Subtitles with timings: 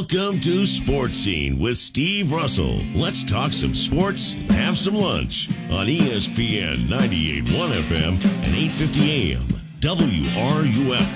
[0.00, 2.80] Welcome to Sports Scene with Steve Russell.
[2.94, 9.42] Let's talk some sports and have some lunch on ESPN 98.1 FM and 8:50 AM
[9.80, 11.06] WRUF.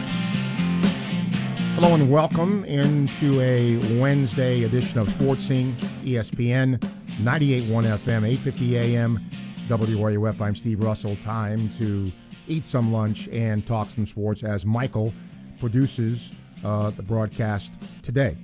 [1.76, 5.74] Hello and welcome into a Wednesday edition of Sports Scene,
[6.04, 6.78] ESPN
[7.22, 9.18] 98.1 FM, 8:50 AM
[9.66, 10.42] WRUF.
[10.42, 11.16] I'm Steve Russell.
[11.24, 12.12] Time to
[12.46, 15.14] eat some lunch and talk some sports as Michael
[15.58, 16.32] produces
[16.62, 17.72] uh, the broadcast
[18.02, 18.36] today.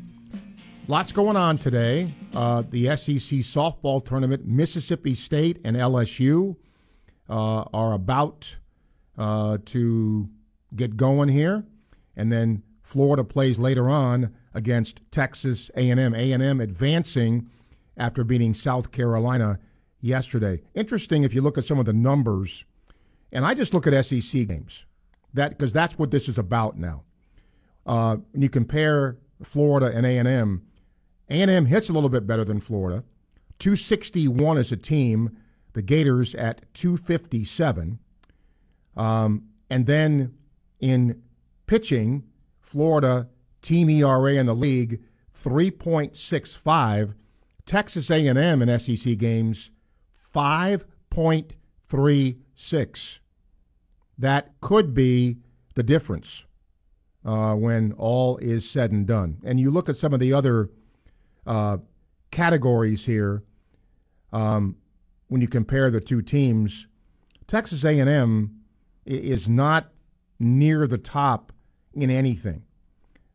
[0.91, 2.13] Lots going on today.
[2.35, 6.57] Uh, the SEC softball tournament, Mississippi State and LSU
[7.29, 8.57] uh, are about
[9.17, 10.29] uh, to
[10.75, 11.65] get going here,
[12.17, 16.13] and then Florida plays later on against Texas A&M.
[16.13, 17.49] A&M advancing
[17.97, 19.61] after beating South Carolina
[20.01, 20.61] yesterday.
[20.75, 22.65] Interesting if you look at some of the numbers,
[23.31, 24.87] and I just look at SEC games,
[25.35, 27.05] that because that's what this is about now.
[27.87, 30.67] Uh, when you compare Florida and A&M,
[31.31, 33.05] a&M hits a little bit better than Florida.
[33.59, 35.37] 261 as a team.
[35.73, 38.01] The Gators at 257.
[38.97, 40.35] Um, and then
[40.81, 41.23] in
[41.67, 42.25] pitching,
[42.61, 43.29] Florida
[43.63, 45.01] team ERA in the league
[45.43, 47.15] 3.65.
[47.67, 49.71] Texas A&M in SEC games
[50.35, 53.19] 5.36.
[54.19, 55.39] That could be
[55.75, 56.45] the difference
[57.25, 59.39] uh, when all is said and done.
[59.45, 60.69] And you look at some of the other
[61.47, 61.79] uh,
[62.31, 63.43] categories here.
[64.33, 64.77] Um,
[65.29, 66.87] when you compare the two teams,
[67.47, 68.61] Texas A&M
[69.07, 69.93] is not
[70.39, 71.53] near the top
[71.95, 72.63] in anything.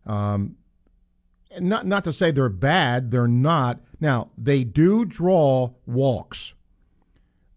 [0.06, 0.56] Um,
[1.60, 3.80] not not to say they're bad, they're not.
[4.00, 6.54] Now they do draw walks.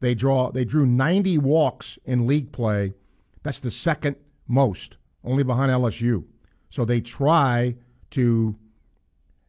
[0.01, 2.95] They draw they drew 90 walks in league play.
[3.43, 6.25] That's the second most, only behind LSU.
[6.71, 7.77] So they try
[8.11, 8.57] to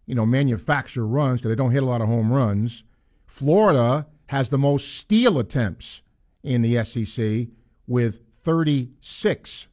[0.10, 2.84] you know, manufacture runs because they don't hit a lot of home runs.
[3.28, 6.02] Florida has the most steal attempts
[6.42, 7.50] in the SEC
[7.86, 9.68] with 36,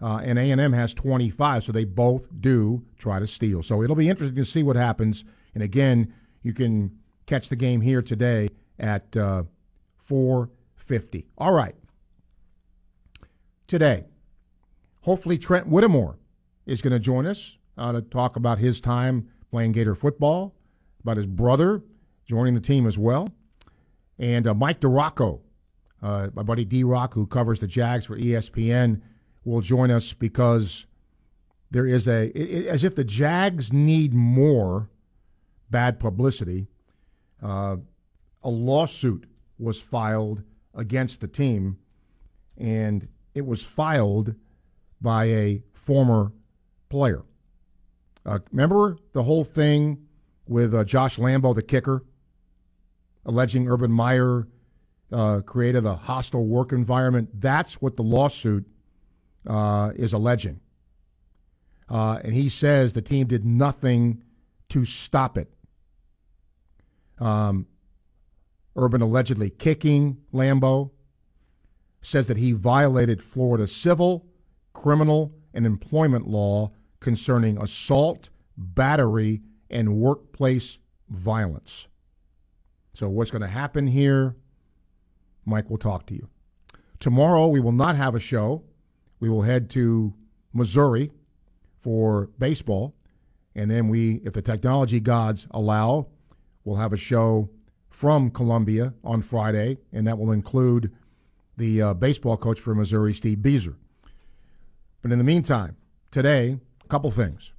[0.00, 1.64] uh, and A&M has 25.
[1.64, 3.60] So they both do try to steal.
[3.64, 5.24] So it'll be interesting to see what happens.
[5.52, 9.42] And again, you can catch the game here today at uh,
[10.08, 11.24] 4:50.
[11.38, 11.74] All right.
[13.66, 14.04] Today,
[15.00, 16.18] hopefully Trent Whittemore
[16.66, 20.54] is going to join us uh, to talk about his time playing Gator football,
[21.02, 21.82] about his brother
[22.26, 23.26] joining the team as well,
[24.18, 25.40] and uh, Mike DiRocco,
[26.02, 29.00] uh, my buddy D Rock, who covers the Jags for ESPN,
[29.46, 30.84] will join us because
[31.70, 34.90] there is a it, it, as if the Jags need more
[35.70, 36.66] bad publicity.
[37.42, 37.76] Uh,
[38.42, 39.24] a lawsuit
[39.58, 40.42] was filed
[40.74, 41.78] against the team,
[42.58, 44.34] and it was filed
[45.00, 46.32] by a former
[46.90, 47.22] player.
[48.26, 50.04] Uh, remember the whole thing
[50.48, 52.04] with uh, Josh Lambo, the kicker,
[53.24, 54.48] alleging Urban Meyer
[55.12, 57.40] uh, created a hostile work environment?
[57.40, 58.66] That's what the lawsuit
[59.46, 60.60] uh, is alleging.
[61.88, 64.24] Uh, and he says the team did nothing
[64.70, 65.52] to stop it.
[67.20, 67.68] Um,
[68.74, 70.90] Urban allegedly kicking Lambo
[72.02, 74.26] says that he violated Florida civil,
[74.72, 76.72] criminal, and employment law
[77.06, 79.40] concerning assault, battery,
[79.70, 81.86] and workplace violence.
[82.94, 84.34] So, what's going to happen here?
[85.44, 86.28] Mike will talk to you.
[86.98, 88.64] Tomorrow, we will not have a show.
[89.20, 90.14] We will head to
[90.52, 91.12] Missouri
[91.78, 92.96] for baseball.
[93.54, 96.08] And then we, if the technology gods allow,
[96.64, 97.50] we'll have a show
[97.88, 100.90] from Columbia on Friday, and that will include
[101.56, 103.76] the uh, baseball coach for Missouri, Steve Bieser.
[105.02, 105.76] But in the meantime,
[106.10, 107.52] today, a couple things.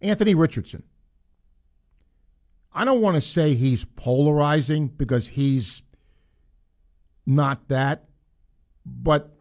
[0.00, 0.82] Anthony Richardson.
[2.72, 5.82] I don't want to say he's polarizing because he's
[7.26, 8.04] not that,
[8.86, 9.36] but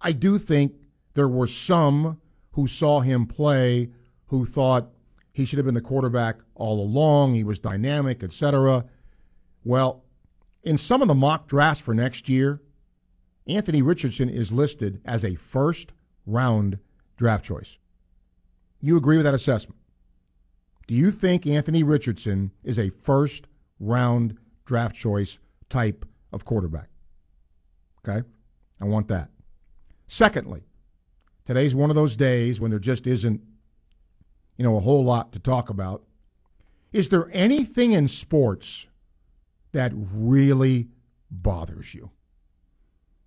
[0.00, 0.74] I do think
[1.14, 2.20] there were some
[2.52, 3.90] who saw him play
[4.26, 4.90] who thought
[5.32, 7.34] he should have been the quarterback all along.
[7.34, 8.86] He was dynamic, etc.
[9.62, 10.04] Well,
[10.64, 12.60] in some of the mock drafts for next year,
[13.46, 15.92] Anthony Richardson is listed as a first
[16.26, 16.78] round
[17.18, 17.76] draft choice.
[18.80, 19.78] You agree with that assessment?
[20.86, 23.46] Do you think Anthony Richardson is a first
[23.78, 25.38] round draft choice
[25.68, 26.88] type of quarterback?
[27.98, 28.26] Okay?
[28.80, 29.28] I want that.
[30.06, 30.62] Secondly,
[31.44, 33.42] today's one of those days when there just isn't,
[34.56, 36.04] you know, a whole lot to talk about.
[36.92, 38.86] Is there anything in sports
[39.72, 40.88] that really
[41.30, 42.10] bothers you?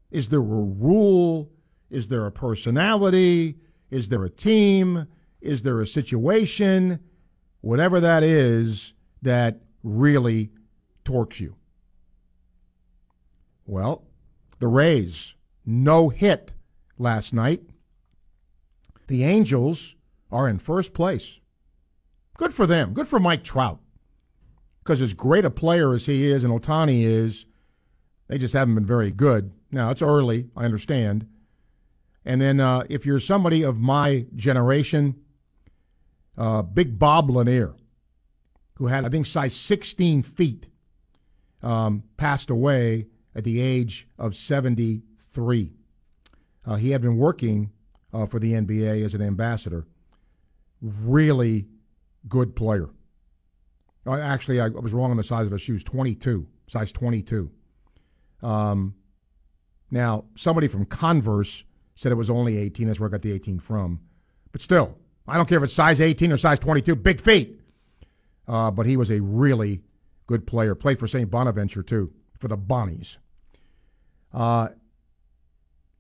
[0.10, 1.52] Is there a rule?
[1.92, 3.58] Is there a personality?
[3.92, 5.08] Is there a team?
[5.42, 7.00] Is there a situation,
[7.62, 10.52] whatever that is, that really
[11.04, 11.56] torques you?
[13.66, 14.04] Well,
[14.60, 15.36] the Rays,
[15.66, 16.52] no hit
[16.98, 17.64] last night.
[19.08, 19.96] The Angels
[20.32, 21.40] are in first place.
[22.38, 22.94] Good for them.
[22.94, 23.80] Good for Mike Trout.
[24.84, 27.46] Because as great a player as he is and Ohtani is,
[28.28, 29.52] they just haven't been very good.
[29.72, 31.28] Now, it's early, I understand.
[32.26, 35.16] And then uh, if you're somebody of my generation,
[36.38, 37.76] uh, Big Bob Lanier,
[38.76, 40.68] who had, I think, size 16 feet,
[41.64, 45.72] um, passed away at the age of 73.
[46.66, 47.72] Uh, he had been working
[48.14, 49.86] uh, for the NBA as an ambassador.
[50.82, 51.68] Really
[52.28, 52.90] good player.
[54.06, 57.52] Uh, actually, I was wrong on the size of his shoes 22, size 22.
[58.42, 58.96] Um,
[59.92, 61.64] now, somebody from Converse
[62.02, 62.88] said it was only 18.
[62.88, 64.00] That's where I got the 18 from.
[64.52, 67.62] But still, I don't care if it's size 18 or size 22, big feet.
[68.48, 69.82] Uh, but he was a really
[70.26, 70.74] good player.
[70.74, 71.30] Played for St.
[71.30, 73.18] Bonaventure, too, for the Bonnies.
[74.34, 74.70] Uh,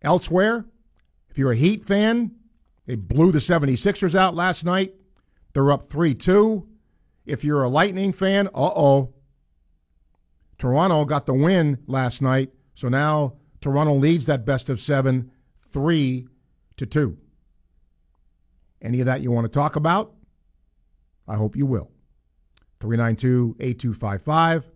[0.01, 0.65] elsewhere,
[1.29, 2.31] if you're a Heat fan,
[2.87, 4.95] they blew the 76ers out last night.
[5.53, 6.67] They're up 3 2.
[7.27, 9.13] If you're a Lightning fan, uh oh.
[10.57, 15.29] Toronto got the win last night, so now Toronto leads that best of seven,
[15.71, 16.27] 3
[16.77, 17.17] to 2.
[18.81, 20.13] Any of that you want to talk about?
[21.27, 21.91] I hope you will.
[22.79, 24.71] 392 8255.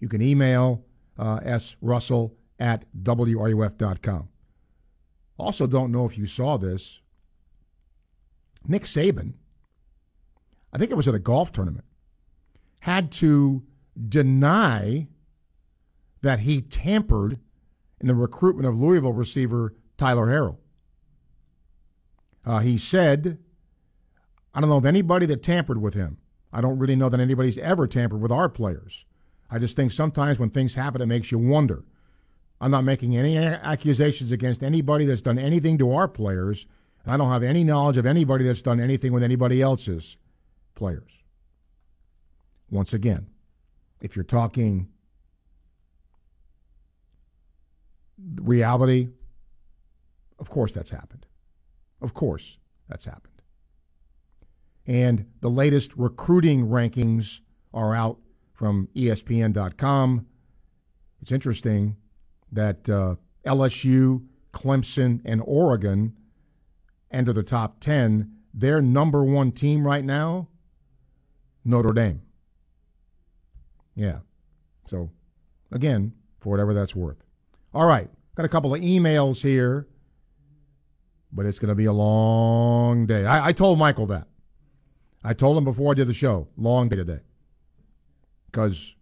[0.00, 0.84] You can email
[1.18, 1.76] uh, S.
[1.80, 4.28] Russell at WRUF.com.
[5.38, 7.00] Also, don't know if you saw this.
[8.66, 9.34] Nick Saban,
[10.72, 11.84] I think it was at a golf tournament,
[12.80, 13.62] had to
[14.08, 15.08] deny
[16.22, 17.38] that he tampered
[18.00, 20.56] in the recruitment of Louisville receiver Tyler Harrell.
[22.44, 23.38] Uh, he said,
[24.52, 26.18] I don't know of anybody that tampered with him.
[26.52, 29.04] I don't really know that anybody's ever tampered with our players.
[29.48, 31.84] I just think sometimes when things happen, it makes you wonder.
[32.60, 36.66] I'm not making any accusations against anybody that's done anything to our players.
[37.06, 40.16] I don't have any knowledge of anybody that's done anything with anybody else's
[40.74, 41.12] players.
[42.72, 43.28] Once again,
[44.00, 44.88] if you're talking
[48.40, 49.10] reality,
[50.38, 51.26] of course that's happened.
[52.00, 52.58] Of course
[52.88, 53.42] that's happened.
[54.86, 57.40] And the latest recruiting rankings
[57.72, 58.18] are out
[58.52, 60.26] from ESPN.com.
[61.20, 61.96] It's interesting
[62.50, 66.16] that uh, LSU, Clemson, and Oregon
[67.10, 68.32] enter the top 10.
[68.52, 70.48] Their number one team right now,
[71.64, 72.22] Notre Dame.
[73.94, 74.18] Yeah.
[74.88, 75.10] So,
[75.70, 77.24] again, for whatever that's worth.
[77.72, 78.10] All right.
[78.34, 79.86] Got a couple of emails here,
[81.32, 83.24] but it's going to be a long day.
[83.24, 84.28] I, I told Michael that.
[85.24, 87.20] I told him before I did the show, long day today.
[88.50, 88.94] Because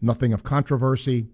[0.00, 1.28] nothing of controversy,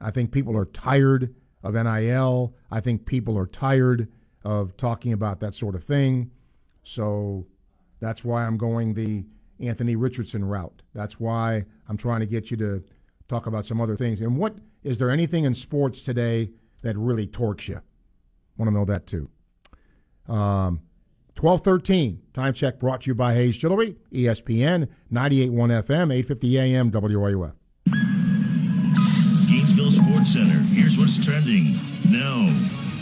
[0.00, 2.54] I think people are tired of NIL.
[2.70, 4.08] I think people are tired
[4.44, 6.30] of talking about that sort of thing.
[6.82, 7.46] So
[8.00, 9.24] that's why I'm going the
[9.60, 10.82] Anthony Richardson route.
[10.94, 12.84] That's why I'm trying to get you to
[13.28, 14.20] talk about some other things.
[14.20, 16.50] And what is there anything in sports today
[16.82, 17.80] that really torques you?
[18.56, 19.28] Want to know that too.
[20.28, 20.82] Um,
[21.40, 27.52] 1213, time check brought to you by Hayes Jewelry, ESPN, 98.1 FM, 850 AM, WRUF.
[29.48, 30.60] Gainesville Sports Center.
[30.72, 31.72] Here's what's trending
[32.08, 32.46] now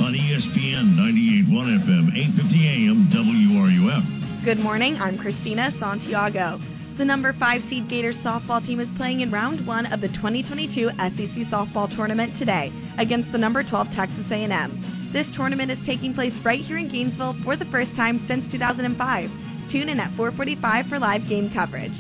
[0.00, 4.44] on ESPN 98.1 FM, 8:50 AM, WRUF.
[4.44, 4.96] Good morning.
[5.00, 6.58] I'm Christina Santiago.
[6.96, 10.90] The number five seed Gators softball team is playing in round one of the 2022
[10.90, 14.82] SEC softball tournament today against the number 12 Texas A&M.
[15.12, 19.30] This tournament is taking place right here in Gainesville for the first time since 2005.
[19.68, 21.98] Tune in at 4:45 for live game coverage.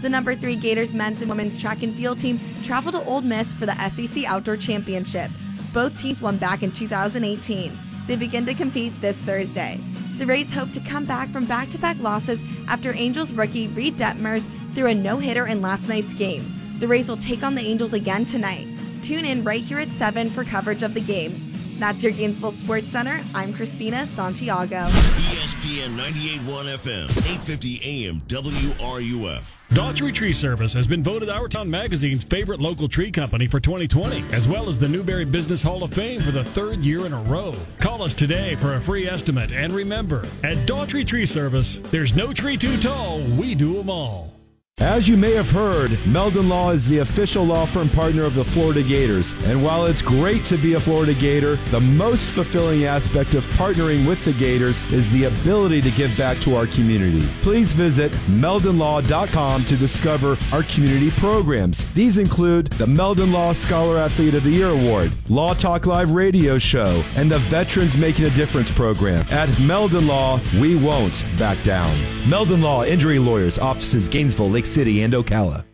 [0.00, 3.52] The number three Gators men's and women's track and field team traveled to Ole Miss
[3.52, 5.30] for the SEC Outdoor Championship.
[5.72, 7.72] Both teams won back in 2018.
[8.06, 9.80] They begin to compete this Thursday.
[10.18, 13.96] The Rays hope to come back from back to back losses after Angels rookie Reid
[13.96, 16.44] Detmers threw a no hitter in last night's game.
[16.78, 18.68] The Rays will take on the Angels again tonight.
[19.02, 21.51] Tune in right here at 7 for coverage of the game.
[21.82, 23.20] That's your Gainesville Sports Center.
[23.34, 24.88] I'm Christina Santiago.
[25.32, 29.58] ESPN 98.1 FM, 850 AM, WRUF.
[29.70, 34.22] Daughtry Tree Service has been voted Our Town Magazine's favorite local tree company for 2020,
[34.32, 37.22] as well as the Newberry Business Hall of Fame for the third year in a
[37.22, 37.52] row.
[37.80, 42.32] Call us today for a free estimate, and remember, at Daughtry Tree Service, there's no
[42.32, 44.31] tree too tall, we do them all.
[44.78, 48.44] As you may have heard, Meldon Law is the official law firm partner of the
[48.44, 49.34] Florida Gators.
[49.44, 54.08] And while it's great to be a Florida Gator, the most fulfilling aspect of partnering
[54.08, 57.20] with the Gators is the ability to give back to our community.
[57.42, 61.92] Please visit meldonlaw.com to discover our community programs.
[61.92, 66.58] These include the Meldon Law Scholar Athlete of the Year Award, Law Talk Live radio
[66.58, 69.24] show, and the Veterans Making a Difference program.
[69.30, 71.94] At Meldon Law, we won't back down.
[72.28, 75.64] Meldon Law Injury Lawyers, offices Gainesville, Lake City, and Ocala.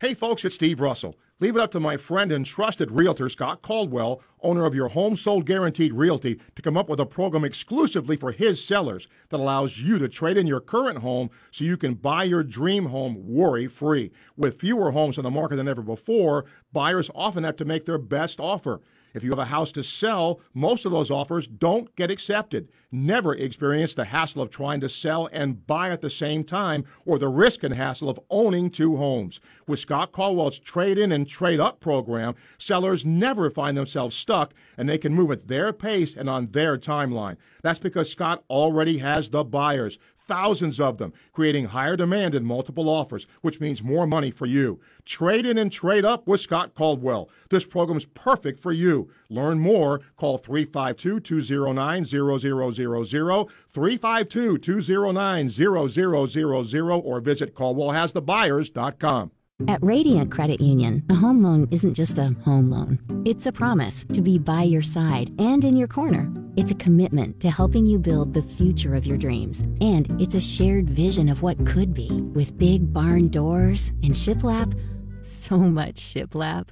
[0.00, 1.16] Hey, folks, it's Steve Russell.
[1.40, 5.16] Leave it up to my friend and trusted realtor, Scott Caldwell, owner of your Home
[5.16, 9.78] Sold Guaranteed Realty, to come up with a program exclusively for his sellers that allows
[9.78, 13.66] you to trade in your current home so you can buy your dream home worry
[13.66, 14.12] free.
[14.36, 17.98] With fewer homes on the market than ever before, buyers often have to make their
[17.98, 18.80] best offer.
[19.14, 22.68] If you have a house to sell, most of those offers don't get accepted.
[22.90, 27.18] Never experience the hassle of trying to sell and buy at the same time or
[27.18, 29.38] the risk and hassle of owning two homes.
[29.68, 34.88] With Scott Caldwell's trade in and trade up program, sellers never find themselves stuck and
[34.88, 37.36] they can move at their pace and on their timeline.
[37.62, 42.88] That's because Scott already has the buyers thousands of them, creating higher demand and multiple
[42.88, 44.80] offers, which means more money for you.
[45.04, 47.28] Trade in and trade up with Scott Caldwell.
[47.50, 49.10] This program is perfect for you.
[49.28, 50.00] Learn more.
[50.16, 59.30] Call 352 209 0000, 352 209 0000, or visit CaldwellHasTheBuyers.com.
[59.66, 62.98] At Radiant Credit Union, a home loan isn't just a home loan.
[63.24, 66.30] It's a promise to be by your side and in your corner.
[66.56, 69.60] It's a commitment to helping you build the future of your dreams.
[69.80, 72.10] And it's a shared vision of what could be.
[72.10, 74.78] With big barn doors and shiplap,
[75.24, 76.68] so much shiplap.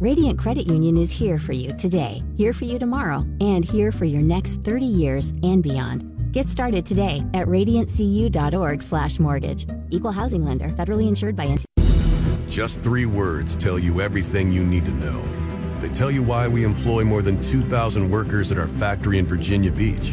[0.00, 4.06] Radiant Credit Union is here for you today, here for you tomorrow, and here for
[4.06, 6.10] your next 30 years and beyond.
[6.32, 9.66] Get started today at radiantcu.org/mortgage.
[9.90, 11.64] Equal housing lender, federally insured by NC.
[12.54, 15.20] Just three words tell you everything you need to know.
[15.80, 19.72] They tell you why we employ more than 2,000 workers at our factory in Virginia
[19.72, 20.10] Beach,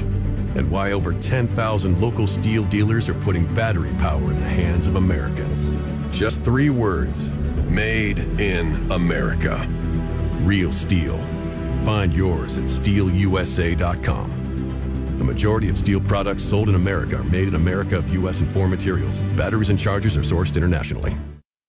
[0.55, 4.95] and why over 10,000 local Stihl dealers are putting battery power in the hands of
[4.95, 5.69] Americans.
[6.17, 7.29] Just three words
[7.69, 9.63] Made in America.
[10.41, 11.19] Real Stihl.
[11.85, 14.31] Find yours at stihlusa.com.
[15.19, 18.39] The majority of Stihl products sold in America are made in America of U.S.
[18.39, 19.21] and foreign materials.
[19.37, 21.15] Batteries and chargers are sourced internationally.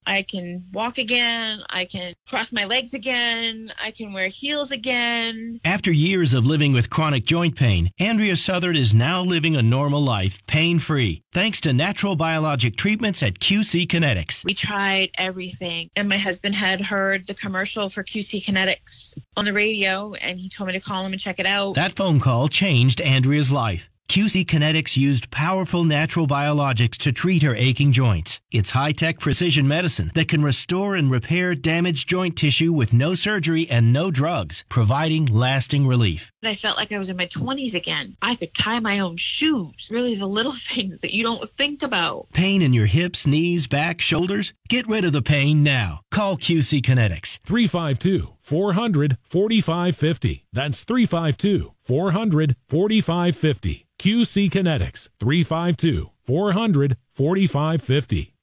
[0.06, 1.62] I can walk again.
[1.70, 3.72] I can cross my legs again.
[3.82, 5.60] I can wear heels again.
[5.64, 10.02] After years of living with chronic joint pain, Andrea Southard is now living a normal
[10.02, 14.44] life, pain free, thanks to natural biologic treatments at QC Kinetix.
[14.44, 19.52] We tried everything, and my husband had heard the commercial for QC Kinetix on the
[19.52, 21.74] radio, and he told me to call him and check it out.
[21.74, 23.88] That phone call changed Andrea's life.
[24.12, 28.42] QC Kinetix used powerful natural biologics to treat her aching joints.
[28.50, 33.14] It's high tech precision medicine that can restore and repair damaged joint tissue with no
[33.14, 36.30] surgery and no drugs, providing lasting relief.
[36.42, 38.14] I felt like I was in my 20s again.
[38.20, 39.88] I could tie my own shoes.
[39.90, 42.26] Really, the little things that you don't think about.
[42.34, 44.52] Pain in your hips, knees, back, shoulders?
[44.68, 46.02] Get rid of the pain now.
[46.10, 47.38] Call QC Kinetix.
[47.46, 50.44] 352 400 4550.
[50.52, 53.86] That's 352 400 4550.
[54.02, 58.34] QC Kinetix 352 400 4550.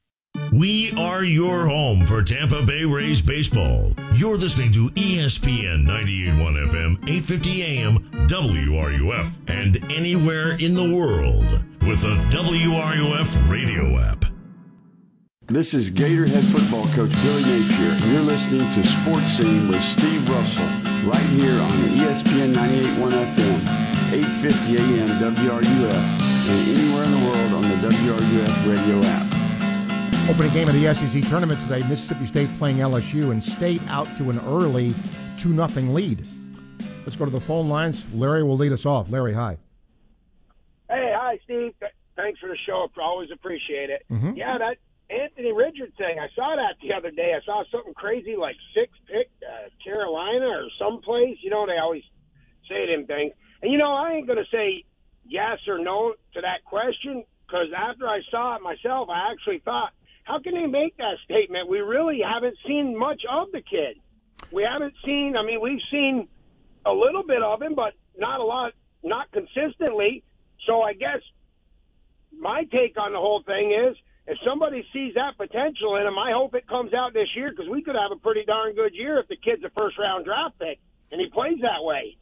[0.54, 3.92] We are your home for Tampa Bay Rays baseball.
[4.14, 11.44] You're listening to ESPN 98.1 FM, 8:50 AM, WRUF, and anywhere in the world
[11.86, 14.24] with the WRUF radio app.
[15.48, 17.92] This is Gatorhead football coach Billy Napier.
[18.00, 20.64] and You're listening to Sports Scene with Steve Russell
[21.06, 23.89] right here on the ESPN 98.1 FM.
[24.12, 25.94] 850 AM WRUF,
[26.50, 30.28] and anywhere in the world on the WRUF radio app.
[30.28, 34.30] Opening game of the SEC tournament today, Mississippi State playing LSU, and State out to
[34.30, 34.94] an early
[35.38, 36.26] 2 0 lead.
[37.06, 38.04] Let's go to the phone lines.
[38.12, 39.08] Larry will lead us off.
[39.10, 39.58] Larry, hi.
[40.88, 41.72] Hey, hi, Steve.
[42.16, 42.88] Thanks for the show.
[42.96, 44.02] I always appreciate it.
[44.10, 44.32] Mm-hmm.
[44.34, 47.32] Yeah, that Anthony Richard thing, I saw that the other day.
[47.40, 51.38] I saw something crazy like six pick uh, Carolina or someplace.
[51.42, 52.02] You know, they always
[52.68, 53.34] say them things.
[53.62, 54.84] And you know, I ain't going to say
[55.26, 59.90] yes or no to that question because after I saw it myself, I actually thought,
[60.24, 61.68] how can they make that statement?
[61.68, 64.00] We really haven't seen much of the kid.
[64.52, 66.28] We haven't seen, I mean, we've seen
[66.86, 70.22] a little bit of him, but not a lot, not consistently.
[70.66, 71.20] So I guess
[72.32, 76.32] my take on the whole thing is if somebody sees that potential in him, I
[76.32, 79.18] hope it comes out this year because we could have a pretty darn good year
[79.18, 80.78] if the kid's a first round draft pick
[81.10, 82.16] and he plays that way.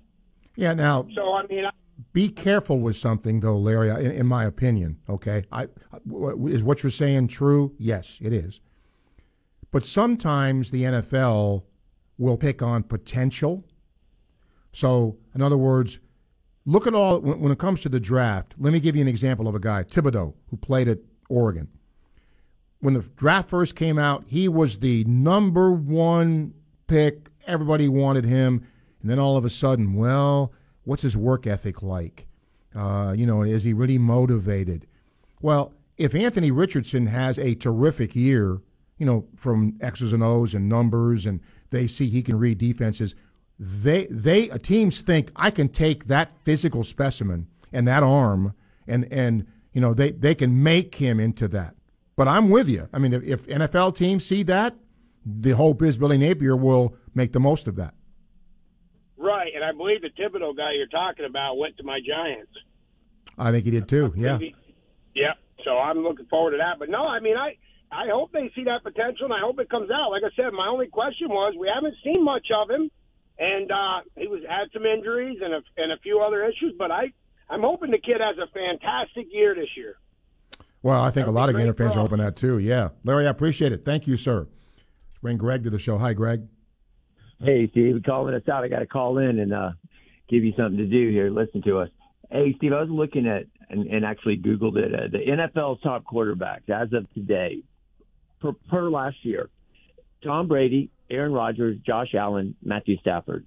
[0.58, 1.06] Yeah, now.
[1.14, 1.64] So I mean,
[2.12, 3.90] be careful with something, though, Larry.
[3.90, 5.68] In, in my opinion, okay, I,
[6.46, 7.76] is what you're saying true?
[7.78, 8.60] Yes, it is.
[9.70, 11.62] But sometimes the NFL
[12.18, 13.64] will pick on potential.
[14.72, 16.00] So, in other words,
[16.66, 18.56] look at all when, when it comes to the draft.
[18.58, 20.98] Let me give you an example of a guy, Thibodeaux, who played at
[21.28, 21.68] Oregon.
[22.80, 26.54] When the draft first came out, he was the number one
[26.88, 27.30] pick.
[27.46, 28.66] Everybody wanted him.
[29.00, 30.52] And then all of a sudden, well,
[30.84, 32.26] what's his work ethic like?
[32.74, 34.86] Uh, you know, is he really motivated?
[35.40, 38.60] Well, if Anthony Richardson has a terrific year,
[38.98, 41.40] you know, from X's and O's and numbers, and
[41.70, 43.14] they see he can read defenses,
[43.58, 48.54] they they uh, teams think I can take that physical specimen and that arm,
[48.86, 51.74] and and you know they they can make him into that.
[52.16, 52.88] But I'm with you.
[52.92, 54.74] I mean, if, if NFL teams see that,
[55.24, 57.94] the hope is Billy Napier will make the most of that.
[59.18, 62.52] Right, and I believe the Thibodeaux guy you're talking about went to my Giants.
[63.36, 64.12] I think he did too.
[64.16, 64.38] Yeah.
[65.14, 65.34] Yeah.
[65.64, 66.78] So I'm looking forward to that.
[66.78, 67.56] But no, I mean, I
[67.90, 70.10] I hope they see that potential, and I hope it comes out.
[70.10, 72.90] Like I said, my only question was we haven't seen much of him,
[73.38, 76.74] and uh, he was had some injuries and a, and a few other issues.
[76.78, 77.12] But I
[77.50, 79.96] I'm hoping the kid has a fantastic year this year.
[80.82, 82.58] Well, I think a lot of Gator fans are hoping that too.
[82.58, 83.84] Yeah, Larry, I appreciate it.
[83.84, 84.46] Thank you, sir.
[84.76, 85.98] Let's bring Greg to the show.
[85.98, 86.46] Hi, Greg.
[87.40, 88.64] Hey, Steve, calling us out.
[88.64, 89.70] I got to call in and uh,
[90.28, 91.30] give you something to do here.
[91.30, 91.88] Listen to us.
[92.30, 94.94] Hey, Steve, I was looking at and, and actually Googled it.
[94.94, 97.62] Uh, the NFL's top quarterbacks as of today,
[98.40, 99.50] per, per last year,
[100.24, 103.46] Tom Brady, Aaron Rodgers, Josh Allen, Matthew Stafford.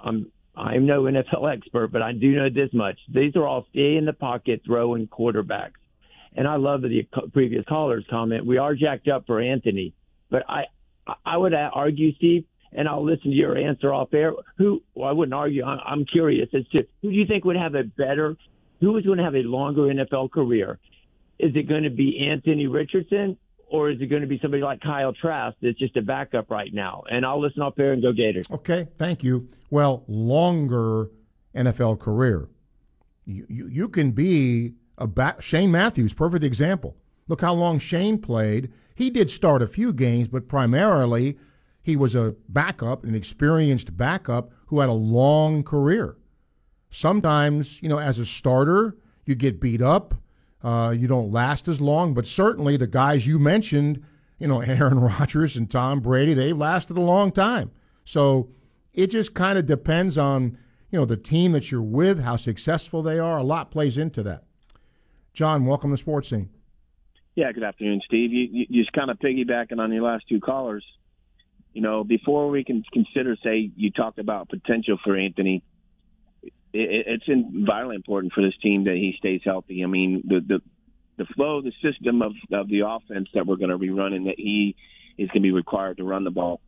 [0.00, 3.96] I'm I'm no NFL expert, but I do know this much: these are all stay
[3.96, 5.72] in the pocket throwing quarterbacks.
[6.34, 8.46] And I love the previous caller's comment.
[8.46, 9.92] We are jacked up for Anthony,
[10.30, 10.64] but I
[11.26, 14.32] I would argue, Steve, and I'll listen to your answer off air.
[14.58, 15.64] Who, well, I wouldn't argue.
[15.64, 18.36] I'm curious as to who do you think would have a better,
[18.80, 20.78] who is going to have a longer NFL career?
[21.38, 23.36] Is it going to be Anthony Richardson
[23.66, 26.72] or is it going to be somebody like Kyle Trask that's just a backup right
[26.72, 27.04] now?
[27.10, 28.46] And I'll listen off air and go Gators.
[28.50, 29.48] Okay, thank you.
[29.70, 31.10] Well, longer
[31.54, 32.48] NFL career.
[33.24, 35.42] You, you, you can be a back.
[35.42, 36.96] Shane Matthews, perfect example.
[37.28, 38.72] Look how long Shane played.
[38.94, 41.38] He did start a few games, but primarily–
[41.82, 46.16] he was a backup, an experienced backup who had a long career.
[46.90, 50.14] Sometimes, you know, as a starter, you get beat up,
[50.62, 54.02] uh, you don't last as long, but certainly the guys you mentioned,
[54.38, 57.72] you know, Aaron Rodgers and Tom Brady, they lasted a long time.
[58.04, 58.50] So
[58.92, 60.56] it just kind of depends on,
[60.90, 63.38] you know, the team that you're with, how successful they are.
[63.38, 64.44] A lot plays into that.
[65.32, 66.50] John, welcome to Sports Scene.
[67.34, 68.32] Yeah, good afternoon, Steve.
[68.32, 70.84] You, you, just kind of piggybacking on your last two callers
[71.72, 75.62] you know, before we can consider, say, you talked about potential for Anthony,
[76.42, 79.82] it, it's in, vitally important for this team that he stays healthy.
[79.82, 80.62] I mean, the the
[81.18, 84.38] the flow, the system of of the offense that we're going to be running, that
[84.38, 84.76] he
[85.18, 86.60] is going to be required to run the ball.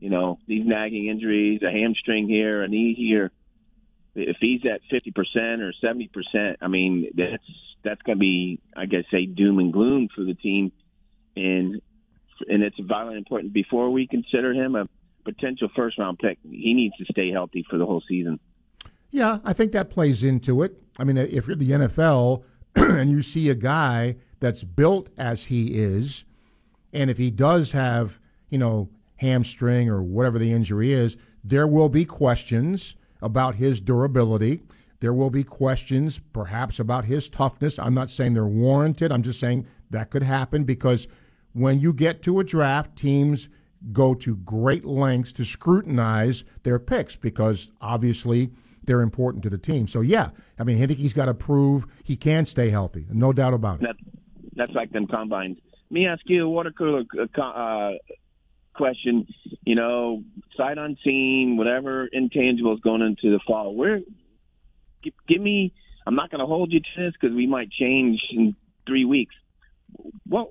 [0.00, 3.30] You know, these nagging injuries, a hamstring here, a knee here.
[4.14, 7.44] If he's at fifty percent or seventy percent, I mean, that's
[7.82, 10.72] that's going to be, I guess, say doom and gloom for the team.
[11.34, 11.82] And
[12.48, 14.88] and it's vitally important before we consider him a
[15.24, 16.38] potential first round pick.
[16.42, 18.38] He needs to stay healthy for the whole season.
[19.10, 20.80] Yeah, I think that plays into it.
[20.98, 22.42] I mean, if you're the NFL
[22.76, 26.24] and you see a guy that's built as he is,
[26.92, 28.18] and if he does have,
[28.50, 34.62] you know, hamstring or whatever the injury is, there will be questions about his durability.
[35.00, 37.78] There will be questions perhaps about his toughness.
[37.78, 39.12] I'm not saying they're warranted.
[39.12, 41.08] I'm just saying that could happen because–
[41.56, 43.48] when you get to a draft, teams
[43.92, 48.50] go to great lengths to scrutinize their picks because obviously
[48.84, 49.88] they're important to the team.
[49.88, 53.32] So yeah, I mean, I think he's got to prove he can stay healthy, no
[53.32, 53.86] doubt about it.
[53.86, 53.96] That,
[54.54, 55.56] that's like them combines.
[55.90, 57.92] Let me ask you a water cooler uh, uh,
[58.74, 59.26] question.
[59.64, 60.24] You know,
[60.56, 63.74] sight unseen, whatever intangibles going into the fall.
[63.74, 64.00] Where,
[65.02, 65.72] give, give me.
[66.06, 68.54] I'm not going to hold you to this because we might change in
[68.86, 69.34] three weeks.
[70.26, 70.50] What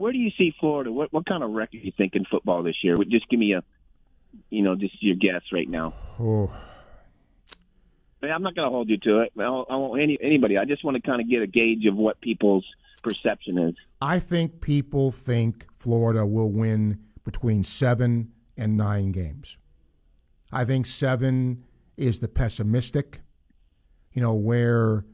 [0.00, 0.90] where do you see Florida?
[0.90, 2.96] What what kind of record do you think in football this year?
[3.08, 3.62] Just give me a,
[4.48, 5.92] you know, just your guess right now.
[6.18, 6.50] Oh.
[8.22, 9.32] I'm not going to hold you to it.
[9.38, 10.58] I want any anybody.
[10.58, 12.66] I just want to kind of get a gauge of what people's
[13.02, 13.74] perception is.
[14.00, 19.58] I think people think Florida will win between seven and nine games.
[20.52, 21.64] I think seven
[21.96, 23.20] is the pessimistic.
[24.12, 25.04] You know where,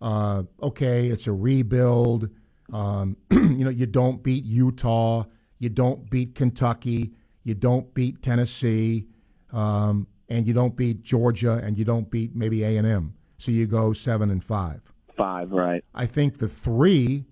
[0.00, 2.30] uh, okay, it's a rebuild
[2.72, 5.24] um, you know, you don't beat Utah,
[5.58, 7.12] you don't beat Kentucky,
[7.44, 9.06] you don't beat Tennessee,
[9.52, 13.14] um, and you don't beat Georgia, and you don't beat maybe A and M.
[13.38, 14.80] so you go seven and five.
[15.16, 15.84] Five, right?
[15.94, 17.24] I think the three,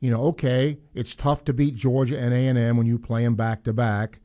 [0.00, 3.22] you know, okay, it's tough to beat Georgia and A and M when you play
[3.24, 4.20] them back to back,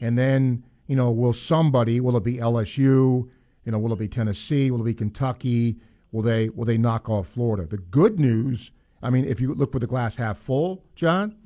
[0.00, 3.28] and then you know, will somebody, will it be LSU?
[3.64, 4.70] You know, will it be Tennessee?
[4.70, 5.76] Will it be Kentucky?
[6.10, 7.66] Will they will they knock off Florida?
[7.66, 11.36] The good news, I mean, if you look with the glass half full, John,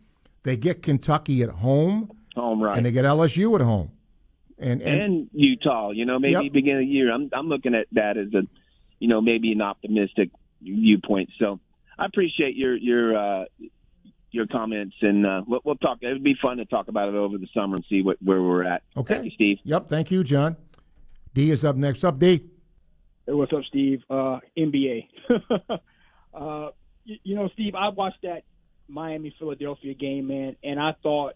[0.43, 3.91] they get Kentucky at home, home right, and they get LSU at home,
[4.59, 5.91] and and, and Utah.
[5.91, 6.53] You know, maybe yep.
[6.53, 7.13] beginning of the year.
[7.13, 8.43] I'm I'm looking at that as a,
[8.99, 10.31] you know, maybe an optimistic
[10.63, 11.31] viewpoint.
[11.39, 11.61] So
[11.99, 13.45] I appreciate your your uh,
[14.31, 15.99] your comments, and uh, we'll, we'll, talk.
[16.01, 18.43] It would be fun to talk about it over the summer and see what where
[18.43, 18.83] we're at.
[18.97, 19.59] Okay, thank you, Steve.
[19.65, 20.57] Yep, thank you, John.
[21.35, 22.03] D is up next.
[22.03, 22.45] Up, D.
[23.27, 24.03] Hey, what's up, Steve?
[24.11, 25.09] Uh, NBA.
[27.05, 28.43] you, know, Steve, I watched that
[28.89, 31.35] Miami Philadelphia game, man, and I thought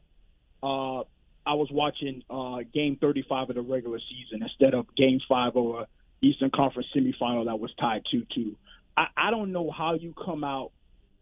[0.63, 1.01] uh,
[1.47, 5.67] I was watching uh, Game 35 of the regular season instead of Game Five of
[5.75, 5.87] a
[6.23, 8.55] Eastern Conference semifinal that was tied 2-2.
[8.97, 10.73] I, I don't know how you come out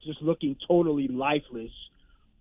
[0.05, 1.71] just looking totally lifeless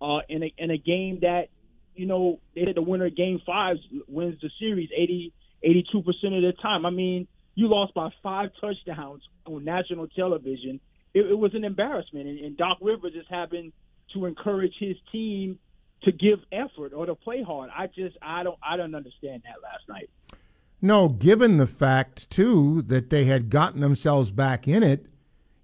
[0.00, 1.48] uh, in a in a game that
[1.94, 6.42] you know they had the winner of game five wins the series 82 percent of
[6.42, 6.84] the time.
[6.84, 10.80] I mean, you lost by five touchdowns on national television.
[11.14, 13.72] It, it was an embarrassment, and, and Doc Rivers just happened
[14.12, 15.58] to encourage his team
[16.02, 17.70] to give effort or to play hard.
[17.74, 20.10] I just I don't I don't understand that last night.
[20.82, 25.06] No, given the fact too that they had gotten themselves back in it,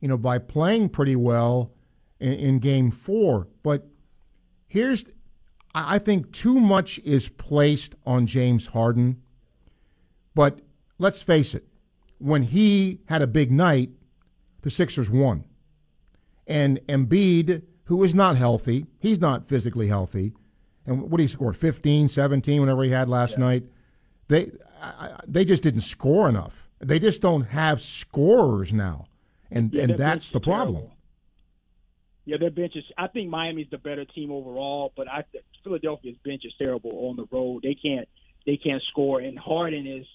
[0.00, 1.72] you know, by playing pretty well
[2.18, 3.48] in, in game four.
[3.62, 3.86] But
[4.66, 5.04] here's,
[5.74, 9.20] I think too much is placed on James Harden.
[10.34, 10.60] But
[10.98, 11.66] let's face it,
[12.18, 13.90] when he had a big night,
[14.62, 15.44] the Sixers won.
[16.46, 20.32] And Embiid, who is not healthy, he's not physically healthy.
[20.86, 23.44] And what he scored, 15, 17, whenever he had last yeah.
[23.44, 23.64] night.
[24.28, 24.50] They,
[25.26, 26.68] they just didn't score enough.
[26.78, 29.06] They just don't have scorers now.
[29.50, 30.76] And, yeah, and that's the problem.
[30.76, 30.96] Terrible.
[32.24, 32.84] Yeah, their bench is.
[32.96, 35.24] I think Miami's the better team overall, but I
[35.64, 37.62] Philadelphia's bench is terrible on the road.
[37.62, 38.08] They can't
[38.46, 40.06] they can't score, and Harden is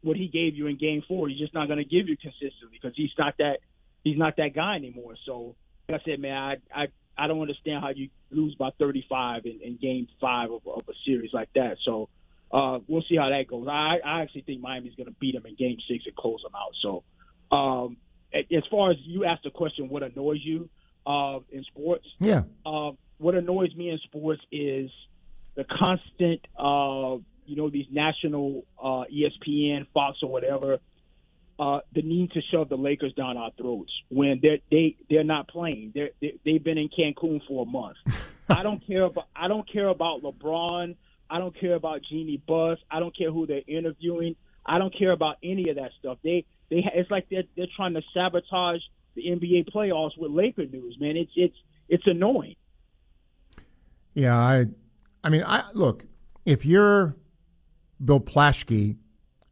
[0.00, 1.28] what he gave you in Game Four.
[1.28, 3.58] He's just not going to give you consistently because he's not that
[4.08, 5.14] he's not that guy anymore.
[5.26, 5.54] So,
[5.88, 9.60] like I said, man, I I I don't understand how you lose by 35 in,
[9.62, 11.76] in Game Five of, of a series like that.
[11.84, 12.08] So.
[12.50, 13.68] Uh, we'll see how that goes.
[13.68, 16.54] I, I actually think Miami's going to beat them in Game Six and close them
[16.54, 16.72] out.
[16.80, 17.04] So,
[17.54, 17.98] um,
[18.32, 20.70] as far as you asked the question, what annoys you?
[21.08, 22.06] uh, in sports.
[22.20, 22.42] Yeah.
[22.64, 24.90] Uh, what annoys me in sports is
[25.56, 27.16] the constant, uh,
[27.46, 30.78] you know, these national uh, ESPN, Fox, or whatever,
[31.58, 35.48] uh, the need to shove the Lakers down our throats when they're they they're not
[35.48, 35.92] playing.
[35.94, 37.96] They're, they they've been in Cancun for a month.
[38.48, 40.96] I don't care about I don't care about LeBron.
[41.30, 42.78] I don't care about Jeanie Buss.
[42.90, 44.36] I don't care who they're interviewing.
[44.64, 46.18] I don't care about any of that stuff.
[46.22, 48.80] They they it's like they're they're trying to sabotage
[49.14, 51.16] the NBA playoffs with Laker news, man.
[51.16, 51.56] It's it's
[51.88, 52.56] it's annoying.
[54.14, 54.66] Yeah, I
[55.24, 56.04] I mean, I look,
[56.46, 57.16] if you're
[58.04, 58.96] Bill Plaschke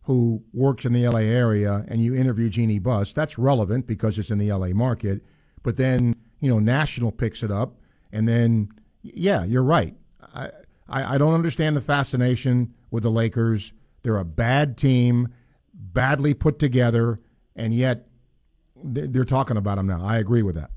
[0.06, 4.30] who works in the LA area and you interview Jeanie Buss, that's relevant because it's
[4.30, 5.22] in the LA market,
[5.62, 7.74] but then, you know, national picks it up
[8.12, 8.68] and then
[9.02, 9.94] yeah, you're right.
[10.34, 10.50] I
[10.88, 13.72] I, I don't understand the fascination with the Lakers.
[14.02, 15.28] They're a bad team,
[15.74, 17.20] badly put together,
[17.56, 18.06] and yet
[18.82, 20.04] they're, they're talking about them now.
[20.04, 20.70] I agree with that.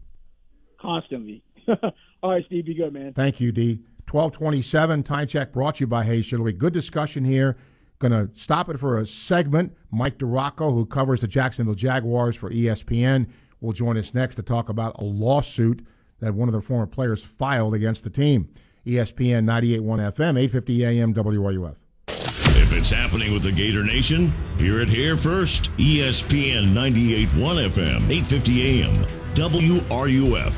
[0.81, 1.43] Constantly.
[1.67, 3.13] All right, Steve, be good, man.
[3.13, 3.81] Thank you, D.
[4.11, 6.57] 1227 time check brought to you by Hayes Chevrolet.
[6.57, 7.57] Good discussion here.
[7.99, 9.75] Going to stop it for a segment.
[9.91, 13.27] Mike DiRocco, who covers the Jacksonville Jaguars for ESPN,
[13.59, 15.85] will join us next to talk about a lawsuit
[16.21, 18.47] that one of the former players filed against the team.
[18.85, 21.75] ESPN 98.1 FM, 850 AM WRUF.
[22.07, 25.69] If it's happening with the Gator Nation, hear it here first.
[25.75, 27.27] ESPN 98.1
[27.69, 30.53] FM, 850 AM, WRUF.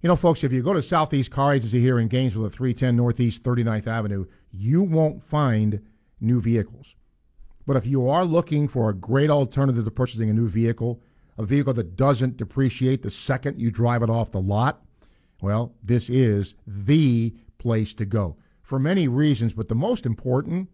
[0.00, 2.96] You know, folks, if you go to Southeast Car Agency here in Gainesville at 310
[2.96, 5.80] Northeast 39th Avenue, you won't find
[6.22, 6.94] new vehicles.
[7.66, 11.00] But if you are looking for a great alternative to purchasing a new vehicle,
[11.38, 14.82] a vehicle that doesn't depreciate the second you drive it off the lot,
[15.40, 19.52] well, this is the place to go for many reasons.
[19.52, 20.68] But the most important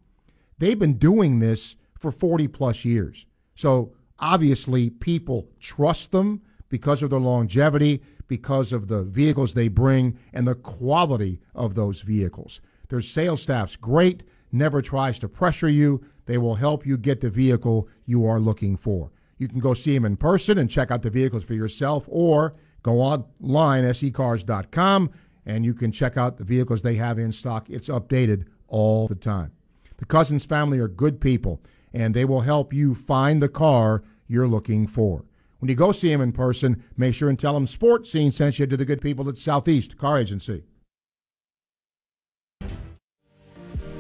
[0.58, 3.26] They've been doing this for 40 plus years.
[3.54, 10.18] So obviously, people trust them because of their longevity, because of the vehicles they bring,
[10.32, 12.60] and the quality of those vehicles.
[12.88, 16.04] Their sales staff's great, never tries to pressure you.
[16.26, 19.10] They will help you get the vehicle you are looking for.
[19.38, 22.54] You can go see them in person and check out the vehicles for yourself, or
[22.82, 25.10] go online, secars.com,
[25.46, 27.70] and you can check out the vehicles they have in stock.
[27.70, 29.52] It's updated all the time.
[29.98, 31.60] The Cousins family are good people,
[31.92, 35.24] and they will help you find the car you're looking for.
[35.58, 38.58] When you go see him in person, make sure and tell him Sports Scene sent
[38.58, 40.64] you to the good people at Southeast Car Agency.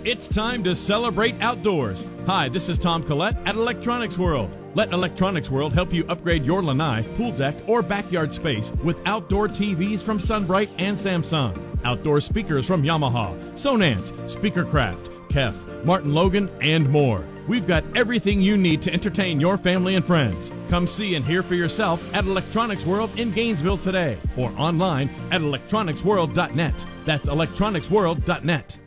[0.08, 2.02] It's time to celebrate outdoors.
[2.24, 4.48] Hi, this is Tom Collette at Electronics World.
[4.74, 9.48] Let Electronics World help you upgrade your lanai, pool deck, or backyard space with outdoor
[9.48, 16.88] TVs from SunBrite and Samsung, outdoor speakers from Yamaha, Sonance, Speakercraft, KEF, Martin Logan, and
[16.88, 17.22] more.
[17.46, 20.50] We've got everything you need to entertain your family and friends.
[20.70, 25.42] Come see and hear for yourself at Electronics World in Gainesville today or online at
[25.42, 26.86] electronicsworld.net.
[27.04, 28.78] That's electronicsworld.net.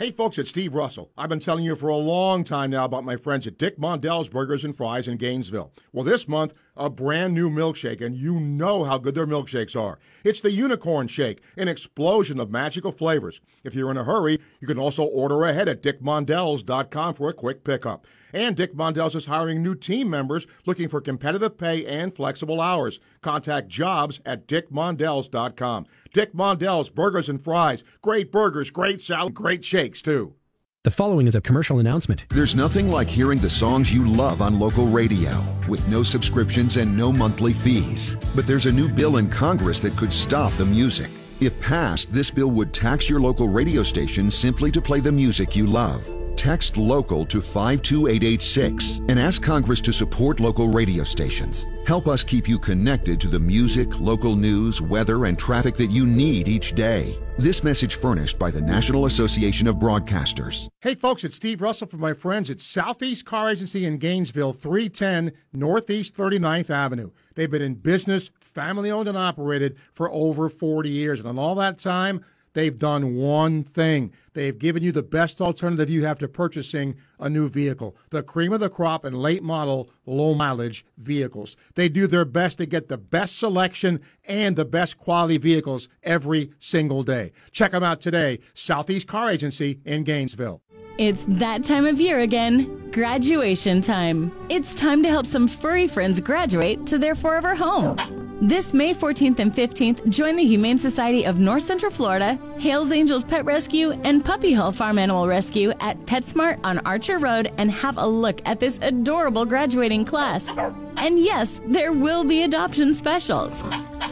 [0.00, 1.10] Hey folks, it's Steve Russell.
[1.18, 4.30] I've been telling you for a long time now about my friends at Dick Mondell's
[4.30, 5.74] Burgers and Fries in Gainesville.
[5.92, 9.98] Well, this month, a brand new milkshake, and you know how good their milkshakes are.
[10.24, 13.42] It's the Unicorn Shake, an explosion of magical flavors.
[13.62, 17.62] If you're in a hurry, you can also order ahead at dickmondells.com for a quick
[17.62, 18.06] pickup.
[18.32, 23.00] And Dick Mondell's is hiring new team members looking for competitive pay and flexible hours.
[23.22, 25.86] Contact jobs at dickmondells.com.
[26.12, 27.82] Dick Mondell's Burgers and Fries.
[28.02, 30.34] Great burgers, great salad, great shakes, too.
[30.82, 32.24] The following is a commercial announcement.
[32.30, 36.96] There's nothing like hearing the songs you love on local radio with no subscriptions and
[36.96, 38.16] no monthly fees.
[38.34, 41.10] But there's a new bill in Congress that could stop the music.
[41.38, 45.54] If passed, this bill would tax your local radio station simply to play the music
[45.54, 46.10] you love.
[46.36, 51.66] Text local to 52886 and ask Congress to support local radio stations.
[51.86, 56.06] Help us keep you connected to the music, local news, weather, and traffic that you
[56.06, 57.18] need each day.
[57.38, 60.68] This message furnished by the National Association of Broadcasters.
[60.80, 65.32] Hey folks, it's Steve Russell from my friends at Southeast Car Agency in Gainesville, 310
[65.52, 67.10] Northeast 39th Avenue.
[67.34, 71.20] They've been in business, family owned and operated for over 40 years.
[71.20, 74.12] And in all that time, They've done one thing.
[74.32, 78.52] They've given you the best alternative you have to purchasing a new vehicle the cream
[78.52, 81.56] of the crop and late model, low mileage vehicles.
[81.74, 86.52] They do their best to get the best selection and the best quality vehicles every
[86.58, 87.32] single day.
[87.50, 90.62] Check them out today, Southeast Car Agency in Gainesville.
[90.98, 92.90] It's that time of year again.
[92.90, 94.32] Graduation time.
[94.50, 98.29] It's time to help some furry friends graduate to their forever home.
[98.42, 103.22] This May 14th and 15th, join the Humane Society of North Central Florida, Hales Angels
[103.22, 107.98] Pet Rescue, and Puppy Hill Farm Animal Rescue at PetSmart on Archer Road and have
[107.98, 110.48] a look at this adorable graduating class.
[110.96, 113.62] And yes, there will be adoption specials.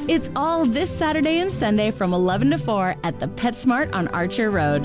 [0.09, 4.51] It's all this Saturday and Sunday from 11 to 4 at the PetSmart on Archer
[4.51, 4.85] Road.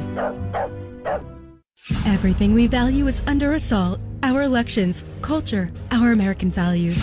[2.06, 4.00] Everything we value is under assault.
[4.24, 6.98] Our elections, culture, our American values.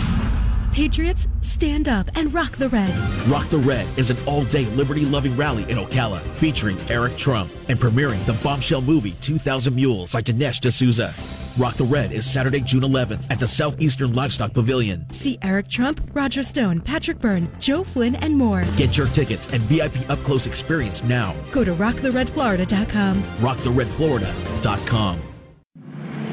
[0.71, 2.95] Patriots, stand up and rock the red.
[3.27, 7.51] Rock the Red is an all day liberty loving rally in Ocala featuring Eric Trump
[7.67, 11.13] and premiering the bombshell movie 2000 Mules by Dinesh D'Souza.
[11.57, 15.05] Rock the Red is Saturday, June 11th at the Southeastern Livestock Pavilion.
[15.11, 18.63] See Eric Trump, Roger Stone, Patrick Byrne, Joe Flynn, and more.
[18.77, 21.35] Get your tickets and VIP up close experience now.
[21.51, 23.23] Go to rocktheredflorida.com.
[23.23, 25.30] RockTheRedFlorida.com.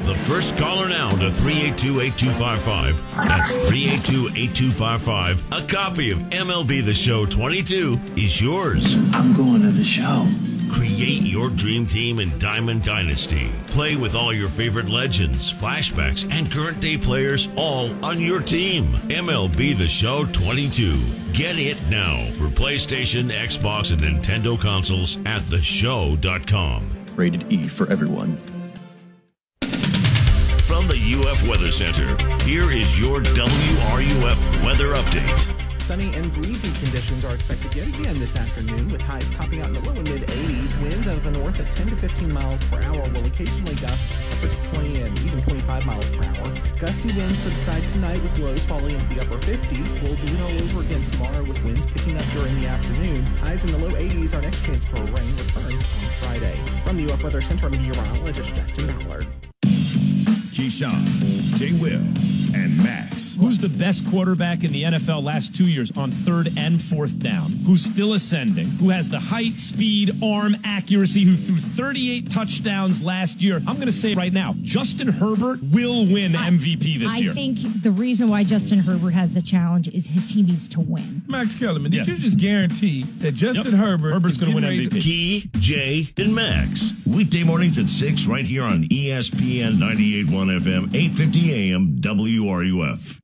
[0.09, 3.27] The first caller now to 382 8255.
[3.27, 5.51] That's 382 8255.
[5.51, 8.95] A copy of MLB The Show 22 is yours.
[9.13, 10.25] I'm going to the show.
[10.71, 13.51] Create your dream team in Diamond Dynasty.
[13.67, 18.85] Play with all your favorite legends, flashbacks, and current day players all on your team.
[19.09, 20.97] MLB The Show 22.
[21.33, 26.89] Get it now for PlayStation, Xbox, and Nintendo consoles at theshow.com.
[27.15, 28.41] Rated E for everyone.
[30.89, 32.17] The UF Weather Center,
[32.49, 35.81] here is your WRUF weather update.
[35.83, 39.73] Sunny and breezy conditions are expected yet again this afternoon, with highs topping out in
[39.73, 40.81] the low and mid 80s.
[40.81, 44.09] Winds out of the north at 10 to 15 miles per hour will occasionally gust
[44.33, 44.49] up to
[44.81, 46.53] 20 and even 25 miles per hour.
[46.79, 49.93] Gusty winds subside tonight with lows falling into the upper 50s.
[50.01, 53.23] We'll do it all over again tomorrow with winds picking up during the afternoon.
[53.45, 54.33] Highs in the low 80s.
[54.33, 56.57] Our next chance for rain returns on Friday.
[56.83, 59.27] From the UF Weather Center, meteorologist Justin Ballard.
[60.59, 61.05] Keyshawn,
[61.55, 61.71] J.
[61.79, 63.35] Will, and Max.
[63.35, 67.51] Who's the best quarterback in the NFL last two years on third and fourth down?
[67.65, 68.67] Who's still ascending?
[68.71, 71.23] Who has the height, speed, arm, accuracy?
[71.23, 73.57] Who threw 38 touchdowns last year?
[73.67, 77.31] I'm going to say right now, Justin Herbert will win MVP this I year.
[77.31, 80.79] I think the reason why Justin Herbert has the challenge is his team needs to
[80.81, 81.21] win.
[81.27, 82.13] Max Kellerman, did Yeah.
[82.13, 83.79] you just guarantee that Justin Yep.
[83.81, 85.01] Herbert Herbert's is gonna win getting ready to- MVP.
[85.03, 86.93] Key, Jay, and Max.
[87.05, 91.99] Weekday mornings at 6 right here on ESPN 98.1 FM, 850 AM,
[92.39, 93.19] WRUF.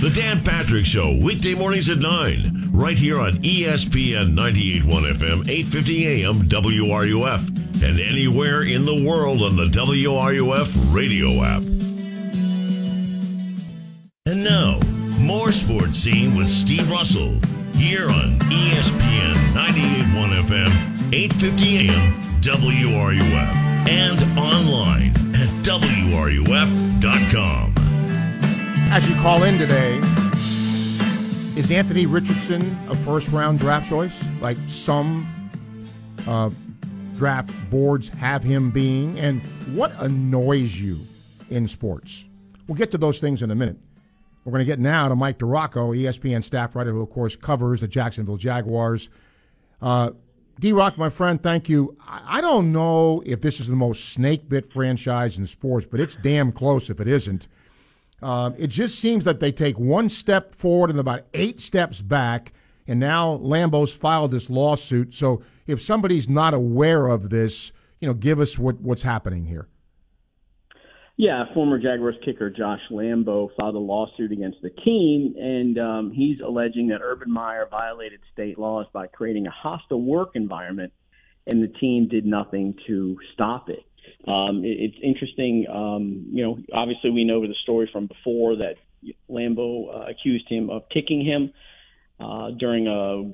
[0.00, 6.06] The Dan Patrick Show, weekday mornings at 9, right here on ESPN 98.1 FM, 850
[6.06, 7.48] AM, WRUF,
[7.82, 11.62] and anywhere in the world on the WRUF radio app.
[14.26, 14.80] And now,
[15.18, 17.38] more sports scene with Steve Russell
[17.74, 20.72] here on ESPN 98.1 FM,
[21.12, 23.54] 8:50 AM, WRUF,
[23.88, 27.00] and online at WRUF.com.
[28.92, 29.98] As you call in today,
[31.56, 34.20] is Anthony Richardson a first round draft choice?
[34.40, 35.50] Like some
[36.26, 36.50] uh,
[37.14, 39.16] draft boards have him being?
[39.20, 39.42] And
[39.76, 40.98] what annoys you
[41.50, 42.24] in sports?
[42.66, 43.78] We'll get to those things in a minute.
[44.44, 47.82] We're going to get now to Mike DiRocco, ESPN staff writer, who, of course, covers
[47.82, 49.08] the Jacksonville Jaguars.
[49.80, 50.10] Uh,
[50.58, 51.96] D Rock, my friend, thank you.
[52.08, 56.16] I don't know if this is the most snake bit franchise in sports, but it's
[56.16, 57.46] damn close if it isn't.
[58.22, 62.52] Uh, it just seems that they take one step forward and about eight steps back,
[62.86, 65.14] and now Lambo's filed this lawsuit.
[65.14, 69.68] So if somebody's not aware of this, you know, give us what, what's happening here.
[71.16, 76.40] Yeah, former Jaguars kicker Josh Lambo filed a lawsuit against the team, and um, he's
[76.40, 80.94] alleging that Urban Meyer violated state laws by creating a hostile work environment,
[81.46, 83.84] and the team did nothing to stop it.
[84.26, 85.66] Um, it it's interesting.
[85.72, 88.74] Um, you know, obviously we know the story from before that
[89.30, 91.52] Lambo uh, accused him of kicking him
[92.20, 93.32] uh, during a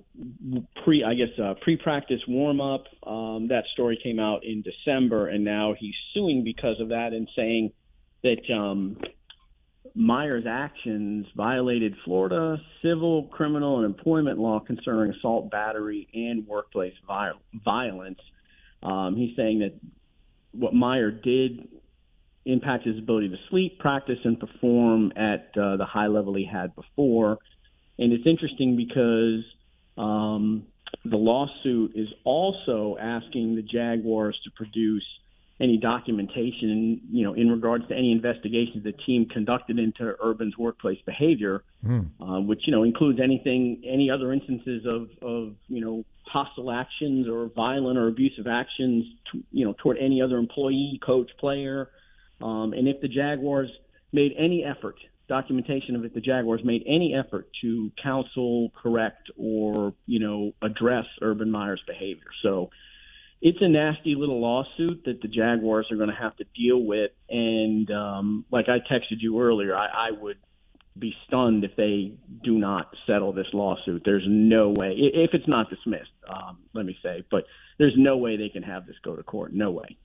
[0.85, 2.85] pre, I guess, a pre-practice warm-up.
[3.05, 7.29] Um, that story came out in December, and now he's suing because of that and
[7.35, 7.73] saying
[8.23, 8.97] that um,
[9.95, 16.95] Meyer's actions violated Florida civil, criminal, and employment law concerning assault, battery, and workplace
[17.65, 18.21] violence.
[18.83, 19.75] Um, he's saying that
[20.59, 21.69] what Meyer did
[22.45, 26.75] impact his ability to sleep, practice, and perform at uh, the high level he had
[26.75, 27.39] before.
[27.99, 29.45] And it's interesting because
[29.99, 30.67] um,
[31.05, 35.05] the lawsuit is also asking the Jaguars to produce
[35.59, 40.99] any documentation, you know, in regards to any investigations the team conducted into Urban's workplace
[41.07, 42.07] behavior, mm.
[42.21, 47.29] uh, which you know includes anything, any other instances of, of you know hostile actions
[47.29, 51.91] or violent or abusive actions, to, you know, toward any other employee, coach, player,
[52.41, 53.71] um, and if the Jaguars
[54.13, 54.97] made any effort
[55.29, 61.07] documentation of it, the Jaguars made any effort to counsel, correct, or you know address
[61.23, 62.29] Urban Meyer's behavior.
[62.43, 62.71] So
[63.41, 67.11] it's a nasty little lawsuit that the Jaguars are going to have to deal with.
[67.29, 70.39] And um, like I texted you earlier, I, I would
[70.99, 74.03] be stunned if they do not settle this lawsuit.
[74.05, 77.45] There's no way, if it's not dismissed, um, let me say, but
[77.79, 79.53] there's no way they can have this go to court.
[79.53, 79.97] No way.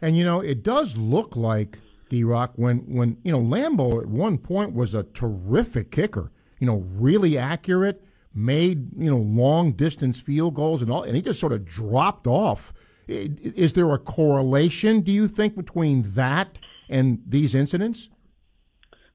[0.00, 4.06] And you know, it does look like D Rock, when when you know Lambo at
[4.06, 6.30] one point was a terrific kicker.
[6.58, 8.02] You know, really accurate,
[8.34, 12.26] made you know long distance field goals and all, and he just sort of dropped
[12.26, 12.72] off.
[13.08, 15.00] Is there a correlation?
[15.00, 18.10] Do you think between that and these incidents?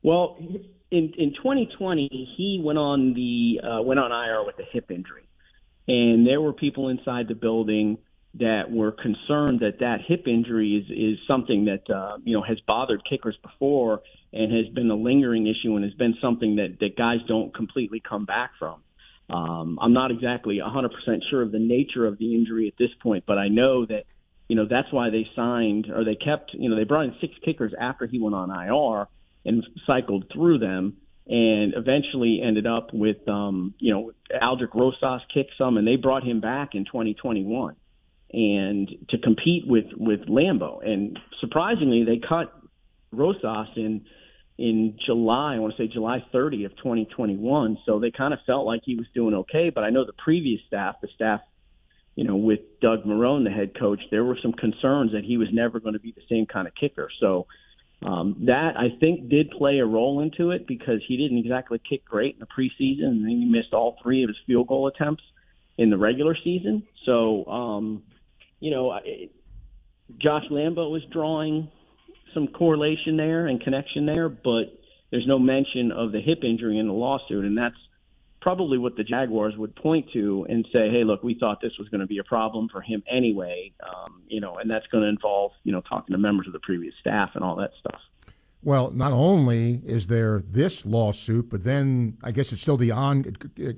[0.01, 0.37] Well,
[0.91, 5.23] in in 2020, he went on the uh, went on IR with a hip injury,
[5.87, 7.97] and there were people inside the building
[8.35, 12.59] that were concerned that that hip injury is is something that uh, you know has
[12.67, 14.01] bothered kickers before
[14.33, 18.01] and has been a lingering issue and has been something that that guys don't completely
[18.01, 18.81] come back from.
[19.29, 20.89] Um, I'm not exactly 100%
[21.29, 24.03] sure of the nature of the injury at this point, but I know that
[24.49, 27.33] you know that's why they signed or they kept you know they brought in six
[27.45, 29.07] kickers after he went on IR
[29.45, 35.53] and cycled through them and eventually ended up with um, you know Aldrick Rosas kicked
[35.57, 37.75] some and they brought him back in 2021
[38.33, 40.85] and to compete with with Lambo.
[40.85, 42.53] And surprisingly, they cut
[43.11, 44.05] Rosas in
[44.57, 45.55] in July.
[45.55, 47.77] I want to say July 30 of 2021.
[47.85, 49.69] So they kind of felt like he was doing okay.
[49.69, 51.41] But I know the previous staff, the staff,
[52.15, 55.49] you know, with Doug Marrone, the head coach, there were some concerns that he was
[55.51, 57.09] never going to be the same kind of kicker.
[57.19, 57.47] So.
[58.03, 62.03] Um, that I think did play a role into it because he didn't exactly kick
[62.03, 65.23] great in the preseason, and then he missed all three of his field goal attempts
[65.77, 66.83] in the regular season.
[67.05, 68.03] So um,
[68.59, 68.99] you know,
[70.19, 71.69] Josh Lambo was drawing
[72.33, 74.79] some correlation there and connection there, but
[75.11, 77.75] there's no mention of the hip injury in the lawsuit, and that's
[78.41, 81.87] probably what the Jaguars would point to and say, "Hey, look, we thought this was
[81.89, 85.09] going to be a problem for him anyway," um, you know, and that's going to
[85.09, 88.01] involve you know talking to members of the previous staff and all that stuff.
[88.63, 93.23] Well, not only is there this lawsuit, but then I guess it's still the on.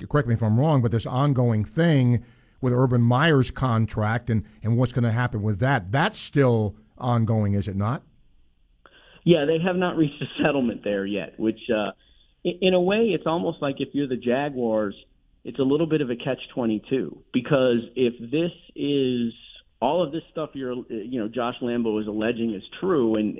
[0.10, 2.26] Correct me if I'm wrong, but this ongoing thing
[2.60, 5.92] with Urban Meyer's contract and, and what's going to happen with that.
[5.92, 8.04] That's still ongoing, is it not?
[9.26, 11.92] Yeah, they have not reached a settlement there yet, which uh,
[12.44, 14.96] in, a way, it's almost like if you're the Jaguars,
[15.44, 19.34] it's a little bit of a catch 22 because if this is
[19.82, 23.38] all of this stuff you're, you know, Josh Lambo is alleging is true and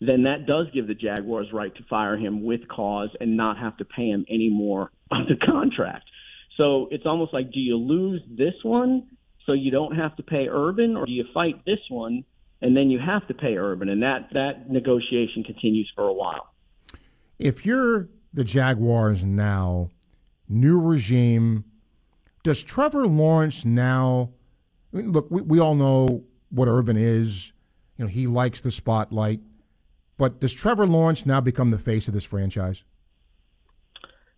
[0.00, 3.76] then that does give the Jaguars right to fire him with cause and not have
[3.78, 6.04] to pay him any more of the contract.
[6.56, 9.08] So it's almost like, do you lose this one
[9.46, 12.24] so you don't have to pay Urban, or do you fight this one
[12.60, 13.88] and then you have to pay Urban?
[13.88, 16.52] And that that negotiation continues for a while.
[17.38, 19.90] If you're the Jaguars now,
[20.48, 21.64] new regime,
[22.42, 24.30] does Trevor Lawrence now?
[24.92, 27.52] I mean, look, we, we all know what Urban is.
[27.96, 29.40] You know, he likes the spotlight.
[30.16, 32.84] But does Trevor Lawrence now become the face of this franchise?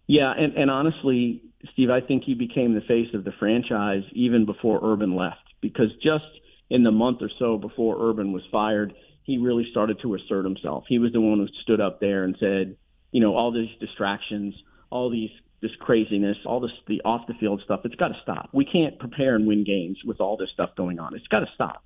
[0.06, 4.44] Yeah, and, and honestly, Steve, I think he became the face of the franchise even
[4.44, 6.24] before Urban left because just
[6.68, 10.84] in the month or so before Urban was fired, he really started to assert himself.
[10.88, 12.76] He was the one who stood up there and said,
[13.12, 14.54] you know, all these distractions,
[14.90, 15.30] all these
[15.62, 18.48] this craziness, all this the off the field stuff, it's got to stop.
[18.52, 21.14] We can't prepare and win games with all this stuff going on.
[21.14, 21.84] It's got to stop.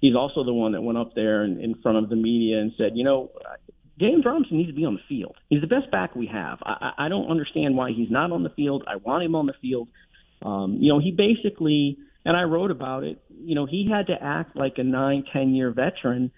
[0.00, 2.72] He's also the one that went up there and in front of the media and
[2.76, 3.30] said, you know,
[3.98, 5.36] James Robinson needs to be on the field.
[5.48, 6.58] He's the best back we have.
[6.62, 8.84] I, I don't understand why he's not on the field.
[8.86, 9.88] I want him on the field.
[10.42, 13.22] Um, you know, he basically, and I wrote about it.
[13.30, 16.30] You know, he had to act like a nine, ten year veteran.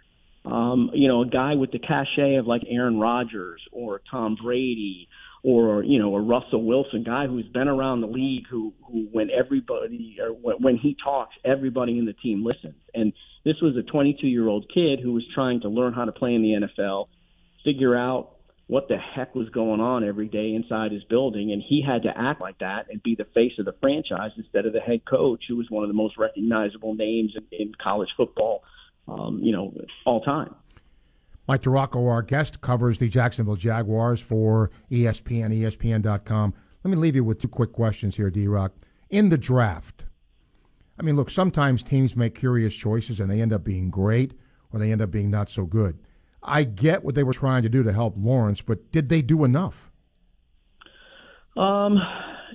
[0.50, 5.08] Um, you know, a guy with the cachet of like Aaron Rodgers or Tom Brady
[5.44, 9.30] or you know a Russell Wilson guy who's been around the league who who when
[9.30, 12.80] everybody or when, he talks everybody in the team listens.
[12.94, 13.12] And
[13.44, 16.34] this was a 22 year old kid who was trying to learn how to play
[16.34, 17.06] in the NFL
[17.64, 21.82] figure out what the heck was going on every day inside his building, and he
[21.82, 24.80] had to act like that and be the face of the franchise instead of the
[24.80, 28.62] head coach, who was one of the most recognizable names in, in college football,
[29.08, 29.72] um, you know,
[30.04, 30.54] all time.
[31.46, 36.54] Mike DiRocco, our guest, covers the Jacksonville Jaguars for ESPN, ESPN.com.
[36.84, 38.72] Let me leave you with two quick questions here, D Rock.
[39.08, 40.04] In the draft,
[40.98, 44.34] I mean, look, sometimes teams make curious choices and they end up being great
[44.72, 45.98] or they end up being not so good.
[46.42, 49.44] I get what they were trying to do to help Lawrence, but did they do
[49.44, 49.90] enough?
[51.56, 51.98] Um,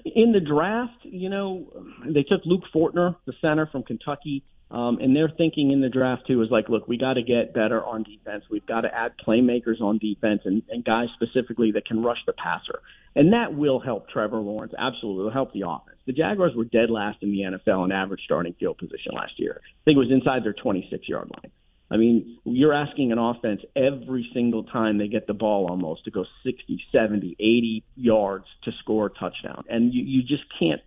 [0.05, 1.71] in the draft, you know,
[2.05, 6.23] they took Luke Fortner, the center from Kentucky, um, and their thinking in the draft
[6.27, 8.43] too is like, look, we got to get better on defense.
[8.49, 12.33] We've got to add playmakers on defense and, and guys specifically that can rush the
[12.33, 12.81] passer,
[13.15, 14.73] and that will help Trevor Lawrence.
[14.77, 15.97] Absolutely, it'll help the offense.
[16.05, 19.61] The Jaguars were dead last in the NFL in average starting field position last year.
[19.63, 21.51] I think it was inside their 26 yard line.
[21.93, 26.11] I mean, you're asking an offense every single time they get the ball almost to
[26.11, 29.63] go 60, 70, 80 yards to score a touchdown.
[29.69, 30.81] And you, you just can't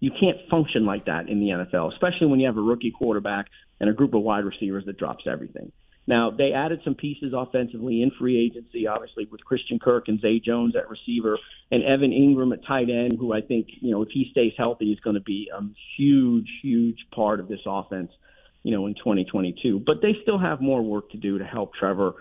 [0.00, 3.46] you can't function like that in the NFL, especially when you have a rookie quarterback
[3.78, 5.72] and a group of wide receivers that drops everything.
[6.06, 10.40] Now, they added some pieces offensively in free agency, obviously, with Christian Kirk and Zay
[10.40, 11.38] Jones at receiver
[11.70, 14.86] and Evan Engram at tight end, who I think, you know, if he stays healthy,
[14.86, 15.60] is going to be a
[15.96, 18.10] huge, huge part of this offense
[18.62, 19.82] you know, in 2022.
[19.84, 22.14] But they still have more work to do to help Trevor.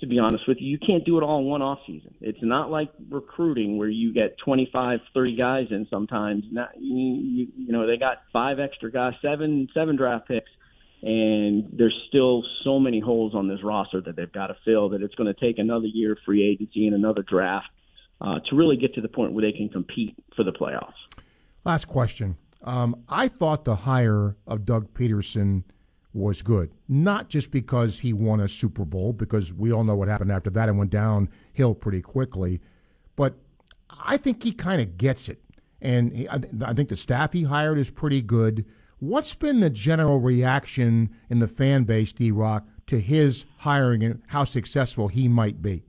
[0.00, 2.14] To be honest with you, you can't do it all in one off season.
[2.20, 6.44] It's not like recruiting where you get 25, 30 guys in sometimes.
[6.52, 10.50] Not, you, you know, they got five extra guys, seven, seven draft picks,
[11.02, 15.02] and there's still so many holes on this roster that they've got to fill that
[15.02, 17.66] it's going to take another year of free agency and another draft
[18.20, 20.92] uh, to really get to the point where they can compete for the playoffs.
[21.64, 22.36] Last question.
[22.62, 25.64] Um, I thought the hire of Doug Pederson–
[26.12, 26.70] was good.
[26.88, 30.50] Not just because he won a Super Bowl, because we all know what happened after
[30.50, 32.60] that and went downhill pretty quickly,
[33.16, 33.34] but
[33.90, 35.40] I think he kind of gets it.
[35.80, 38.64] And he, I, I think the staff he hired is pretty good.
[38.98, 44.22] What's been the general reaction in the fan base, D Rock, to his hiring and
[44.28, 45.84] how successful he might be?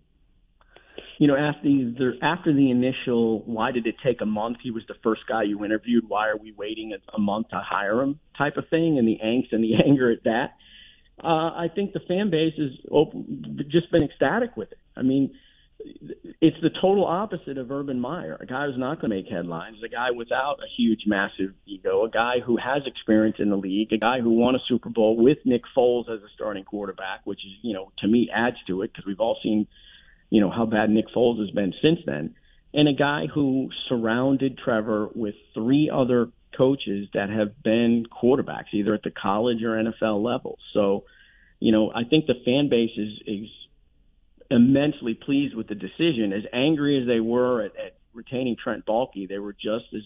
[1.19, 4.57] You know, after the after the initial, why did it take a month?
[4.63, 6.05] He was the first guy you interviewed.
[6.07, 8.21] Why are we waiting a, month to hire him?
[8.37, 10.55] Type of thing, and the angst and the anger at that.
[11.21, 12.69] Uh, I think the fan base has
[13.67, 14.77] just been ecstatic with it.
[14.95, 15.33] I mean,
[16.39, 19.79] it's the total opposite of Urban Meyer, a guy who's not going to make headlines,
[19.83, 23.91] a guy without a huge, massive ego, a guy who has experience in the league,
[23.91, 27.39] a guy who won a Super Bowl with Nick Foles as a starting quarterback, which
[27.39, 29.67] is, you know, to me adds to it because we've all seen
[30.29, 32.35] you know, how bad Nick Foles has been since then.
[32.73, 38.93] And a guy who surrounded Trevor with three other coaches that have been quarterbacks, either
[38.93, 40.57] at the college or NFL level.
[40.73, 41.05] So,
[41.59, 43.49] you know, I think the fan base is, is
[44.51, 46.31] immensely pleased with the decision.
[46.33, 50.03] As angry as they were at, at retaining Trent Baalke, they were just as,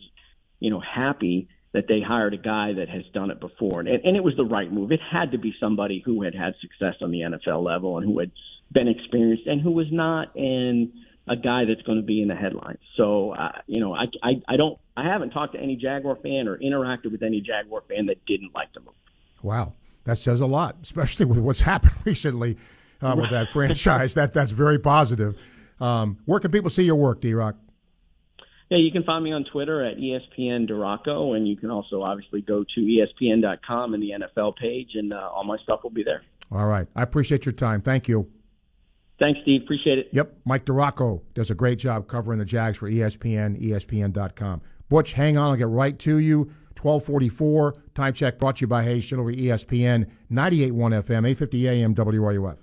[0.59, 3.79] you know, happy that they hired a guy that has done it before.
[3.79, 4.91] And, and it was the right move.
[4.91, 8.19] It had to be somebody who had had success on the NFL level and who
[8.19, 8.31] had
[8.73, 10.91] been experienced and who was not in
[11.27, 12.79] a guy that's going to be in the headlines.
[12.97, 16.47] So, uh, you know, I, I, I don't, I haven't talked to any Jaguar fan
[16.47, 18.93] or interacted with any Jaguar fan that didn't like the move.
[19.41, 19.73] Wow.
[20.03, 22.57] That says a lot, especially with what's happened recently.
[23.01, 24.13] uh, with that franchise.
[24.15, 25.37] that that's very positive.
[25.79, 27.55] Um, where can people see your work, D Rock?
[28.69, 32.41] Yeah, you can find me on Twitter at ESPN DiRocco, and you can also obviously
[32.41, 36.23] go to ESPN.com and the NFL page, and uh, all my stuff will be there.
[36.51, 36.87] All right.
[36.95, 37.81] I appreciate your time.
[37.81, 38.29] Thank you.
[39.23, 39.61] Thanks, Steve.
[39.61, 40.09] Appreciate it.
[40.11, 40.35] Yep.
[40.43, 44.61] Mike DiRocco does a great job covering the Jags for ESPN, ESPN.com.
[44.89, 45.51] Butch, hang on.
[45.51, 46.39] I'll get right to you.
[46.81, 47.73] 1244.
[47.95, 52.57] Time check brought to you by Hayes Chivalry, ESPN, 98.1 FM, 850 AM, WRUF.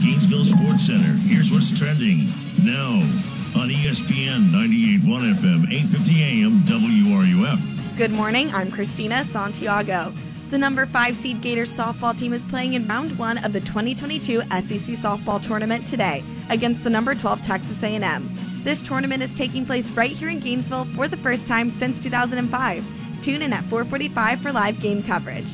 [0.00, 1.12] Gainesville Sports Center.
[1.26, 2.26] Here's what's trending
[2.62, 3.00] now
[3.60, 7.96] on ESPN 98.1 FM, 850 AM, WRUF.
[7.98, 8.54] Good morning.
[8.54, 10.14] I'm Christina Santiago.
[10.52, 14.42] The number five seed Gators softball team is playing in round one of the 2022
[14.42, 18.30] SEC softball tournament today against the number 12 Texas A&M.
[18.62, 22.84] This tournament is taking place right here in Gainesville for the first time since 2005.
[23.22, 25.50] Tune in at 4:45 for live game coverage.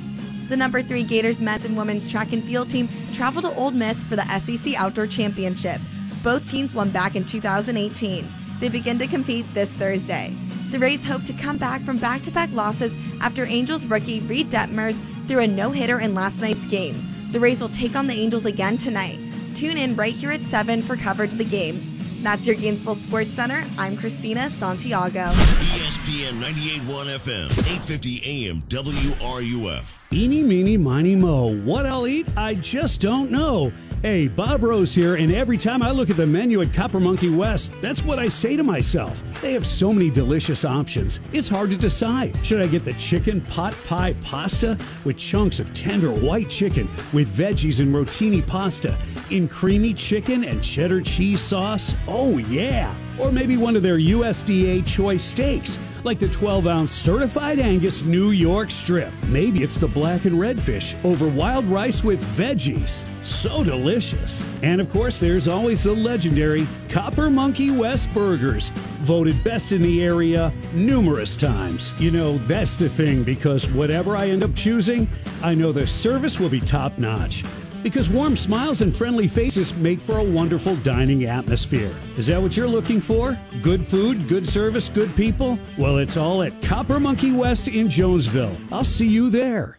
[0.49, 4.03] The number three Gators men's and women's track and field team traveled to Ole Miss
[4.03, 5.81] for the SEC Outdoor Championship.
[6.25, 8.27] Both teams won back in 2018.
[8.59, 10.35] They begin to compete this Thursday.
[10.71, 12.93] The Rays hope to come back from back to back losses
[13.23, 17.09] after Angels rookie Reid Detmers threw a no hitter in last night's game.
[17.33, 19.19] The Rays will take on the Angels again tonight.
[19.55, 21.99] Tune in right here at 7 for coverage of the game.
[22.23, 23.65] That's your Gainesville Sports Center.
[23.79, 25.33] I'm Christina Santiago.
[25.33, 29.98] ESPN 98.1 FM, 850 AM, WRUF.
[30.11, 31.55] Eeny, meeny, miny, mo.
[31.55, 33.71] What I'll eat, I just don't know.
[34.01, 37.29] Hey, Bob Rose here, and every time I look at the menu at Copper Monkey
[37.29, 39.23] West, that's what I say to myself.
[39.43, 41.21] They have so many delicious options.
[41.35, 42.43] It's hard to decide.
[42.47, 47.29] Should I get the chicken pot pie pasta with chunks of tender white chicken with
[47.37, 48.97] veggies and rotini pasta
[49.29, 51.95] in creamy chicken and cheddar cheese sauce?
[52.07, 52.95] Oh, yeah.
[53.19, 55.79] Or maybe one of their USDA choice steaks
[56.09, 59.13] like the 12 ounce certified Angus New York strip.
[59.27, 63.05] Maybe it's the black and red fish over wild rice with veggies.
[63.23, 64.43] So delicious.
[64.63, 70.03] And of course, there's always the legendary Copper Monkey West Burgers, voted best in the
[70.03, 71.93] area numerous times.
[72.01, 75.07] You know, that's the thing because whatever I end up choosing,
[75.43, 77.45] I know the service will be top notch.
[77.83, 81.95] Because warm smiles and friendly faces make for a wonderful dining atmosphere.
[82.17, 83.39] Is that what you're looking for?
[83.63, 85.59] Good food, good service, good people?
[85.79, 88.57] Well, it's all at Copper Monkey West in Jonesville.
[88.73, 89.79] I'll see you there.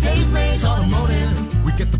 [0.00, 1.64] Dave Mays Automotive.
[1.64, 1.98] We get the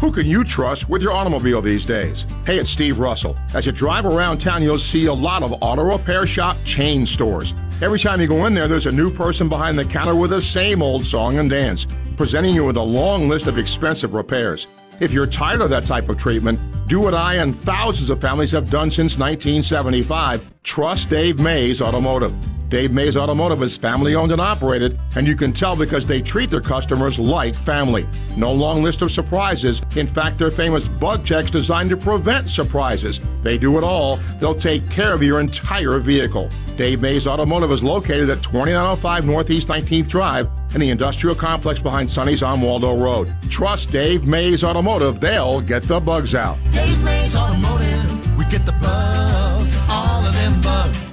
[0.00, 2.24] Who can you trust with your automobile these days?
[2.46, 3.36] Hey, it's Steve Russell.
[3.52, 7.52] As you drive around town, you'll see a lot of auto repair shop chain stores.
[7.82, 10.40] Every time you go in there, there's a new person behind the counter with the
[10.40, 11.86] same old song and dance,
[12.16, 14.68] presenting you with a long list of expensive repairs.
[15.00, 18.52] If you're tired of that type of treatment, do what I and thousands of families
[18.52, 20.62] have done since 1975.
[20.62, 22.34] Trust Dave Mays Automotive.
[22.70, 26.50] Dave Mays Automotive is family owned and operated, and you can tell because they treat
[26.50, 28.06] their customers like family.
[28.36, 29.82] No long list of surprises.
[29.96, 33.18] In fact, their famous bug checks designed to prevent surprises.
[33.42, 34.16] They do it all.
[34.38, 36.48] They'll take care of your entire vehicle.
[36.76, 42.08] Dave Mays Automotive is located at 2905 Northeast 19th Drive in the industrial complex behind
[42.08, 43.34] Sunny's on Waldo Road.
[43.50, 45.18] Trust Dave Mays Automotive.
[45.18, 46.56] They'll get the bugs out.
[46.70, 48.38] Dave Mays Automotive.
[48.38, 51.09] We get the bugs, all of them bugs,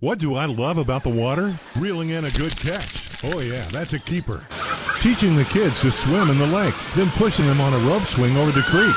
[0.00, 1.54] What do I love about the water?
[1.78, 3.22] Reeling in a good catch.
[3.22, 4.42] Oh, yeah, that's a keeper.
[5.02, 8.34] Teaching the kids to swim in the lake, then pushing them on a rope swing
[8.38, 8.96] over the creek.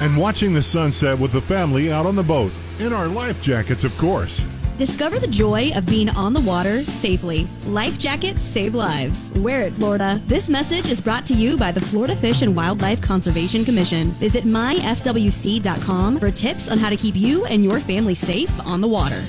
[0.00, 2.52] And watching the sunset with the family out on the boat.
[2.78, 4.46] In our life jackets, of course.
[4.80, 7.46] Discover the joy of being on the water safely.
[7.66, 9.30] Life jackets save lives.
[9.32, 10.22] Wear it, Florida.
[10.26, 14.12] This message is brought to you by the Florida Fish and Wildlife Conservation Commission.
[14.12, 18.88] Visit myfwc.com for tips on how to keep you and your family safe on the
[18.88, 19.20] water.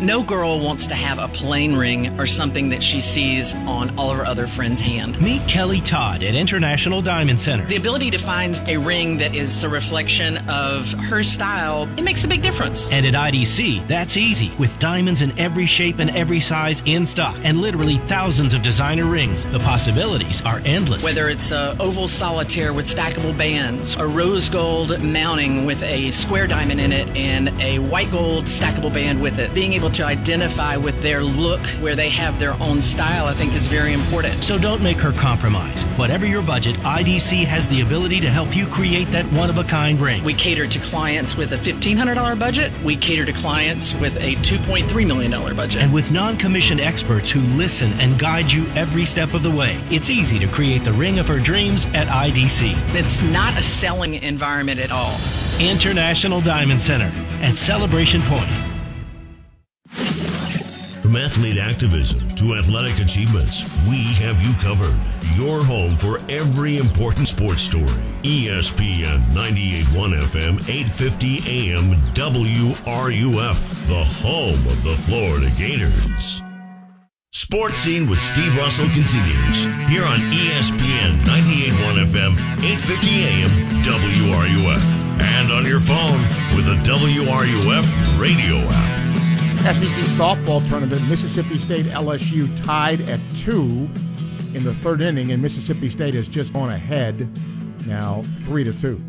[0.00, 4.10] No girl wants to have a plain ring or something that she sees on all
[4.10, 5.20] of her other friends' hand.
[5.20, 7.64] Meet Kelly Todd at International Diamond Center.
[7.66, 12.24] The ability to find a ring that is a reflection of her style, it makes
[12.24, 12.90] a big difference.
[12.92, 17.36] And at IDC, that's easy, with diamonds in every shape and every size in stock,
[17.42, 19.44] and literally thousands of designer rings.
[19.44, 21.04] The possibilities are endless.
[21.04, 26.46] Whether it's a oval solitaire with stackable bands, a rose gold mounting with a square
[26.46, 30.76] diamond in it, and a white gold stackable band with it, being able to identify
[30.76, 34.42] with their look where they have their own style, I think is very important.
[34.44, 35.84] So don't make her compromise.
[35.96, 39.64] Whatever your budget, IDC has the ability to help you create that one of a
[39.64, 40.22] kind ring.
[40.24, 42.72] We cater to clients with a $1,500 budget.
[42.82, 45.82] We cater to clients with a $2.3 million budget.
[45.82, 49.80] And with non commissioned experts who listen and guide you every step of the way,
[49.90, 52.74] it's easy to create the ring of her dreams at IDC.
[52.94, 55.18] It's not a selling environment at all.
[55.60, 58.73] International Diamond Center at Celebration Point.
[61.14, 64.98] From athlete activism to athletic achievements, we have you covered.
[65.36, 67.86] Your home for every important sports story.
[68.24, 76.42] ESPN 98.1 FM, 850 AM, WRUF, the home of the Florida Gators.
[77.30, 83.50] Sports Scene with Steve Russell continues here on ESPN 98.1 FM, 850 AM,
[83.84, 84.82] WRUF,
[85.20, 86.18] and on your phone
[86.56, 89.03] with the WRUF radio app.
[89.64, 89.88] SEC
[90.18, 93.88] softball tournament, Mississippi State LSU tied at two
[94.52, 97.26] in the third inning, and Mississippi State has just gone ahead
[97.86, 99.02] now, three to two.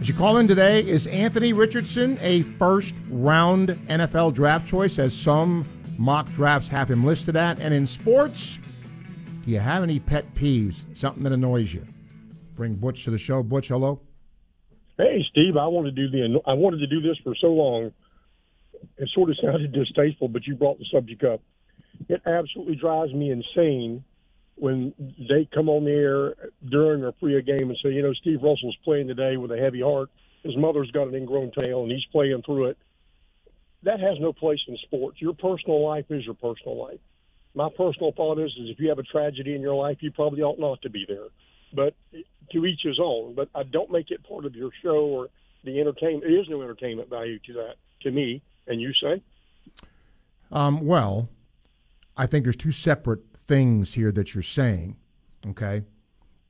[0.00, 5.14] As you call in today, is Anthony Richardson a first round NFL draft choice, as
[5.14, 5.66] some
[5.98, 7.60] mock drafts have him listed at?
[7.60, 8.58] And in sports,
[9.44, 11.86] do you have any pet peeves, something that annoys you?
[12.54, 13.42] Bring Butch to the show.
[13.42, 14.00] Butch, hello.
[14.96, 17.92] Hey, Steve, I wanted to do the I wanted to do this for so long
[18.96, 21.40] it sort of sounded distasteful, but you brought the subject up.
[22.08, 24.04] It absolutely drives me insane
[24.56, 26.34] when they come on the air
[26.68, 29.56] during or pre a game and say, you know, Steve Russell's playing today with a
[29.56, 30.10] heavy heart.
[30.42, 32.78] His mother's got an ingrown tail and he's playing through it.
[33.84, 35.20] That has no place in sports.
[35.20, 37.00] Your personal life is your personal life.
[37.54, 40.42] My personal thought is, is if you have a tragedy in your life, you probably
[40.42, 41.28] ought not to be there.
[41.74, 41.94] But
[42.52, 43.34] to each his own.
[43.34, 45.28] But I don't make it part of your show or
[45.64, 46.24] the entertainment.
[46.24, 48.42] There is no entertainment value to that to me.
[48.66, 49.22] And you say?
[50.50, 51.28] Um, well,
[52.16, 54.96] I think there's two separate things here that you're saying.
[55.46, 55.82] Okay.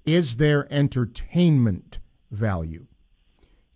[0.05, 1.99] Is there entertainment
[2.31, 2.87] value?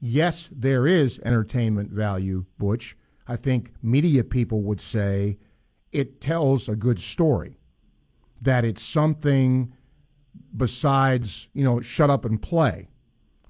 [0.00, 2.96] Yes, there is entertainment value, Butch.
[3.26, 5.38] I think media people would say
[5.92, 7.58] it tells a good story,
[8.42, 9.72] that it's something
[10.56, 12.88] besides, you know, shut up and play,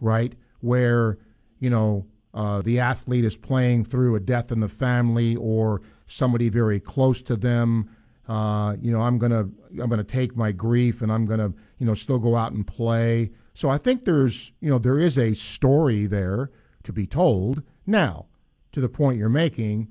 [0.01, 0.35] right?
[0.61, 1.19] Where,
[1.59, 2.07] you know,
[2.37, 7.23] uh, the athlete is playing through a death in the family or somebody very close
[7.23, 7.89] to them.
[8.29, 9.49] Uh, you know, I'm gonna
[9.81, 13.31] I'm gonna take my grief and I'm gonna you know still go out and play.
[13.55, 16.51] So I think there's you know there is a story there
[16.83, 17.63] to be told.
[17.87, 18.27] Now,
[18.73, 19.89] to the point you're making,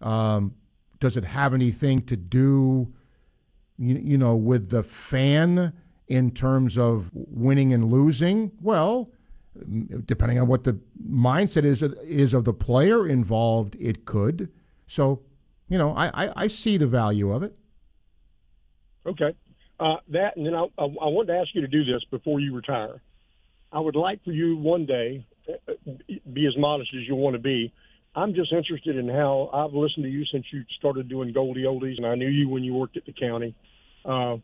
[0.00, 0.54] um,
[1.00, 2.94] does it have anything to do,
[3.78, 5.72] you, you know, with the fan
[6.06, 8.52] in terms of winning and losing?
[8.60, 9.10] Well,
[10.04, 14.50] depending on what the mindset is is of the player involved, it could.
[14.86, 15.22] So,
[15.68, 17.56] you know, I, I, I see the value of it.
[19.06, 19.34] Okay,
[19.78, 22.40] uh, that and then I, I, I wanted to ask you to do this before
[22.40, 23.00] you retire.
[23.72, 25.72] I would like for you one day uh,
[26.32, 27.72] be as modest as you want to be.
[28.14, 31.96] I'm just interested in how I've listened to you since you started doing Goldie Oldies,
[31.96, 33.54] and I knew you when you worked at the county.
[34.04, 34.38] Uh,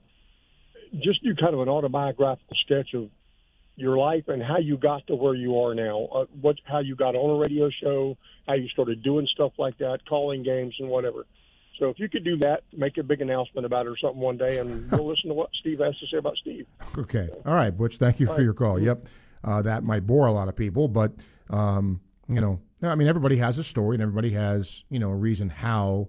[1.01, 3.11] just do kind of an autobiographical sketch of
[3.77, 6.09] your life and how you got to where you are now.
[6.13, 8.17] Uh, what, how you got on a radio show,
[8.49, 11.27] how you started doing stuff like that, calling games and whatever.
[11.79, 14.39] So if you could do that, make a big announcement about it or something one
[14.39, 16.67] day, and we'll listen to what Steve has to say about Steve.
[16.97, 17.29] Okay.
[17.45, 17.99] All right, Butch.
[17.99, 18.45] Thank you All for right.
[18.45, 18.81] your call.
[18.81, 19.07] Yep.
[19.45, 21.13] Uh, that might bore a lot of people, but
[21.51, 25.15] um, you know, I mean, everybody has a story, and everybody has you know a
[25.15, 26.09] reason how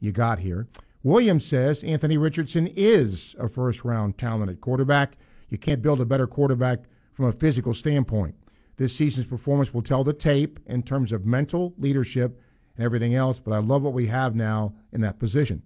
[0.00, 0.68] you got here.
[1.02, 5.16] Williams says Anthony Richardson is a first round talented quarterback.
[5.50, 6.80] You can't build a better quarterback
[7.18, 8.36] from a physical standpoint.
[8.76, 12.40] This season's performance will tell the tape in terms of mental leadership
[12.76, 15.62] and everything else, but I love what we have now in that position.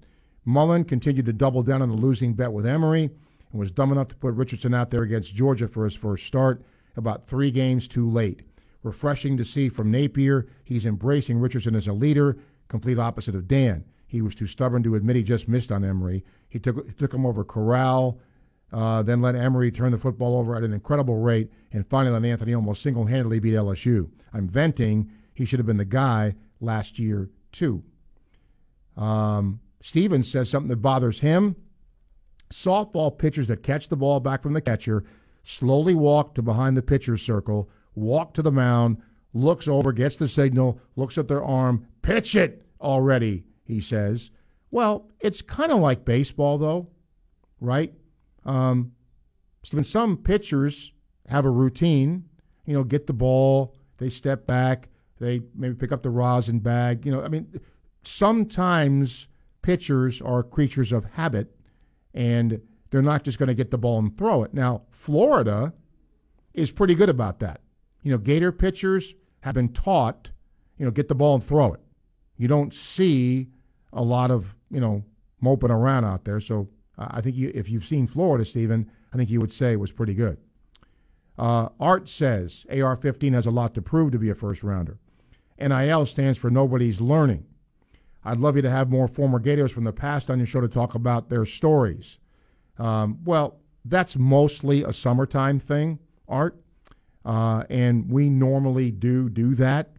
[0.46, 3.10] Mullen continued to double down on the losing bet with Emory
[3.50, 6.64] and was dumb enough to put Richardson out there against Georgia for his first start,
[6.96, 8.40] about three games too late.
[8.82, 12.38] Refreshing to see from Napier, he's embracing Richardson as a leader,
[12.68, 13.84] complete opposite of Dan.
[14.06, 16.24] He was too stubborn to admit he just missed on Emory.
[16.48, 18.18] He took, took him over Corral
[18.72, 22.28] uh, then let Emory turn the football over at an incredible rate, and finally let
[22.28, 24.10] Anthony almost single handedly beat LSU.
[24.32, 25.10] I'm venting.
[25.34, 27.82] He should have been the guy last year, too.
[28.96, 31.56] Um, Stevens says something that bothers him.
[32.50, 35.04] Softball pitchers that catch the ball back from the catcher
[35.42, 38.98] slowly walk to behind the pitcher's circle, walk to the mound,
[39.34, 44.30] looks over, gets the signal, looks at their arm, pitch it already, he says.
[44.70, 46.88] Well, it's kind of like baseball, though,
[47.60, 47.92] right?
[48.44, 48.92] Um,
[49.62, 50.92] Stephen, some pitchers
[51.28, 52.24] have a routine.
[52.66, 54.88] You know, get the ball, they step back,
[55.18, 57.04] they maybe pick up the rosin bag.
[57.04, 57.60] You know, I mean,
[58.04, 59.28] sometimes
[59.62, 61.56] pitchers are creatures of habit,
[62.14, 64.54] and they're not just going to get the ball and throw it.
[64.54, 65.72] Now, Florida
[66.54, 67.60] is pretty good about that.
[68.02, 70.28] You know, Gator pitchers have been taught,
[70.78, 71.80] you know, get the ball and throw it.
[72.36, 73.48] You don't see
[73.92, 75.04] a lot of, you know,
[75.40, 76.40] moping around out there.
[76.40, 76.68] So
[76.98, 79.92] I think you, if you've seen Florida, Stephen, I think you would say it was
[79.92, 80.38] pretty good.
[81.38, 84.98] Uh, Art says AR 15 has a lot to prove to be a first rounder.
[85.58, 87.46] NIL stands for nobody's learning.
[88.24, 90.68] I'd love you to have more former Gators from the past on your show to
[90.68, 92.18] talk about their stories.
[92.78, 96.56] Um, well, that's mostly a summertime thing, Art,
[97.24, 99.92] uh, and we normally do do that.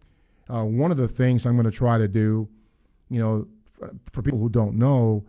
[0.48, 2.48] Uh, one of the things I'm going to try to do,
[3.10, 5.24] you know, for, for people who don't know,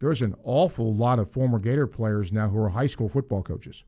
[0.00, 3.84] there's an awful lot of former Gator players now who are high school football coaches.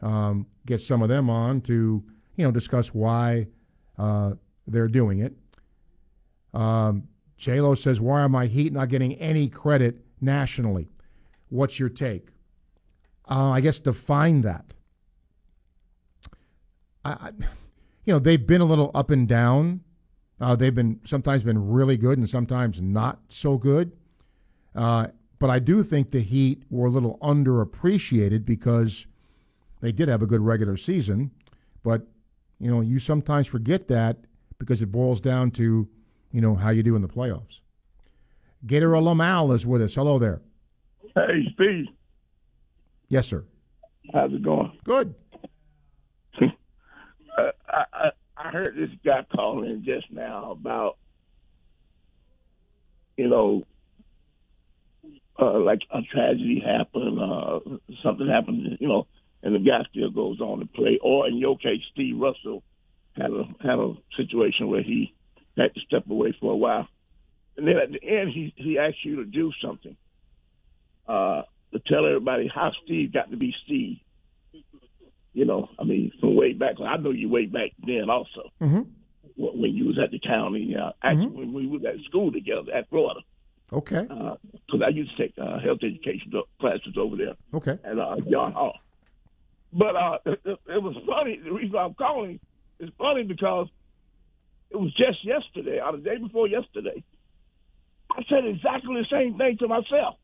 [0.00, 2.04] Um, get some of them on to,
[2.36, 3.46] you know, discuss why
[3.98, 4.32] uh,
[4.66, 5.34] they're doing it.
[6.52, 10.88] Um, J Lo says, "Why are my Heat not getting any credit nationally?"
[11.48, 12.28] What's your take?
[13.28, 14.72] Uh, I guess define that.
[17.04, 17.30] I, I,
[18.04, 19.80] you know, they've been a little up and down.
[20.40, 23.92] Uh, they've been sometimes been really good and sometimes not so good.
[24.74, 25.08] Uh,
[25.38, 29.06] but I do think the Heat were a little underappreciated because
[29.80, 31.30] they did have a good regular season.
[31.82, 32.06] But
[32.58, 34.18] you know, you sometimes forget that
[34.58, 35.88] because it boils down to
[36.32, 37.60] you know how you do in the playoffs.
[38.66, 39.94] Gator Lamal is with us.
[39.94, 40.40] Hello there.
[41.14, 41.86] Hey, Steve.
[43.08, 43.44] Yes, sir.
[44.12, 44.72] How's it going?
[44.84, 45.14] Good.
[46.42, 50.96] uh, I, I I heard this guy calling just now about
[53.16, 53.64] you know
[55.38, 57.60] uh, like a tragedy happened, uh,
[58.02, 59.06] something happened, you know,
[59.42, 60.98] and the guy still goes on to play.
[61.02, 62.62] Or in your case, Steve Russell
[63.16, 65.14] had a had a situation where he
[65.56, 66.88] had to step away for a while,
[67.56, 69.96] and then at the end he he asked you to do something,
[71.08, 73.98] uh, to tell everybody how Steve got to be Steve.
[75.32, 76.76] You know, I mean, from way back.
[76.80, 78.50] I know you way back then also.
[78.62, 78.82] Mm-hmm.
[79.36, 81.36] When you was at the county, uh, actually mm-hmm.
[81.36, 83.20] when we was at school together at Florida.
[83.74, 84.02] Okay.
[84.02, 87.34] Because uh, I used to take uh, health education classes over there.
[87.52, 87.78] Okay.
[87.84, 88.78] At uh, John Hall.
[89.72, 91.40] But uh, it, it was funny.
[91.42, 92.38] The reason I'm calling
[92.78, 93.68] is funny because
[94.70, 97.02] it was just yesterday, or the day before yesterday.
[98.10, 100.16] I said exactly the same thing to myself.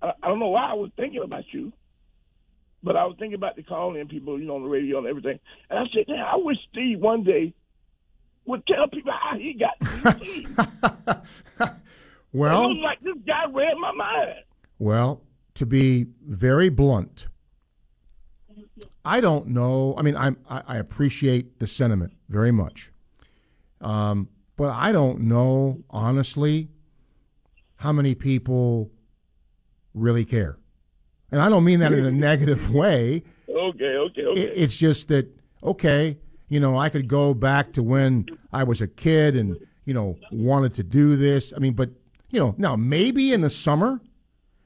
[0.00, 1.72] I, I don't know why I was thinking about you,
[2.82, 5.38] but I was thinking about the calling people, you know, on the radio and everything.
[5.68, 7.52] And I said, "Man, I wish Steve one day
[8.50, 9.74] would tell people how he got
[12.32, 14.34] well, it was like this guy read my mind.
[14.78, 15.22] Well,
[15.54, 17.28] to be very blunt,
[19.04, 19.94] I don't know.
[19.96, 22.92] I mean, I'm, I, I appreciate the sentiment very much,
[23.80, 26.68] um, but I don't know honestly
[27.76, 28.90] how many people
[29.94, 30.58] really care,
[31.30, 33.22] and I don't mean that in a negative way.
[33.48, 34.40] Okay, okay, okay.
[34.40, 35.28] It, it's just that
[35.62, 36.18] okay
[36.50, 40.18] you know, I could go back to when I was a kid and, you know,
[40.32, 41.52] wanted to do this.
[41.56, 41.90] I mean, but,
[42.28, 44.00] you know, now maybe in the summer,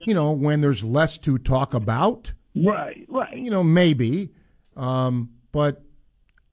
[0.01, 2.33] you know, when there's less to talk about.
[2.57, 3.37] Right, right.
[3.37, 4.31] You know, maybe.
[4.77, 5.83] Um, but,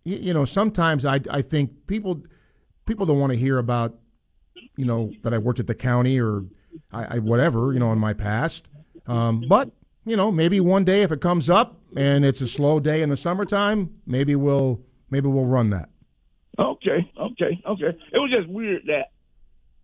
[0.03, 2.21] you, you know, sometimes I, I think people
[2.85, 3.97] people don't want to hear about,
[4.75, 6.43] you know, that I worked at the county or
[6.91, 8.67] I, I whatever, you know, in my past.
[9.07, 9.71] Um, but,
[10.05, 13.09] you know, maybe one day if it comes up and it's a slow day in
[13.09, 14.81] the summertime, maybe we'll
[15.11, 15.89] Maybe we'll run that.
[16.57, 17.97] Okay, okay, okay.
[18.11, 19.11] It was just weird that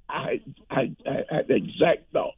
[0.10, 2.34] I I, I had the exact thought.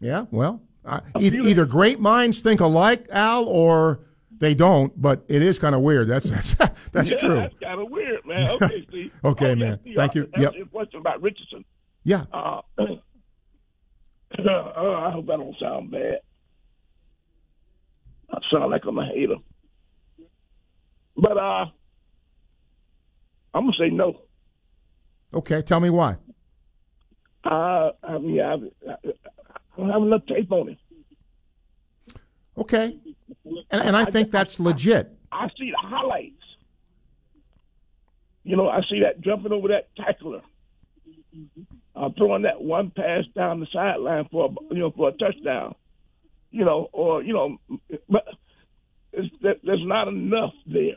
[0.00, 4.00] Yeah, well, uh, either, either great minds think alike, Al, or
[4.38, 5.00] they don't.
[5.00, 6.08] But it is kind of weird.
[6.08, 6.54] That's that's,
[6.92, 7.36] that's yeah, true.
[7.36, 8.50] That's kind of weird, man.
[8.62, 9.12] Okay, Steve.
[9.24, 9.78] okay, oh, man.
[9.82, 10.30] Steve, Thank you.
[10.36, 10.54] Yep.
[10.56, 10.70] Yep.
[10.70, 11.64] question about Richardson.
[12.04, 12.24] Yeah.
[12.32, 12.84] Uh, uh,
[14.38, 16.20] I hope I don't sound bad.
[18.30, 19.36] I sound like I'm a hater.
[21.16, 21.66] But uh,
[23.54, 24.20] I'm gonna say no.
[25.32, 26.16] Okay, tell me why.
[27.44, 28.54] Uh, I mean, I,
[28.90, 28.96] I
[29.76, 30.78] don't have enough tape on it.
[32.56, 32.98] Okay,
[33.70, 35.10] and, and I think that's legit.
[35.30, 36.34] I, I see the highlights.
[38.44, 40.40] You know, I see that jumping over that tackler,
[41.94, 45.74] uh, throwing that one pass down the sideline for a, you know for a touchdown.
[46.50, 47.58] You know, or you know,
[48.08, 48.24] but
[49.12, 50.96] there's not enough there.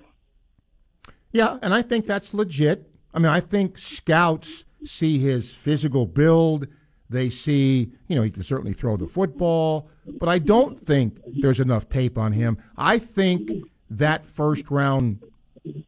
[1.31, 2.89] Yeah, and I think that's legit.
[3.13, 6.67] I mean, I think scouts see his physical build.
[7.09, 11.59] They see, you know, he can certainly throw the football, but I don't think there's
[11.59, 12.57] enough tape on him.
[12.77, 13.51] I think
[13.89, 15.21] that first round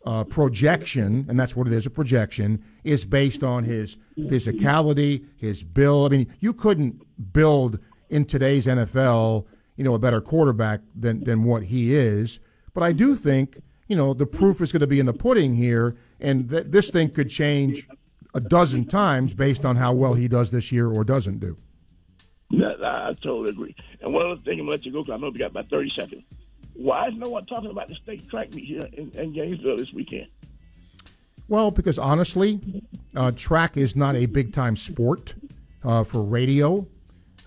[0.05, 5.63] uh, projection, and that's what it is a projection, is based on his physicality, his
[5.63, 6.11] build.
[6.11, 7.01] I mean, you couldn't
[7.33, 7.79] build
[8.09, 9.45] in today's NFL,
[9.77, 12.39] you know, a better quarterback than, than what he is.
[12.73, 13.61] But I do think
[13.93, 16.89] you know, the proof is going to be in the pudding here, and th- this
[16.89, 17.87] thing could change
[18.33, 21.55] a dozen times based on how well he does this year or doesn't do.
[22.51, 23.75] I, I totally agree.
[24.01, 25.51] And one other thing, I'm going to let you go because I know we got
[25.51, 26.23] about 30 seconds.
[26.73, 29.93] Why is no one talking about the state track meet here in, in Gainesville this
[29.93, 30.25] weekend?
[31.47, 32.83] Well, because honestly,
[33.15, 35.35] uh, track is not a big time sport
[35.83, 36.87] uh, for radio.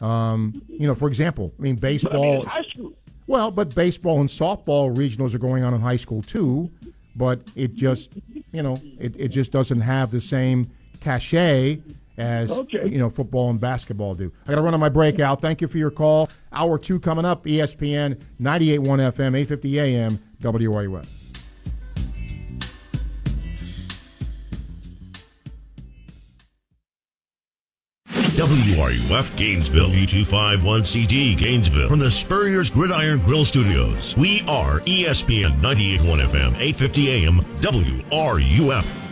[0.01, 2.13] Um, you know, for example, I mean, baseball.
[2.13, 2.93] But I mean, high school,
[3.27, 6.70] well, but baseball and softball regionals are going on in high school too.
[7.14, 8.11] But it just,
[8.53, 10.70] you know, it, it just doesn't have the same
[11.01, 11.81] cachet
[12.18, 12.89] as Okay.
[12.89, 14.33] you know football and basketball do.
[14.47, 15.41] I got to run on my breakout.
[15.41, 16.29] Thank you for your call.
[16.53, 17.45] Hour two coming up.
[17.45, 21.07] ESPN 98.1 FM, 8:50 AM, WRUF.
[28.37, 34.14] WRUF Gainesville, U251CG Gainesville, from the Spurrier's Gridiron Grill Studios.
[34.18, 39.06] We are ESPN 98.1 FM, 850 AM, WRUF.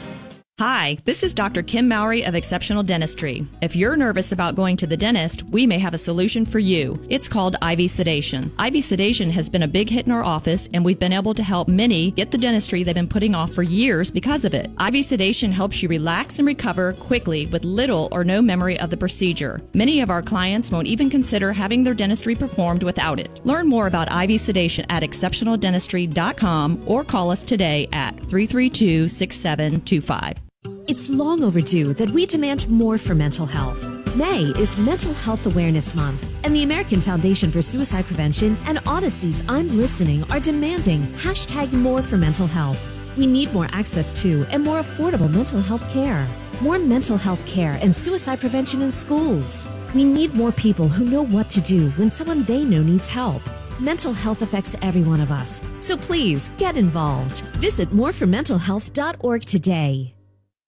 [0.61, 1.65] Hi, this is Dr.
[1.65, 3.45] Kim Mowry of Exceptional Dentistry.
[3.61, 6.97] If you're nervous about going to the dentist, we may have a solution for you.
[7.09, 8.53] It's called IV sedation.
[8.65, 11.43] IV sedation has been a big hit in our office, and we've been able to
[11.43, 14.71] help many get the dentistry they've been putting off for years because of it.
[14.81, 18.97] IV sedation helps you relax and recover quickly with little or no memory of the
[18.97, 19.61] procedure.
[19.75, 23.45] Many of our clients won't even consider having their dentistry performed without it.
[23.45, 30.44] Learn more about IV sedation at exceptionaldentistry.com or call us today at 332 6725.
[30.87, 33.83] It's long overdue that we demand more for mental health.
[34.17, 39.43] May is Mental Health Awareness Month, and the American Foundation for Suicide Prevention and Audacy's
[39.49, 42.79] I'm Listening are demanding hashtag more for mental health.
[43.17, 46.29] We need more access to and more affordable mental health care,
[46.61, 49.67] more mental health care and suicide prevention in schools.
[49.95, 53.43] We need more people who know what to do when someone they know needs help.
[53.81, 57.41] Mental health affects every one of us, so please get involved.
[57.57, 60.14] Visit moreformentalhealth.org today.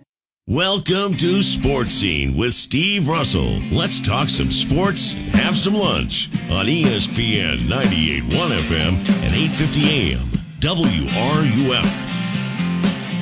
[0.51, 3.63] Welcome to Sports Scene with Steve Russell.
[3.71, 10.27] Let's talk some sports and have some lunch on ESPN 98.1 FM and 8:50 AM.
[10.59, 11.87] WRUF.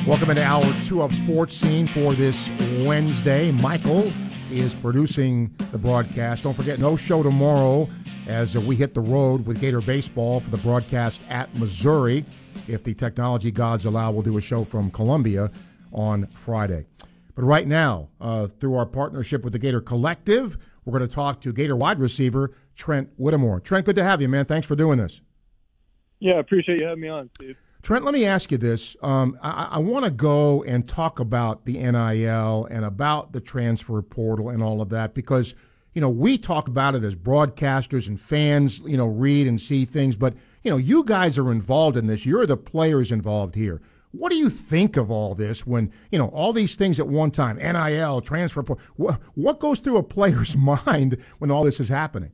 [0.07, 2.49] Welcome into hour two of Sports Scene for this
[2.83, 3.51] Wednesday.
[3.51, 4.11] Michael
[4.49, 6.41] is producing the broadcast.
[6.41, 7.87] Don't forget, no show tomorrow
[8.27, 12.25] as we hit the road with Gator Baseball for the broadcast at Missouri.
[12.67, 15.51] If the technology gods allow, we'll do a show from Columbia
[15.93, 16.85] on Friday.
[17.35, 21.41] But right now, uh, through our partnership with the Gator Collective, we're going to talk
[21.41, 23.59] to Gator wide receiver Trent Whittemore.
[23.59, 24.45] Trent, good to have you, man.
[24.45, 25.21] Thanks for doing this.
[26.19, 27.55] Yeah, I appreciate you having me on, Steve.
[27.81, 28.97] Trent, let me ask you this.
[29.01, 34.01] Um, I, I want to go and talk about the NIL and about the transfer
[34.01, 35.55] portal and all of that because,
[35.93, 39.85] you know, we talk about it as broadcasters and fans, you know, read and see
[39.85, 42.25] things, but, you know, you guys are involved in this.
[42.25, 43.81] You're the players involved here.
[44.11, 47.31] What do you think of all this when, you know, all these things at one
[47.31, 48.63] time, NIL, transfer
[48.95, 52.31] what, what goes through a player's mind when all this is happening?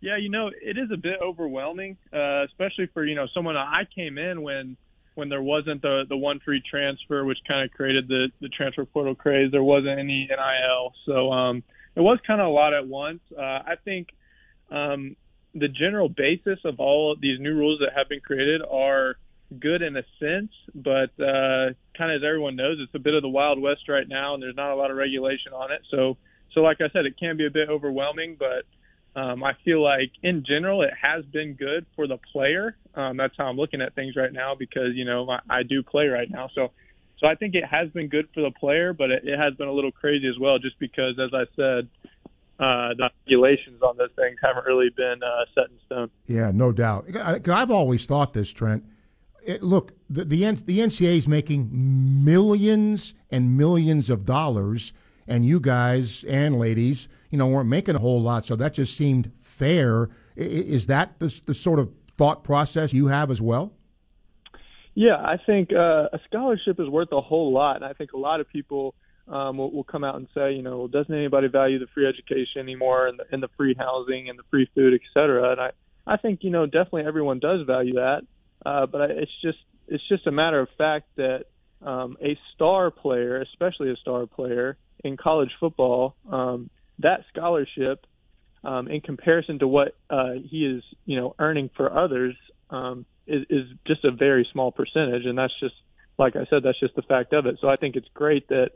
[0.00, 3.56] Yeah, you know, it is a bit overwhelming, uh, especially for you know someone.
[3.56, 4.76] I came in when
[5.14, 8.84] when there wasn't the the one free transfer, which kind of created the the transfer
[8.84, 9.50] portal craze.
[9.50, 11.64] There wasn't any NIL, so um,
[11.96, 13.20] it was kind of a lot at once.
[13.36, 14.08] Uh, I think
[14.70, 15.16] um,
[15.54, 19.16] the general basis of all of these new rules that have been created are
[19.60, 23.22] good in a sense, but uh, kind of as everyone knows, it's a bit of
[23.22, 25.82] the wild west right now, and there's not a lot of regulation on it.
[25.90, 26.16] So,
[26.52, 30.10] so like I said, it can be a bit overwhelming, but um, I feel like
[30.22, 32.76] in general it has been good for the player.
[32.94, 35.82] Um, that's how I'm looking at things right now because you know I, I do
[35.82, 36.72] play right now, so
[37.18, 39.68] so I think it has been good for the player, but it, it has been
[39.68, 41.88] a little crazy as well, just because as I said,
[42.58, 46.10] uh, the regulations on those things haven't really been uh, set in stone.
[46.26, 47.06] Yeah, no doubt.
[47.12, 48.84] 'Cause I've always thought this, Trent.
[49.46, 54.92] It, look, the the, the NCAA is making millions and millions of dollars,
[55.28, 58.44] and you guys and ladies, you know, weren't making a whole lot.
[58.44, 60.10] So that just seemed fair.
[60.36, 63.72] Is that the, the sort of thought process you have as well?
[64.94, 68.18] Yeah, I think uh, a scholarship is worth a whole lot, and I think a
[68.18, 68.94] lot of people
[69.28, 72.06] um, will, will come out and say, you know, well, doesn't anybody value the free
[72.06, 75.52] education anymore and the, and the free housing and the free food, et cetera?
[75.52, 75.70] And I,
[76.06, 78.22] I think, you know, definitely everyone does value that.
[78.66, 81.44] Uh, but it's just, it's just a matter of fact that
[81.82, 87.98] um, a star player, especially a star player in college football, um, that scholarship,
[88.64, 92.34] um, in comparison to what uh, he is, you know, earning for others,
[92.70, 95.74] um, is, is just a very small percentage, and that's just,
[96.18, 97.58] like I said, that's just the fact of it.
[97.60, 98.70] So I think it's great that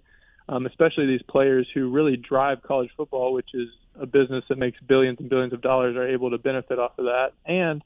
[0.48, 3.68] um, especially these players who really drive college football, which is
[3.98, 7.06] a business that makes billions and billions of dollars, are able to benefit off of
[7.06, 7.30] that.
[7.44, 7.82] And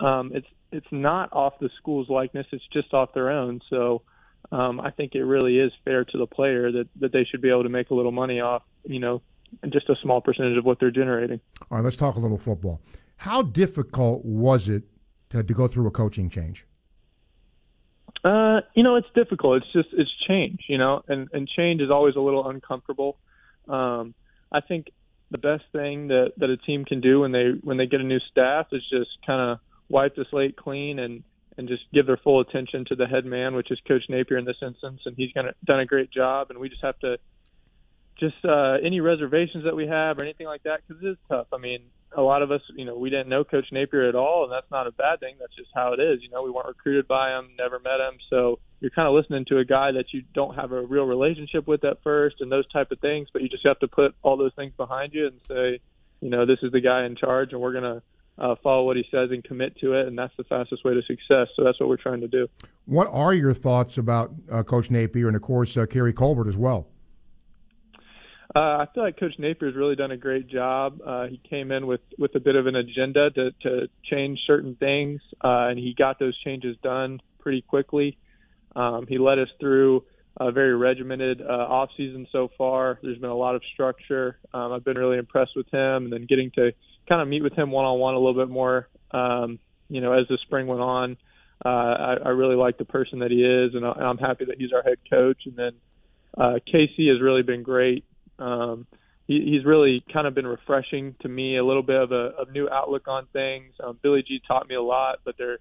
[0.00, 3.60] um, it's it's not off the school's likeness; it's just off their own.
[3.70, 4.02] So
[4.52, 7.50] um, I think it really is fair to the player that that they should be
[7.50, 9.22] able to make a little money off, you know,
[9.70, 11.40] just a small percentage of what they're generating.
[11.70, 12.80] All right, let's talk a little football.
[13.16, 14.84] How difficult was it
[15.30, 16.66] to, to go through a coaching change?
[18.24, 19.62] Uh, you know, it's difficult.
[19.62, 23.18] It's just it's change, you know, and and change is always a little uncomfortable.
[23.68, 24.14] Um,
[24.50, 24.92] I think
[25.30, 28.04] the best thing that that a team can do when they when they get a
[28.04, 29.58] new staff is just kind of
[29.88, 31.22] wipe the slate clean and
[31.56, 34.44] and just give their full attention to the head man, which is Coach Napier in
[34.44, 37.18] this instance, and he's gonna done a great job, and we just have to
[38.18, 41.46] just uh, any reservations that we have or anything like that because it is tough.
[41.52, 41.80] I mean,
[42.16, 44.70] a lot of us, you know, we didn't know Coach Napier at all, and that's
[44.70, 45.34] not a bad thing.
[45.38, 46.22] That's just how it is.
[46.22, 49.44] You know, we weren't recruited by him, never met him, so you're kind of listening
[49.48, 52.68] to a guy that you don't have a real relationship with at first, and those
[52.70, 53.28] type of things.
[53.32, 55.80] But you just have to put all those things behind you and say,
[56.20, 58.02] you know, this is the guy in charge, and we're gonna
[58.38, 61.02] uh, follow what he says and commit to it, and that's the fastest way to
[61.02, 61.48] success.
[61.56, 62.48] So that's what we're trying to do.
[62.86, 66.56] What are your thoughts about uh, Coach Napier and, of course, uh, Keary Colbert as
[66.56, 66.86] well?
[68.54, 71.00] Uh, I feel like Coach Napier's really done a great job.
[71.04, 74.74] Uh, he came in with with a bit of an agenda to to change certain
[74.74, 78.16] things, uh, and he got those changes done pretty quickly.
[78.74, 80.04] Um, he led us through
[80.40, 82.98] a very regimented uh, off season so far.
[83.02, 84.38] There's been a lot of structure.
[84.54, 86.72] Um, I've been really impressed with him, and then getting to
[87.08, 88.88] kind of meet with him one on one a little bit more.
[89.10, 91.16] Um, you know, as the spring went on,
[91.64, 94.72] uh, I, I really like the person that he is, and I'm happy that he's
[94.72, 95.38] our head coach.
[95.46, 95.72] And then
[96.36, 98.04] uh, Casey has really been great.
[98.38, 98.86] Um,
[99.26, 102.50] he, he's really kind of been refreshing to me, a little bit of a, a
[102.52, 103.74] new outlook on things.
[103.82, 105.58] Um, Billy G taught me a lot, but they're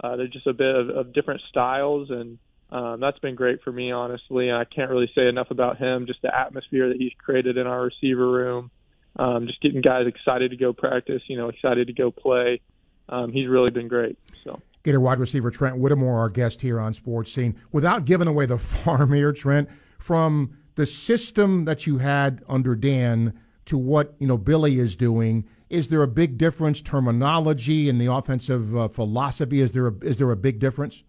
[0.00, 2.38] uh, they're just a bit of, of different styles, and
[2.70, 4.48] um, that's been great for me, honestly.
[4.48, 6.06] And I can't really say enough about him.
[6.06, 8.70] Just the atmosphere that he's created in our receiver room,
[9.18, 12.60] um, just getting guys excited to go practice, you know, excited to go play.
[13.08, 14.18] Um, he's really been great.
[14.44, 14.60] So.
[14.84, 17.56] Gator wide receiver Trent Whittemore, our guest here on Sports Scene.
[17.72, 23.38] Without giving away the farm here, Trent, from the system that you had under Dan
[23.66, 25.44] to what you know Billy is doing.
[25.68, 29.60] Is there a big difference terminology and the offensive uh, philosophy?
[29.60, 31.02] Is there a, is there a big difference?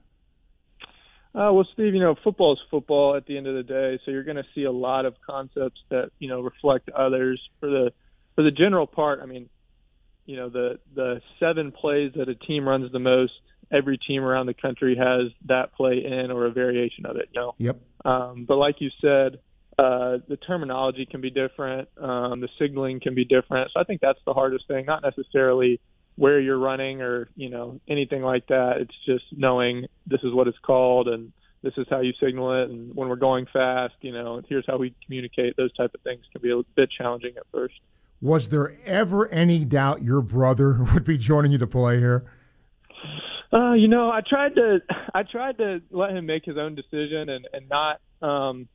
[1.35, 4.11] Uh, well, Steve, you know, football is football at the end of the day, so
[4.11, 7.39] you're going to see a lot of concepts that you know reflect others.
[7.59, 7.91] For the
[8.35, 9.47] for the general part, I mean,
[10.25, 13.33] you know, the the seven plays that a team runs the most,
[13.71, 17.29] every team around the country has that play in or a variation of it.
[17.31, 17.55] You know.
[17.59, 17.81] Yep.
[18.05, 19.39] Um, but like you said,
[19.77, 23.69] uh, the terminology can be different, um, the signaling can be different.
[23.73, 25.79] So I think that's the hardest thing, not necessarily
[26.19, 28.73] where you're running or you know anything like that.
[28.79, 31.31] It's just knowing this is what it's called and
[31.63, 32.69] this is how you signal it.
[32.69, 35.55] And when we're going fast, you know, here's how we communicate.
[35.55, 37.75] Those type of things can be a bit challenging at first.
[38.21, 42.25] Was there ever any doubt your brother would be joining you to play here?
[43.53, 44.79] Uh, you know, I tried to
[45.13, 48.67] I tried to let him make his own decision and and not um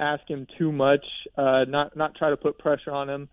[0.00, 1.04] ask him too much,
[1.38, 3.28] uh, not not try to put pressure on him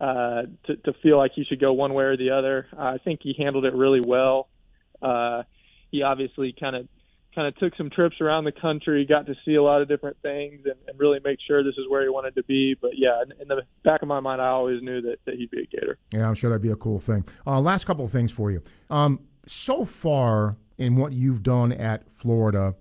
[0.00, 2.66] uh, to, to feel like he should go one way or the other.
[2.76, 4.48] Uh, I think he handled it really well.
[5.02, 5.42] Uh,
[5.90, 6.88] he obviously kind of
[7.32, 10.16] kind of took some trips around the country, got to see a lot of different
[10.20, 12.74] things, and, and really make sure this is where he wanted to be.
[12.80, 15.50] But yeah, in, in the back of my mind, I always knew that, that he'd
[15.50, 15.96] be a Gator.
[16.12, 17.24] Yeah, I'm sure that'd be a cool thing.
[17.46, 18.62] Uh, last couple of things for you.
[18.90, 22.74] Um, so far in what you've done at Florida,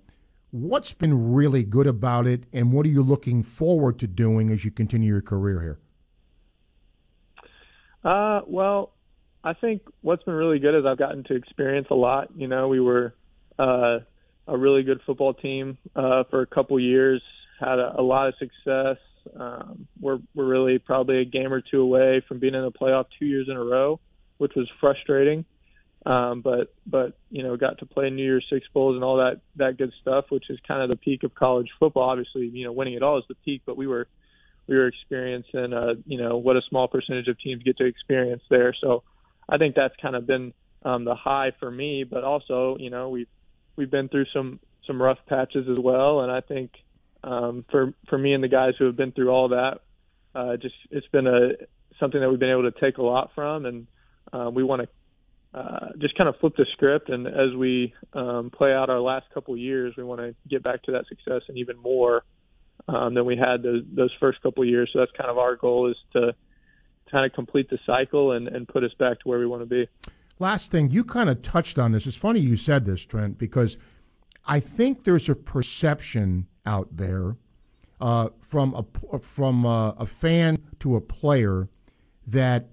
[0.52, 4.66] What's been really good about it, and what are you looking forward to doing as
[4.66, 5.80] you continue your career here?
[8.04, 8.94] Uh, well,
[9.44, 12.30] I think what's been really good is I've gotten to experience a lot.
[12.36, 13.14] You know, we were
[13.58, 14.00] uh,
[14.48, 17.22] a really good football team uh, for a couple years,
[17.60, 18.98] had a, a lot of success.
[19.38, 23.06] Um, we're we're really probably a game or two away from being in the playoff
[23.18, 24.00] two years in a row,
[24.38, 25.46] which was frustrating.
[26.06, 29.42] Um, but but you know got to play New Year's Six bowls and all that
[29.58, 32.10] that good stuff, which is kind of the peak of college football.
[32.10, 34.08] Obviously, you know winning it all is the peak, but we were
[34.70, 38.44] we were experiencing uh, you know what a small percentage of teams get to experience
[38.50, 38.74] there.
[38.80, 39.04] So
[39.50, 40.54] I think that's kind of been
[40.86, 42.04] um, the high for me.
[42.04, 43.28] But also you know we've
[43.76, 46.72] we've been through some some rough patches as well, and I think
[47.24, 49.80] um, for for me and the guys who have been through all that,
[50.36, 51.50] uh, just it's been a
[52.00, 53.88] something that we've been able to take a lot from, and
[54.32, 57.10] uh, we want to uh, just kind of flip the script.
[57.10, 60.84] And as we um, play out our last couple years, we want to get back
[60.84, 62.24] to that success and even more
[62.90, 64.90] um, than we had those, those first couple of years.
[64.92, 66.34] So that's kind of our goal is to
[67.12, 69.66] kind of complete the cycle and, and put us back to where we want to
[69.66, 69.88] be.
[70.40, 72.08] Last thing, you kind of touched on this.
[72.08, 73.78] It's funny you said this, Trent, because
[74.46, 77.36] I think there's a perception out there
[78.00, 81.68] uh, from a from a, a fan to a player
[82.26, 82.70] that,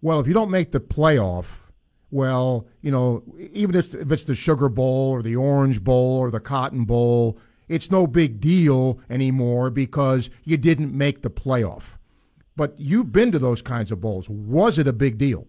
[0.00, 1.70] well, if you don't make the playoff,
[2.10, 6.30] well, you know, even if, if it's the Sugar Bowl or the Orange Bowl or
[6.30, 7.38] the Cotton Bowl,
[7.70, 11.96] it's no big deal anymore because you didn't make the playoff.
[12.56, 14.28] But you've been to those kinds of bowls.
[14.28, 15.46] Was it a big deal?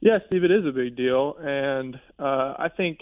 [0.00, 2.98] Yeah, Steve, it is a big deal, and uh, I think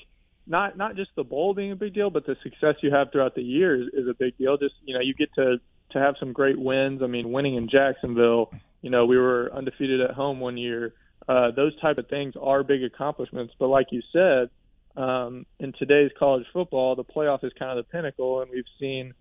[0.46, 3.34] not not just the bowl being a big deal, but the success you have throughout
[3.34, 4.56] the year is, is a big deal.
[4.56, 5.56] Just you know, you get to
[5.90, 7.02] to have some great wins.
[7.02, 8.52] I mean, winning in Jacksonville,
[8.82, 10.92] you know, we were undefeated at home one year.
[11.26, 13.54] Uh, those type of things are big accomplishments.
[13.58, 14.50] But like you said,
[14.96, 19.14] um, in today's college football, the playoff is kind of the pinnacle, and we've seen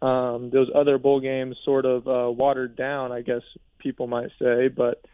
[0.00, 3.42] um, those other bowl games sort of uh, watered down, I guess
[3.78, 4.68] people might say.
[4.68, 5.04] But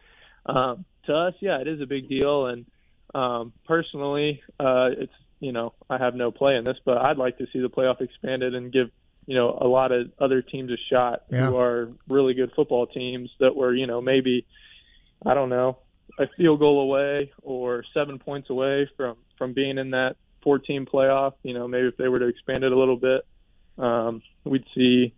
[0.45, 2.47] um, to us, yeah, it is a big deal.
[2.47, 2.65] And
[3.13, 7.37] um, personally, uh, it's you know I have no play in this, but I'd like
[7.39, 8.89] to see the playoff expanded and give
[9.25, 11.47] you know a lot of other teams a shot yeah.
[11.47, 14.45] who are really good football teams that were you know maybe
[15.25, 15.77] I don't know
[16.17, 21.33] a field goal away or seven points away from from being in that 14 playoff.
[21.43, 23.25] You know maybe if they were to expand it a little bit,
[23.77, 25.13] um, we'd see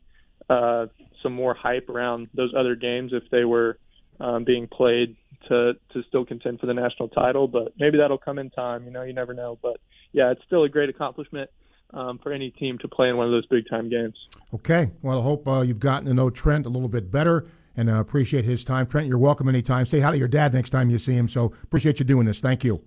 [0.49, 0.87] uh,
[1.21, 3.77] some more hype around those other games if they were
[4.19, 5.15] um, being played
[5.49, 7.47] to to still contend for the national title.
[7.47, 8.85] But maybe that'll come in time.
[8.85, 9.57] You know, you never know.
[9.61, 9.79] But
[10.11, 11.49] yeah, it's still a great accomplishment
[11.93, 14.15] um, for any team to play in one of those big time games.
[14.53, 14.91] Okay.
[15.01, 17.45] Well, I hope uh, you've gotten to know Trent a little bit better
[17.77, 18.87] and uh, appreciate his time.
[18.87, 19.85] Trent, you're welcome anytime.
[19.85, 21.27] Say hi to your dad next time you see him.
[21.27, 22.41] So appreciate you doing this.
[22.41, 22.81] Thank you.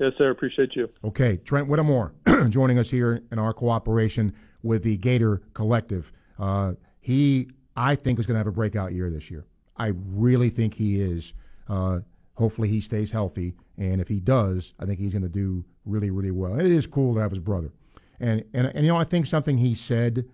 [0.00, 0.30] Yes, sir.
[0.30, 0.88] Appreciate you.
[1.04, 1.36] Okay.
[1.36, 2.14] Trent Whittemore
[2.48, 6.10] joining us here in our cooperation with the Gator Collective.
[6.38, 9.44] Uh, he, I think, is going to have a breakout year this year.
[9.76, 11.34] I really think he is.
[11.68, 12.00] Uh,
[12.34, 16.10] hopefully, he stays healthy, and if he does, I think he's going to do really,
[16.10, 16.58] really well.
[16.58, 17.72] It is cool to have his brother,
[18.18, 20.24] and and and you know, I think something he said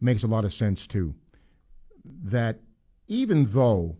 [0.00, 1.14] makes a lot of sense too.
[2.24, 2.60] That
[3.10, 3.96] even though,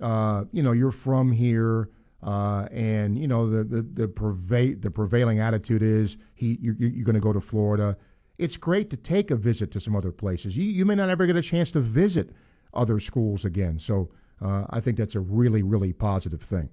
[0.00, 1.88] uh, you know, you're from here.
[2.22, 7.14] Uh, and you know the the the, the prevailing attitude is he you're, you're going
[7.14, 7.98] to go to Florida.
[8.38, 10.56] It's great to take a visit to some other places.
[10.56, 12.30] You you may not ever get a chance to visit
[12.72, 13.78] other schools again.
[13.78, 14.08] So
[14.42, 16.70] uh, I think that's a really, really positive thing.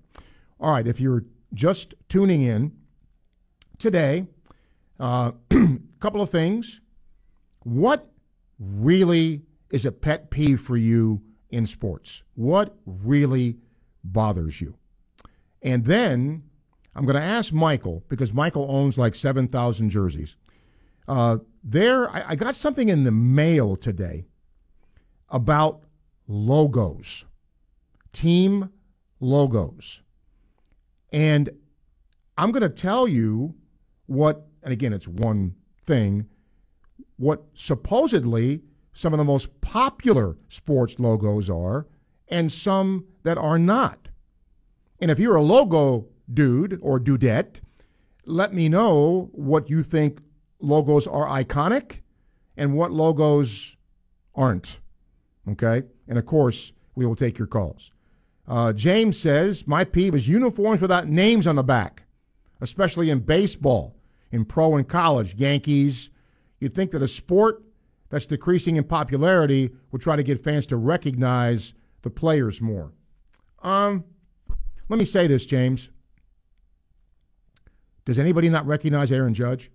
[0.58, 2.72] All right, if you're just tuning in
[3.78, 4.28] today,
[5.00, 5.32] a uh,
[6.00, 6.80] couple of things.
[7.64, 8.10] What
[8.58, 11.22] really is a pet peeve for you
[11.52, 12.24] in sports?
[12.36, 13.58] What really
[14.04, 14.76] bothers you?
[15.62, 16.44] And then
[16.96, 20.36] I'm going to ask Michael, because Michael owns like 7,000 jerseys.
[21.08, 24.26] Uh, there, I, I got something in the mail today
[25.30, 25.84] about
[26.28, 27.26] logos,
[28.12, 28.70] team
[29.20, 30.02] logos.
[31.14, 31.50] And
[32.38, 33.56] I'm going to tell you
[34.08, 36.28] what, and again, it's one thing,
[37.18, 38.62] what supposedly
[38.94, 41.88] some of the most popular sports logos are,
[42.28, 44.10] and some that are not.
[45.00, 47.62] And if you're a logo dude or dudette,
[48.26, 50.20] let me know what you think
[50.60, 52.00] logos are iconic
[52.56, 53.76] and what logos
[54.36, 54.80] aren't.
[55.50, 55.84] Okay?
[56.08, 57.92] And of course, we will take your calls.
[58.48, 62.04] Uh, James says, My peeve is uniforms without names on the back,
[62.60, 63.96] especially in baseball,
[64.32, 66.10] in pro and college, Yankees.
[66.60, 67.64] You'd think that a sport
[68.12, 71.74] that's decreasing in popularity would try to get fans to recognize
[72.04, 72.92] the players more.
[73.64, 74.04] Um,
[74.90, 75.90] let me say this, James.
[78.06, 79.72] Does anybody not recognize Aaron Judge?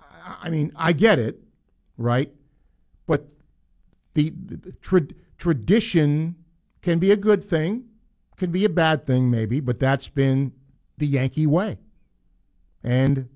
[0.00, 1.42] I mean, I get it,
[1.98, 2.32] right?
[3.06, 3.26] But
[4.14, 6.36] the, the tra- tradition
[6.80, 7.84] can be a good thing,
[8.36, 10.52] can be a bad thing, maybe, but that's been
[10.96, 11.78] the Yankee way.
[12.82, 13.28] And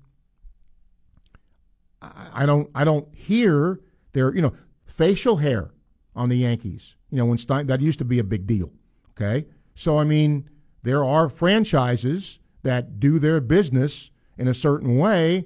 [2.01, 3.79] I, don't, I don't hear
[4.11, 4.53] their, you know,
[4.85, 5.71] facial hair
[6.15, 6.95] on the Yankees.
[7.11, 8.71] You know, when Stein, that used to be a big deal.
[9.11, 9.45] Okay,
[9.75, 10.49] so I mean,
[10.83, 15.45] there are franchises that do their business in a certain way,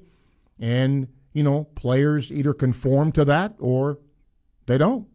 [0.60, 4.00] and you know, players either conform to that or
[4.66, 5.08] they don't.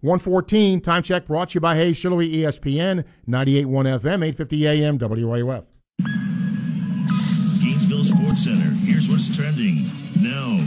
[0.00, 3.66] 114, time check brought to you by Hayes Shillowy, ESPN, 98.1
[4.00, 5.64] FM, 850 AM, WRUF.
[7.60, 9.90] Gainesville Sports Center, here's what's trending
[10.28, 10.60] now.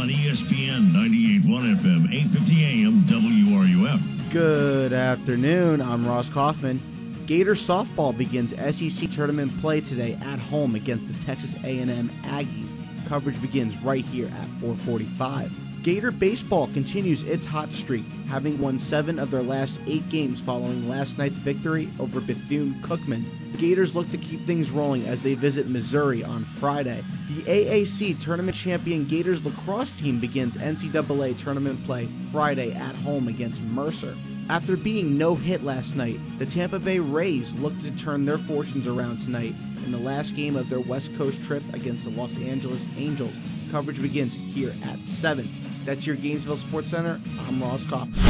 [0.00, 4.30] on ESPN 98.1 FM, 850 AM, WRUF.
[4.30, 5.82] Good afternoon.
[5.82, 6.80] I'm Ross Kaufman.
[7.26, 12.68] Gator softball begins SEC tournament play today at home against the Texas A&M Aggies.
[13.08, 15.69] Coverage begins right here at 445.
[15.82, 20.86] Gator baseball continues its hot streak, having won seven of their last eight games following
[20.90, 23.24] last night's victory over Bethune-Cookman.
[23.52, 27.02] The Gators look to keep things rolling as they visit Missouri on Friday.
[27.30, 33.62] The AAC tournament champion Gators lacrosse team begins NCAA tournament play Friday at home against
[33.62, 34.14] Mercer.
[34.50, 38.86] After being no hit last night, the Tampa Bay Rays look to turn their fortunes
[38.86, 39.54] around tonight
[39.86, 43.32] in the last game of their West Coast trip against the Los Angeles Angels.
[43.70, 45.48] Coverage begins here at 7.
[45.84, 47.20] That's your Gainesville Sports Center.
[47.40, 48.24] I'm Ross Kaufman.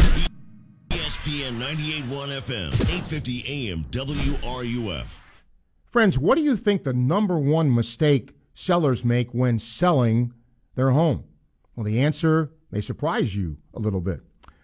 [0.91, 5.21] ESPN 98.1 FM, 850 AM, WRUF.
[5.85, 10.33] Friends, what do you think the number one mistake sellers make when selling
[10.77, 11.25] their home?
[11.75, 14.21] Well, the answer may surprise you a little bit.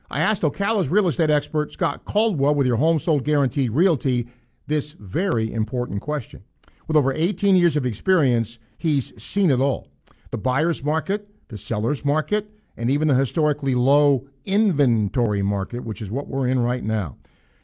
[0.09, 4.29] I asked Ocala's real estate expert, Scott Caldwell, with your home sold guaranteed realty,
[4.69, 6.45] this very important question.
[6.87, 9.89] With over 18 years of experience, he's seen it all
[10.31, 16.11] the buyer's market, the seller's market, and even the historically low inventory market, which is
[16.11, 17.17] what we're in right now.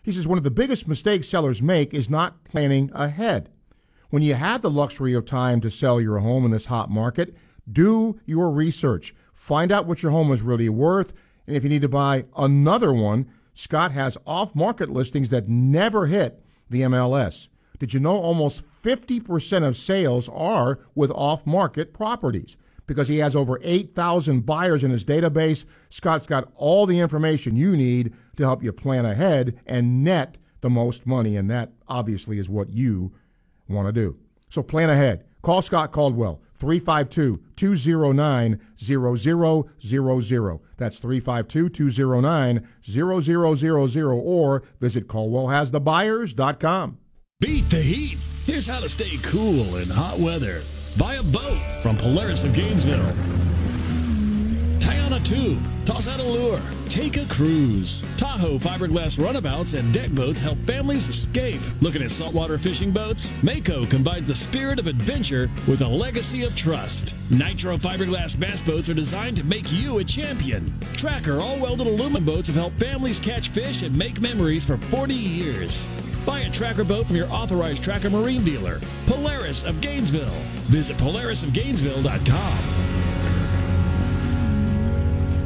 [0.02, 3.51] He says one of the biggest mistakes sellers make is not planning ahead.
[4.10, 7.36] When you have the luxury of time to sell your home in this hot market,
[7.70, 9.14] do your research.
[9.32, 11.14] Find out what your home is really worth.
[11.47, 16.06] And if you need to buy another one, Scott has off market listings that never
[16.06, 17.48] hit the MLS.
[17.78, 22.56] Did you know almost 50% of sales are with off market properties?
[22.86, 25.64] Because he has over 8,000 buyers in his database.
[25.90, 30.70] Scott's got all the information you need to help you plan ahead and net the
[30.70, 33.12] most money, and that obviously is what you
[33.68, 34.16] want to do.
[34.48, 35.24] So plan ahead.
[35.42, 40.60] Call Scott Caldwell, 352 209 0000.
[40.76, 46.98] That's 352 209 0000, or visit CaldwellHasTheBuyers.com.
[47.40, 48.18] Beat the heat.
[48.46, 50.62] Here's how to stay cool in hot weather.
[50.98, 53.12] Buy a boat from Polaris of Gainesville.
[54.78, 55.59] Tie on a tube.
[55.86, 56.60] Toss out a lure.
[56.89, 58.02] Take a cruise.
[58.19, 61.62] Tahoe fiberglass runabouts and deck boats help families escape.
[61.81, 63.31] Looking at saltwater fishing boats?
[63.43, 67.14] Mako combines the spirit of adventure with a legacy of trust.
[67.31, 70.73] Nitro fiberglass bass boats are designed to make you a champion.
[70.93, 75.14] Tracker all welded aluminum boats have helped families catch fish and make memories for 40
[75.14, 75.85] years.
[76.24, 80.31] Buy a tracker boat from your authorized tracker marine dealer, Polaris of Gainesville.
[80.70, 82.93] Visit polarisofgainesville.com.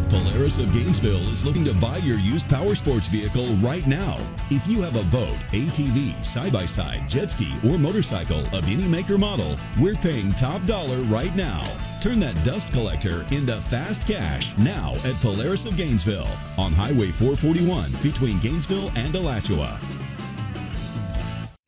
[0.08, 4.18] Polaris of Gainesville is looking to buy your used power sports vehicle right now.
[4.50, 8.86] If you have a boat, ATV, side by side, jet ski, or motorcycle of any
[8.86, 11.64] make or model, we're paying top dollar right now.
[12.00, 17.90] Turn that dust collector into fast cash now at Polaris of Gainesville on Highway 441
[18.02, 19.80] between Gainesville and Alachua.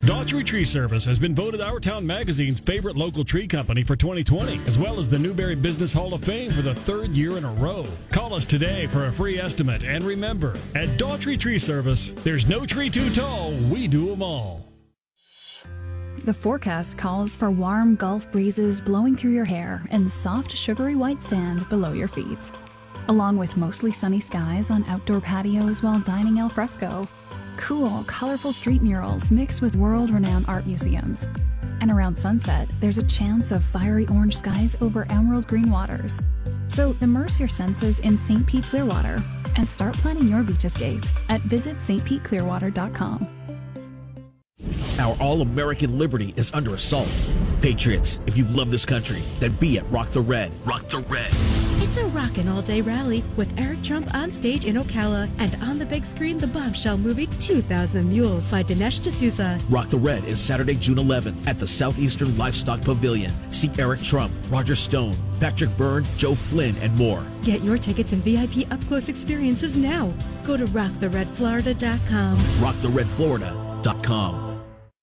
[0.09, 4.59] Daughtry Tree Service has been voted Our Town Magazine's favorite local tree company for 2020,
[4.65, 7.53] as well as the Newberry Business Hall of Fame for the third year in a
[7.53, 7.85] row.
[8.09, 12.65] Call us today for a free estimate, and remember, at Daughtry Tree Service, there's no
[12.65, 14.65] tree too tall, we do them all.
[16.25, 21.21] The forecast calls for warm Gulf breezes blowing through your hair and soft, sugary white
[21.21, 22.49] sand below your feet,
[23.09, 27.07] along with mostly sunny skies on outdoor patios while dining al fresco
[27.59, 31.27] cool, colorful street murals mixed with world renowned art museums.
[31.81, 36.19] And around sunset, there's a chance of fiery orange skies over emerald green waters.
[36.69, 38.47] So immerse your senses in St.
[38.47, 39.21] Pete Clearwater
[39.55, 43.38] and start planning your beach escape at visitstpeteclearwater.com.
[44.99, 47.09] Our all American liberty is under assault.
[47.61, 50.51] Patriots, if you love this country, then be at Rock the Red.
[50.65, 51.29] Rock the Red.
[51.81, 55.79] It's a rockin' all day rally with Eric Trump on stage in Ocala and on
[55.79, 59.57] the big screen, the bombshell movie 2000 Mules by Dinesh D'Souza.
[59.69, 63.33] Rock the Red is Saturday, June 11th at the Southeastern Livestock Pavilion.
[63.51, 67.25] See Eric Trump, Roger Stone, Patrick Byrne, Joe Flynn, and more.
[67.43, 70.13] Get your tickets and VIP up close experiences now.
[70.43, 72.37] Go to rocktheredflorida.com.
[72.37, 74.48] Rocktheredflorida.com.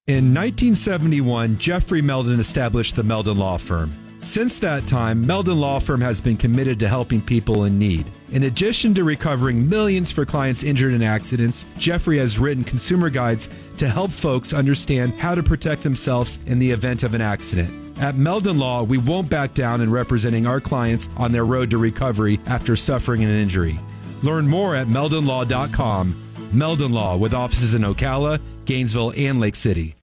[0.09, 3.93] In 1971, Jeffrey Meldon established the Meldon Law Firm.
[4.21, 8.09] Since that time, Meldon Law Firm has been committed to helping people in need.
[8.31, 13.49] In addition to recovering millions for clients injured in accidents, Jeffrey has written consumer guides
[13.79, 17.99] to help folks understand how to protect themselves in the event of an accident.
[17.99, 21.79] At Meldon Law, we won't back down in representing our clients on their road to
[21.79, 23.77] recovery after suffering an injury.
[24.23, 26.23] Learn more at meldonlaw.com.
[26.53, 29.96] Meldon Law with offices in Ocala, Gainesville, and Lake City.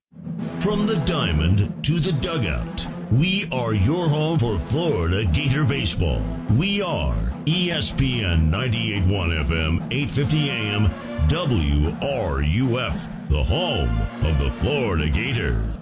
[0.60, 6.22] From the diamond to the dugout We are your home for Florida Gator baseball.
[6.58, 7.14] We are
[7.46, 10.90] ESPN 98.1 FM, 8:50 AM,
[11.28, 15.74] WRUF, the home of the Florida Gators.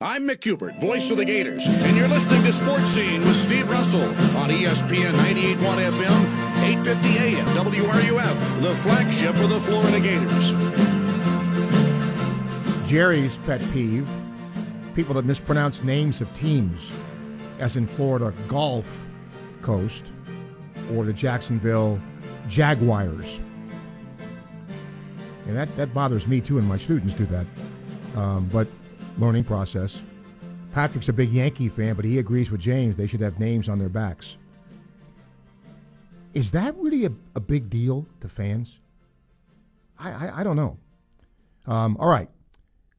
[0.00, 3.68] I'm Mick Hubert, voice of the Gators, and you're listening to Sports Scene with Steve
[3.70, 4.02] Russell
[4.38, 6.26] on ESPN 98.1 FM,
[6.62, 11.01] 8:50 AM, WRUF, the flagship of the Florida Gators.
[12.92, 14.06] Jerry's pet peeve
[14.94, 16.94] people that mispronounce names of teams,
[17.58, 19.00] as in Florida Gulf
[19.62, 20.12] Coast
[20.92, 21.98] or the Jacksonville
[22.48, 23.40] Jaguars.
[25.46, 27.46] And that, that bothers me too, and my students do that.
[28.14, 28.68] Um, but
[29.18, 29.98] learning process.
[30.74, 33.78] Patrick's a big Yankee fan, but he agrees with James they should have names on
[33.78, 34.36] their backs.
[36.34, 38.80] Is that really a, a big deal to fans?
[39.98, 40.76] I, I, I don't know.
[41.66, 42.28] Um, all right.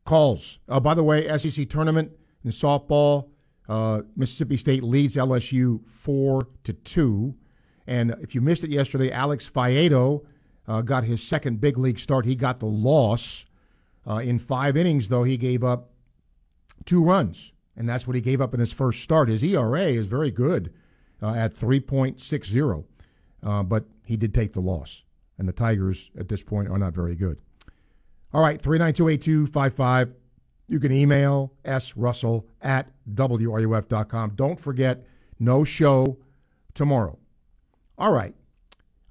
[0.06, 0.60] Calls.
[0.68, 2.12] Uh, by the way, SEC tournament
[2.44, 3.30] in softball,
[3.70, 7.36] uh, Mississippi State leads LSU four to two.
[7.88, 10.26] And if you missed it yesterday, Alex Faedo
[10.68, 12.26] uh, got his second big league start.
[12.26, 13.46] He got the loss
[14.08, 15.92] uh, in five innings, though he gave up
[16.86, 19.30] two runs, and that's what he gave up in his first start.
[19.30, 20.74] His ERA is very good
[21.22, 22.86] uh, at three point six zero,
[23.42, 25.04] uh, but he did take the loss,
[25.38, 27.40] and the Tigers at this point are not very good.
[28.34, 30.14] All right, 3928255.
[30.68, 34.32] You can email srussell at wruf.com.
[34.36, 35.06] Don't forget,
[35.40, 36.18] no show
[36.74, 37.20] tomorrow.
[37.98, 38.34] All right.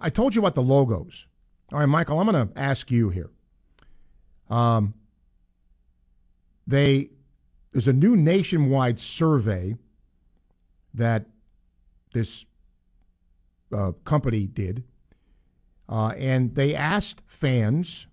[0.01, 1.29] I told you about the logos.
[1.73, 3.31] All right, Michael, I'm going to ask you here.
[4.51, 4.95] Um,
[6.67, 7.11] they
[7.73, 9.77] there's a new nationwide survey
[10.93, 11.27] that
[12.13, 12.45] this
[13.75, 14.85] uh, company did,
[15.89, 18.07] uh, and they asked fans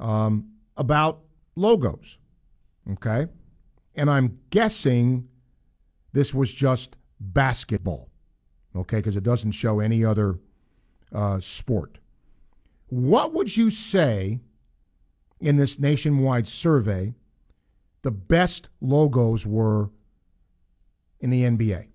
[0.00, 1.20] um, about
[1.54, 2.18] logos.
[2.92, 3.28] Okay,
[3.94, 5.28] and I'm guessing
[6.12, 8.08] this was just basketball.
[8.74, 10.38] Okay, because it doesn't show any other
[11.12, 11.98] uh, sport.
[12.88, 14.40] What would you say
[15.40, 17.14] in this nationwide survey
[18.02, 19.90] the best logos were
[21.20, 21.88] in the NBA?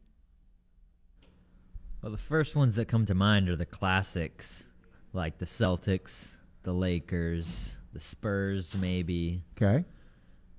[2.01, 4.63] Well, the first ones that come to mind are the classics,
[5.11, 6.27] like the Celtics,
[6.63, 9.41] the Lakers, the Spurs, maybe.
[9.55, 9.85] Okay.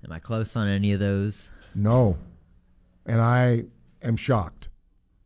[0.03, 1.51] Am I close on any of those?
[1.75, 2.17] No.
[3.05, 3.65] And I
[4.01, 4.69] am shocked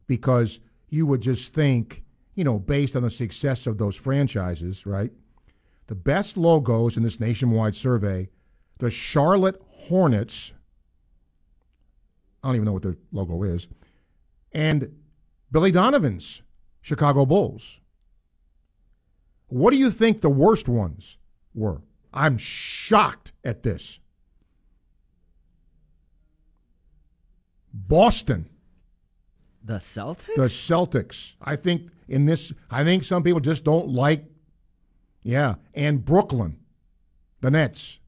[0.08, 0.60] because
[0.90, 2.04] you would just think,
[2.36, 5.12] you know, based on the success of those franchises, right?
[5.88, 8.28] The best logos in this nationwide survey,
[8.80, 10.52] the Charlotte Hornets,
[12.44, 13.70] I don't even know what their logo is,
[14.52, 14.94] and
[15.50, 16.42] Billy Donovan's
[16.82, 17.80] Chicago Bulls.
[19.48, 21.18] What do you think the worst ones
[21.54, 21.82] were?
[22.14, 24.00] I'm shocked at this.
[27.74, 28.50] Boston.
[29.64, 30.36] The Celtics?
[30.36, 31.34] The Celtics.
[31.42, 34.26] I think in this, I think some people just don't like,
[35.24, 36.58] yeah, and Brooklyn,
[37.42, 38.00] the Nets.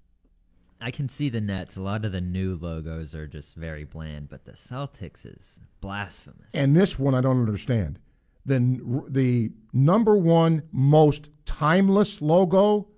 [0.81, 1.77] I can see the Nets.
[1.77, 6.53] A lot of the new logos are just very bland, but the Celtics is blasphemous.
[6.53, 7.99] And this one I don't understand.
[8.45, 12.89] The, the number one most timeless logo,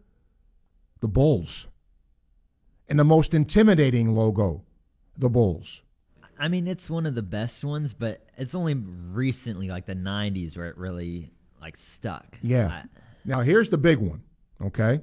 [1.06, 1.68] the Bulls.
[2.90, 4.64] And the most intimidating logo,
[5.16, 5.84] the Bulls.
[6.40, 10.58] I mean, it's one of the best ones, but it's only recently, like the '90s,
[10.58, 12.26] where it really like stuck.
[12.42, 12.68] Yeah.
[12.70, 12.84] I-
[13.24, 14.24] now here's the big one.
[14.60, 15.02] Okay,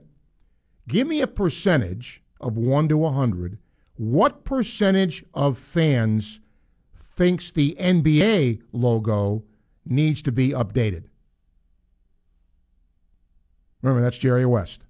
[0.89, 3.59] give me a percentage of one to a hundred.
[3.95, 6.41] What percentage of fans
[6.97, 9.45] thinks the NBA logo
[9.87, 11.05] needs to be updated?
[13.83, 14.82] Remember, that's Jerry West.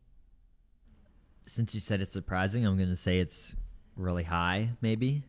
[1.52, 3.54] Since you said it's surprising, I'm going to say it's
[3.94, 5.22] really high, maybe.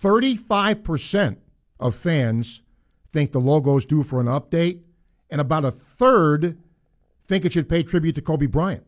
[0.00, 1.38] 35%
[1.80, 2.62] of fans
[3.10, 4.82] think the logo is due for an update,
[5.28, 6.58] and about a third
[7.24, 8.86] think it should pay tribute to Kobe Bryant.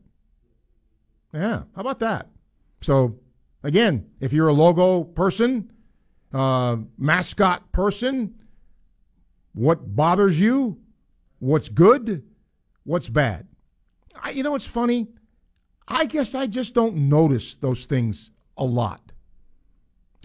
[1.35, 2.29] Yeah, how about that?
[2.81, 3.19] So,
[3.65, 5.73] again, if you're a logo person,
[6.33, 8.35] uh, mascot person,
[9.53, 10.79] what bothers you?
[11.41, 12.23] What's good?
[12.85, 13.49] What's bad?
[14.15, 15.09] I, you know, it's funny.
[15.89, 19.13] I guess I just don't notice those things a lot.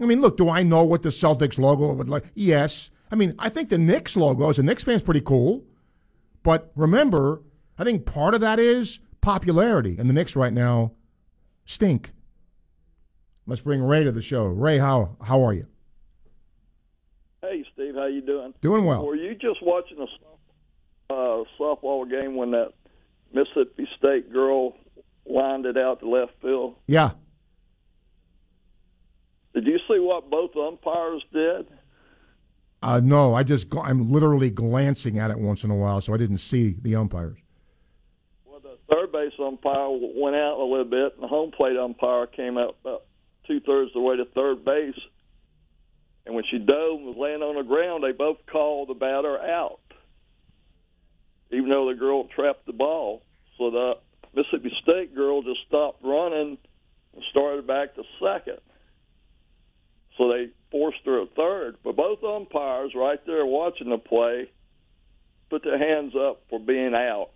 [0.00, 2.24] I mean, look, do I know what the Celtics logo would like?
[2.34, 2.90] Yes.
[3.10, 5.64] I mean, I think the Knicks logo as a Knicks fan is pretty cool.
[6.42, 7.42] But remember,
[7.78, 9.96] I think part of that is popularity.
[9.98, 10.92] And the Knicks right now
[11.64, 12.12] stink.
[13.46, 14.44] Let's bring Ray to the show.
[14.46, 15.66] Ray, how how are you?
[17.42, 18.54] Hey, Steve, how you doing?
[18.62, 19.06] Doing well.
[19.06, 22.72] Were you just watching a uh, softball game when that
[23.32, 24.74] Mississippi State girl
[25.26, 26.76] lined it out to left field?
[26.86, 27.12] Yeah.
[29.54, 31.66] Did you see what both umpires did?
[32.82, 36.18] Uh, no, I just I'm literally glancing at it once in a while, so I
[36.18, 37.38] didn't see the umpires.
[38.44, 42.26] Well, the third base umpire went out a little bit, and the home plate umpire
[42.26, 43.04] came out about
[43.46, 44.98] two thirds of the way to third base.
[46.26, 49.38] And when she dove and was laying on the ground, they both called the batter
[49.38, 49.80] out,
[51.52, 53.22] even though the girl trapped the ball.
[53.56, 53.92] So the
[54.34, 56.58] Mississippi State girl just stopped running
[57.14, 58.58] and started back to second.
[60.16, 61.76] So they forced her at third.
[61.82, 64.50] But both umpires, right there watching the play,
[65.50, 67.30] put their hands up for being out.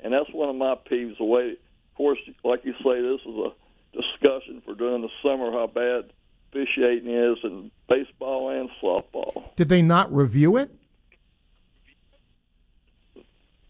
[0.00, 1.18] And that's one of my peeves.
[1.18, 3.52] The way, of course, like you say, this is a
[3.92, 6.12] discussion for during the summer how bad
[6.52, 9.54] officiating is in baseball and softball.
[9.56, 10.74] Did they not review it?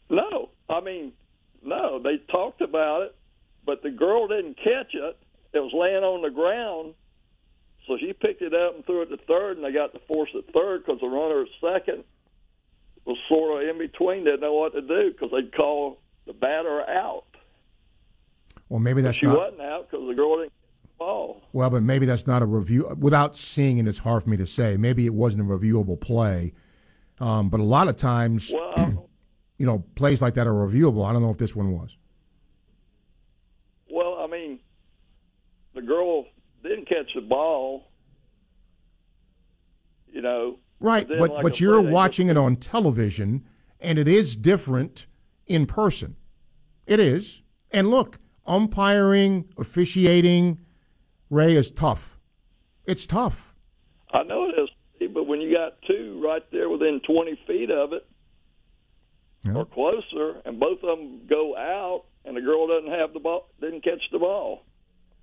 [0.09, 1.13] No, I mean,
[1.63, 2.01] no.
[2.03, 3.17] They talked about it,
[3.65, 5.19] but the girl didn't catch it.
[5.53, 6.95] It was laying on the ground,
[7.87, 10.31] so she picked it up and threw it to third, and they got the force
[10.37, 12.05] at third because the runner at second
[13.05, 16.83] was sort of in between, didn't know what to do because they'd call the batter
[16.89, 17.25] out.
[18.69, 19.37] Well, maybe that's she not.
[19.37, 20.53] wasn't out because the girl didn't
[20.99, 21.43] ball.
[21.53, 22.95] Well, but maybe that's not a review.
[22.97, 24.77] Without seeing it, it's hard for me to say.
[24.77, 26.53] Maybe it wasn't a reviewable play.
[27.19, 29.09] Um, but a lot of times, Well,
[29.61, 31.07] you know, plays like that are reviewable.
[31.07, 31.99] I don't know if this one was.
[33.91, 34.59] well, I mean,
[35.75, 36.25] the girl
[36.63, 37.91] didn't catch the ball.
[40.07, 43.45] You know, Right, then, but like but you're watching it on television,
[43.79, 45.07] and it is different
[45.47, 46.17] in person.
[46.87, 47.43] It is.
[47.71, 50.61] And look, umpiring, officiating,
[51.29, 52.19] Ray is tough.
[52.87, 53.55] It's tough.
[54.11, 57.93] I know it is, but when you got two right there within 20 feet of
[57.93, 58.07] it
[59.49, 63.49] or closer, and both of them go out, and the girl doesn't have the ball,
[63.61, 64.65] didn't catch the ball.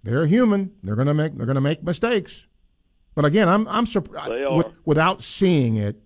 [0.04, 0.74] They're human.
[0.84, 2.48] They're gonna make they're gonna make mistakes.
[3.16, 4.72] But again, I'm I'm surprised are.
[4.86, 6.02] without seeing it.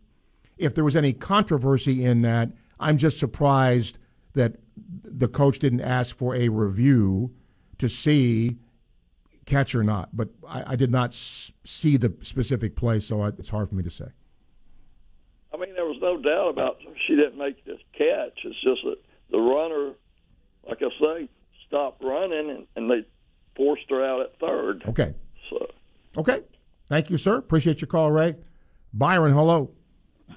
[0.58, 3.98] If there was any controversy in that, I'm just surprised
[4.34, 4.58] that
[5.04, 7.34] the coach didn't ask for a review
[7.80, 8.58] to see
[9.46, 10.16] catch or not.
[10.16, 13.76] But I, I did not s- see the specific play, so I, it's hard for
[13.76, 14.06] me to say.
[15.54, 18.40] I mean, there was no doubt about she didn't make the catch.
[18.44, 18.98] It's just that
[19.32, 19.94] the runner,
[20.68, 21.30] like I say,
[21.68, 23.08] stopped running, and, and they
[23.56, 24.84] forced her out at third.
[24.88, 25.14] Okay.
[25.50, 25.68] So
[26.18, 26.42] Okay.
[26.90, 27.38] Thank you, sir.
[27.38, 28.36] Appreciate your call, Ray.
[28.94, 29.72] Byron, hello.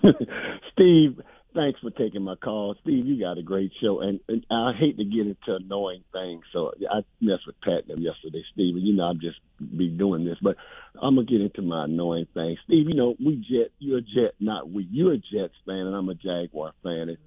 [0.72, 1.20] Steve,
[1.54, 2.74] thanks for taking my call.
[2.82, 6.42] Steve, you got a great show, and, and I hate to get into annoying things,
[6.52, 10.24] so I messed with Pat them yesterday, Steve, and you know I'm just be doing
[10.24, 10.56] this, but
[11.00, 12.58] I'm gonna get into my annoying things.
[12.64, 14.86] Steve, you know we Jet, you're a Jet, not we.
[14.90, 17.08] You're a Jets fan, and I'm a Jaguar fan.
[17.08, 17.18] And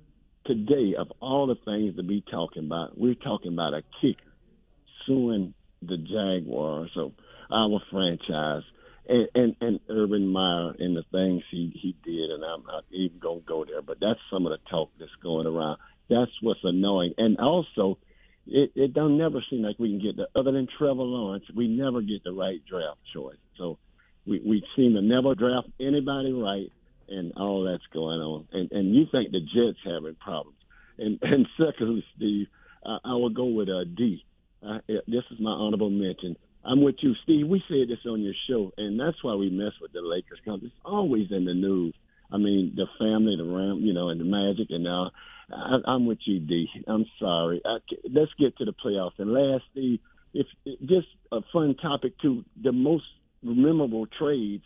[0.46, 4.22] today, of all the things to be talking about, we're talking about a kicker
[5.06, 7.14] suing the Jaguars, so
[7.52, 8.64] our franchise
[9.10, 13.42] and, and Urban Meyer and the things he he did, and I'm not even gonna
[13.42, 15.78] go there, but that's some of the talk that's going around.
[16.10, 17.98] That's what's annoying, and also,
[18.46, 21.68] it it don't never seem like we can get the other than Trevor Lawrence, we
[21.68, 23.38] never get the right draft choice.
[23.58, 23.78] So
[24.26, 26.72] we we seem to never draft anybody right,
[27.08, 28.48] and all that's going on.
[28.52, 30.58] And and you think the Jets having problems?
[30.98, 32.48] And and secondly, Steve,
[32.86, 34.24] I, I will go with uh, D.
[34.66, 36.36] Uh, this is my honorable mention.
[36.66, 37.48] I'm with you, Steve.
[37.48, 40.60] We said this on your show, and that's why we mess with the Lakers because
[40.64, 41.94] it's always in the news.
[42.32, 45.12] I mean, the family, the Ram, you know, and the Magic, and now
[45.52, 46.68] I, I'm with you, D.
[46.88, 47.62] I'm sorry.
[47.66, 47.78] I,
[48.12, 49.18] let's get to the playoffs.
[49.18, 50.02] And lastly,
[50.34, 50.48] if
[50.82, 53.06] just a fun topic too, the most
[53.42, 54.64] memorable trades,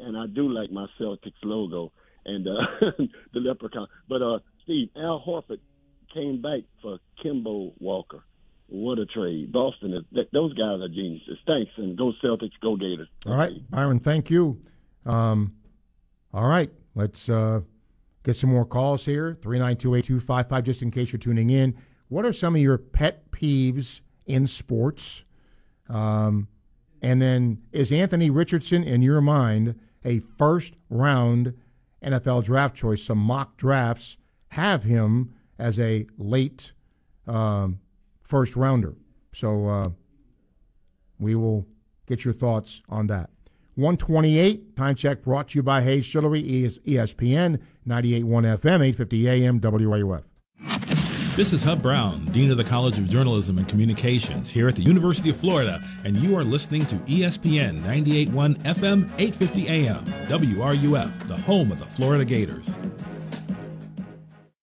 [0.00, 1.92] and I do like my Celtics logo
[2.24, 2.50] and uh,
[3.32, 3.86] the leprechaun.
[4.08, 5.60] But uh, Steve, Al Horford
[6.12, 8.24] came back for Kemba Walker.
[8.68, 9.52] What a trade!
[9.52, 11.38] Boston is th- those guys are geniuses.
[11.46, 13.08] Thanks, and go Celtics, go Gators.
[13.26, 14.60] All right, Byron, thank you.
[15.04, 15.54] Um,
[16.32, 17.60] all right, let's uh,
[18.24, 19.36] get some more calls here.
[19.42, 21.76] 392-8255, just in case you're tuning in.
[22.08, 25.24] What are some of your pet peeves in sports?
[25.88, 26.48] Um,
[27.02, 31.54] and then is Anthony Richardson, in your mind, a first-round
[32.02, 33.02] NFL draft choice?
[33.02, 34.16] Some mock drafts
[34.48, 36.72] have him as a late
[37.26, 37.80] um,
[38.24, 38.94] first rounder.
[39.32, 39.88] So uh,
[41.18, 41.66] we will
[42.06, 43.30] get your thoughts on that.
[43.76, 48.24] 128 time check brought to you by Hayes Chillery, ES- ESPN 98.1
[48.58, 50.22] FM, 850 AM, WRUF.
[51.36, 54.82] This is Hub Brown, Dean of the College of Journalism and Communications here at the
[54.82, 61.36] University of Florida, and you are listening to ESPN 98.1 FM, 850 AM, WRUF, the
[61.38, 62.70] home of the Florida Gators.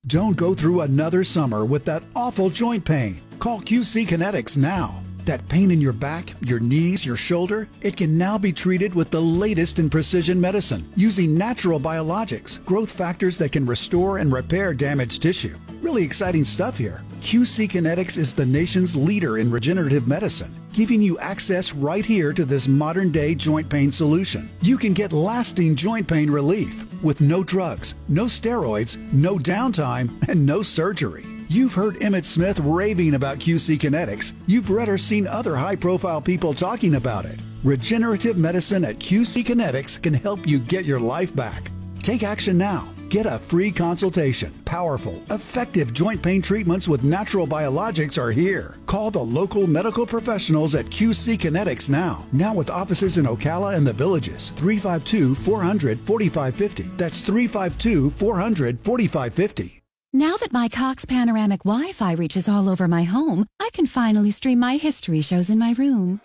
[0.07, 3.19] Don't go through another summer with that awful joint pain.
[3.41, 5.03] Call QC Kinetix now.
[5.25, 9.09] That pain in your back, your knees, your shoulder, it can now be treated with
[9.09, 14.75] the latest in precision medicine using natural biologics, growth factors that can restore and repair
[14.75, 15.57] damaged tissue.
[15.81, 17.03] Really exciting stuff here.
[17.21, 22.45] QC Kinetix is the nation's leader in regenerative medicine, giving you access right here to
[22.45, 24.51] this modern day joint pain solution.
[24.61, 30.45] You can get lasting joint pain relief with no drugs, no steroids, no downtime, and
[30.45, 31.25] no surgery.
[31.51, 34.31] You've heard Emmitt Smith raving about QC Kinetix.
[34.47, 37.41] You've read or seen other high profile people talking about it.
[37.65, 41.69] Regenerative medicine at QC Kinetix can help you get your life back.
[41.99, 42.87] Take action now.
[43.09, 44.53] Get a free consultation.
[44.63, 48.77] Powerful, effective joint pain treatments with natural biologics are here.
[48.85, 52.25] Call the local medical professionals at QC Kinetix now.
[52.31, 54.51] Now with offices in Ocala and the villages.
[54.51, 56.83] 352 400 4550.
[56.95, 59.80] That's 352 400 4550.
[60.13, 64.59] Now that my Cox panoramic Wi-Fi reaches all over my home, I can finally stream
[64.59, 66.19] my history shows in my room.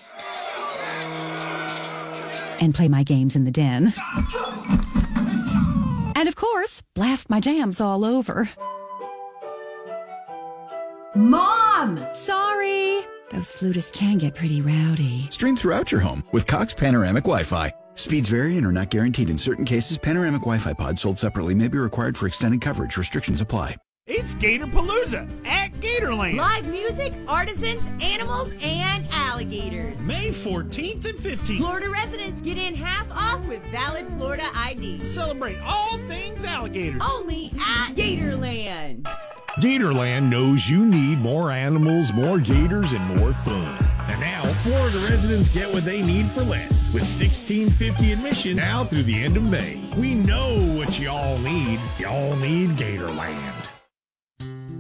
[2.60, 3.92] And play my games in the den.
[6.16, 8.50] And of course, blast my jams all over.
[11.14, 12.04] Mom!
[12.12, 13.02] Sorry!
[13.30, 15.28] Those flutists can get pretty rowdy.
[15.30, 17.72] Stream throughout your home with Cox Panoramic Wi-Fi.
[17.97, 19.98] Speeds vary and are not guaranteed in certain cases.
[19.98, 22.97] Panoramic Wi-Fi pods sold separately may be required for extended coverage.
[22.97, 23.77] Restrictions apply.
[24.06, 26.36] It's Gator Palooza at Gatorland.
[26.36, 29.98] Live music, artisans, animals, and alligators.
[29.98, 31.59] May 14th and 15th.
[31.59, 35.05] Florida residents get in half off with valid Florida ID.
[35.06, 37.02] Celebrate all things alligators.
[37.05, 39.09] Only at Gatorland.
[39.61, 43.78] Gatorland knows you need more animals, more gators, and more fun.
[44.07, 49.05] And now, Florida residents get what they need for less with 1650 admission now through
[49.05, 49.83] the end of May.
[49.97, 51.81] We know what y'all need.
[51.99, 53.69] Y'all need Gatorland.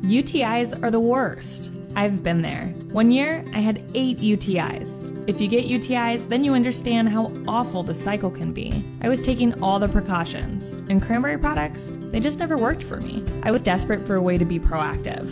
[0.02, 1.70] UTIs are the worst.
[1.94, 2.66] I've been there.
[2.92, 5.15] One year, I had eight UTIs.
[5.26, 8.84] If you get UTIs, then you understand how awful the cycle can be.
[9.00, 13.24] I was taking all the precautions, and cranberry products, they just never worked for me.
[13.42, 15.26] I was desperate for a way to be proactive.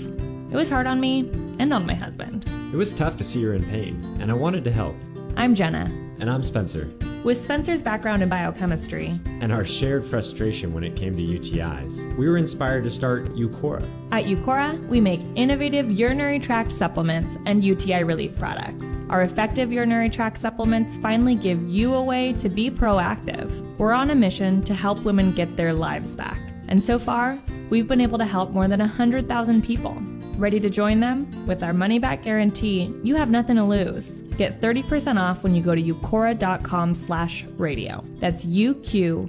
[0.53, 1.31] It was hard on me
[1.61, 2.45] and on my husband.
[2.73, 4.97] It was tough to see her in pain, and I wanted to help.
[5.37, 5.85] I'm Jenna.
[6.19, 6.91] And I'm Spencer.
[7.25, 12.29] With Spencer's background in biochemistry and our shared frustration when it came to UTIs, we
[12.29, 13.89] were inspired to start Uqora.
[14.13, 18.85] At Uqora, we make innovative urinary tract supplements and UTI relief products.
[19.09, 23.51] Our effective urinary tract supplements finally give you a way to be proactive.
[23.79, 26.39] We're on a mission to help women get their lives back.
[26.69, 27.39] And so far,
[27.71, 29.97] we've been able to help more than 100,000 people.
[30.37, 31.47] Ready to join them?
[31.47, 34.09] With our money back guarantee, you have nothing to lose.
[34.37, 38.05] Get 30% off when you go to uqora.com slash radio.
[38.17, 39.29] That's U-Q-O-R-A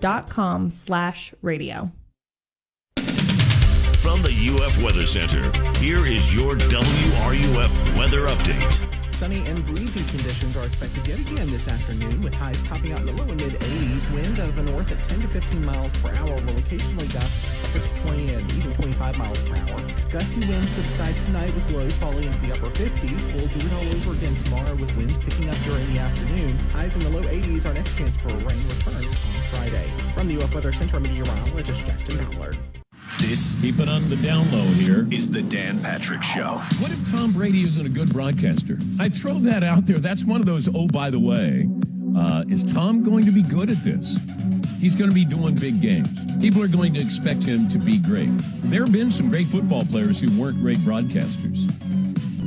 [0.00, 1.90] dot com slash radio.
[2.96, 5.42] From the UF Weather Center,
[5.78, 8.95] here is your WRUF weather update.
[9.16, 13.06] Sunny and breezy conditions are expected yet again this afternoon, with highs topping out in
[13.06, 14.12] the low and mid 80s.
[14.12, 17.40] Winds out of the north at 10 to 15 miles per hour will occasionally gust
[17.64, 19.80] upwards 20 and even 25 miles per hour.
[20.12, 23.24] Gusty winds subside tonight with lows falling into the upper 50s.
[23.32, 26.58] We'll do it all over again tomorrow with winds picking up during the afternoon.
[26.76, 27.64] Highs in the low 80s.
[27.64, 29.88] Our next chance for rain returns on Friday.
[30.12, 32.58] From the UF Weather Center, meteorologist Justin Ballard.
[33.18, 36.62] This, keep it on the down low here, is the Dan Patrick Show.
[36.78, 38.78] What if Tom Brady isn't a good broadcaster?
[39.00, 39.98] I throw that out there.
[39.98, 41.66] That's one of those, oh, by the way,
[42.16, 44.16] uh, is Tom going to be good at this?
[44.78, 46.08] He's going to be doing big games.
[46.40, 48.30] People are going to expect him to be great.
[48.64, 51.66] There have been some great football players who weren't great broadcasters.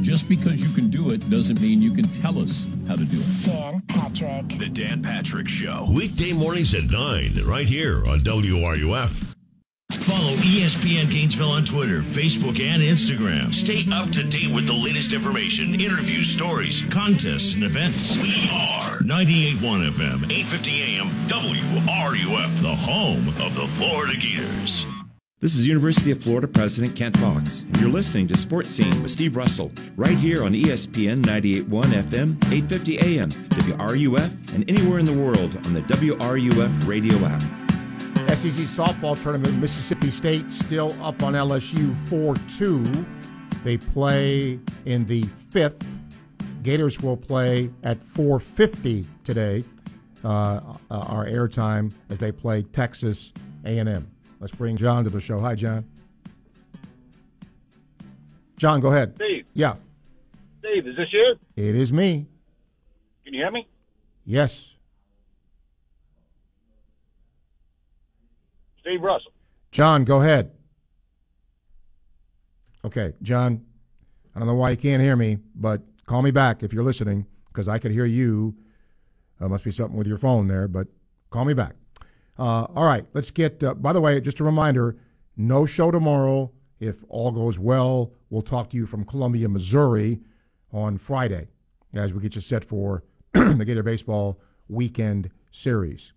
[0.01, 3.19] Just because you can do it doesn't mean you can tell us how to do
[3.19, 3.45] it.
[3.45, 4.59] Dan Patrick.
[4.59, 5.89] The Dan Patrick Show.
[5.91, 9.35] Weekday mornings at 9, right here on WRUF.
[9.91, 13.51] Follow ESPN Gainesville on Twitter, Facebook, and Instagram.
[13.53, 18.15] Stay up to date with the latest information, interviews, stories, contests, and events.
[18.21, 24.85] We are 98.1 FM, 850 AM, WRUF, the home of the Florida Gators.
[25.41, 29.11] This is University of Florida President Kent Fox, and you're listening to Sports Scene with
[29.11, 35.17] Steve Russell, right here on ESPN 98.1 FM, 850 AM, WRUF, and anywhere in the
[35.17, 37.41] world on the WRUF radio app.
[38.35, 42.83] SEC softball tournament, Mississippi State still up on LSU 4 2.
[43.63, 45.85] They play in the fifth.
[46.61, 49.63] Gators will play at 4:50 today.
[50.23, 50.59] Uh,
[50.91, 53.33] our airtime as they play Texas
[53.65, 54.07] A&M.
[54.39, 55.39] Let's bring John to the show.
[55.39, 55.85] Hi, John.
[58.57, 59.15] John, go ahead.
[59.15, 59.45] Steve.
[59.53, 59.75] Yeah.
[60.59, 61.35] Steve, is this you?
[61.55, 62.27] It is me.
[63.23, 63.67] Can you hear me?
[64.25, 64.75] Yes.
[68.89, 69.31] Steve Russell.
[69.71, 70.49] John, go ahead.
[72.83, 73.63] Okay, John,
[74.33, 77.27] I don't know why you can't hear me, but call me back if you're listening
[77.49, 78.55] because I could hear you.
[79.39, 80.87] Uh, must be something with your phone there, but
[81.29, 81.75] call me back.
[82.39, 83.63] Uh, all right, let's get.
[83.63, 84.97] Uh, by the way, just a reminder:
[85.37, 86.51] no show tomorrow.
[86.79, 90.19] If all goes well, we'll talk to you from Columbia, Missouri,
[90.73, 91.49] on Friday
[91.93, 93.03] as we get you set for
[93.33, 96.11] the Gator Baseball Weekend Series.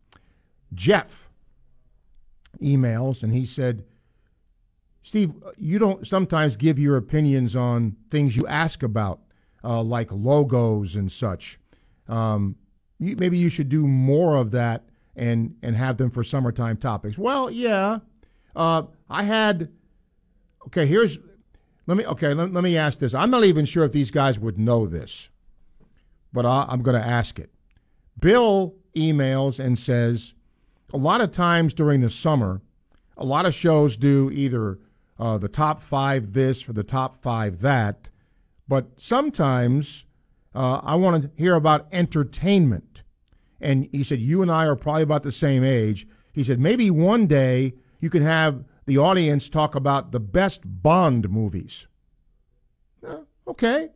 [0.72, 1.21] Jeff
[2.60, 3.84] emails and he said,
[5.02, 9.20] Steve, you don't sometimes give your opinions on things you ask about,
[9.64, 11.58] uh, like logos and such.
[12.08, 12.56] Um,
[12.98, 14.84] you, maybe you should do more of that
[15.16, 17.18] and and have them for summertime topics.
[17.18, 17.98] Well, yeah,
[18.54, 19.70] uh, I had.
[20.66, 21.18] Okay, here's.
[21.86, 22.06] Let me.
[22.06, 23.12] Okay, let, let me ask this.
[23.12, 25.28] I'm not even sure if these guys would know this,
[26.32, 27.50] but I, I'm going to ask it.
[28.18, 30.34] Bill emails and says,
[30.92, 32.60] a lot of times during the summer,
[33.16, 34.78] a lot of shows do either
[35.18, 38.10] uh, the top five this or the top five that,
[38.68, 40.04] but sometimes
[40.54, 43.02] uh, I want to hear about entertainment.
[43.60, 46.06] And he said, You and I are probably about the same age.
[46.32, 51.30] He said, Maybe one day you can have the audience talk about the best Bond
[51.30, 51.86] movies.
[53.06, 53.90] Uh, okay,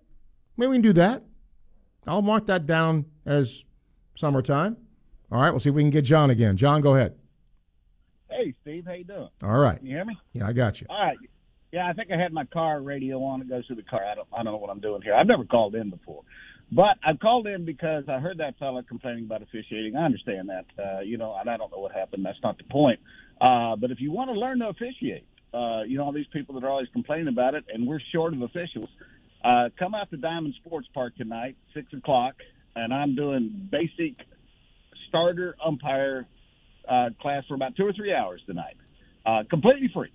[0.57, 1.25] maybe we can do that.
[2.07, 3.65] I'll mark that down as
[4.15, 4.77] summertime.
[5.31, 6.57] All right, we'll see if we can get John again.
[6.57, 7.17] John, go ahead.
[8.31, 9.29] Hey, Steve, how you doing?
[9.43, 9.79] All right.
[9.79, 10.17] Can you hear me?
[10.33, 10.87] Yeah, I got you.
[10.91, 11.17] All right.
[11.73, 13.41] Yeah, I think I had my car radio on.
[13.41, 14.05] It goes through the car.
[14.05, 15.15] I don't, I don't know what I'm doing here.
[15.15, 16.23] I've never called in before,
[16.71, 19.97] but I've called in because I heard that fella complaining about officiating.
[19.97, 22.25] I understand that, uh, you know, and I don't know what happened.
[22.25, 23.01] That's not the point.
[23.41, 26.55] Uh, but if you want to learn to officiate, uh, you know, all these people
[26.55, 28.89] that are always complaining about it, and we're short of officials.
[29.45, 32.35] Uh, come out to Diamond Sports Park tonight, six o'clock,
[32.75, 34.17] and I'm doing basic
[35.17, 36.27] starter umpire
[36.89, 38.77] uh, class for about two or three hours tonight,
[39.25, 40.13] uh, completely free.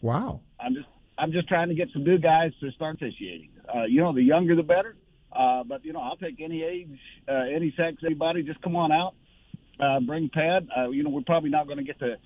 [0.00, 0.40] Wow.
[0.60, 3.50] I'm just I'm just trying to get some new guys to start officiating.
[3.72, 4.96] Uh, you know, the younger the better.
[5.32, 6.98] Uh, but you know, I'll take any age,
[7.28, 8.42] uh, any sex, anybody.
[8.42, 9.14] Just come on out,
[9.80, 10.68] uh, bring pad.
[10.76, 12.16] Uh, you know, we're probably not going to get to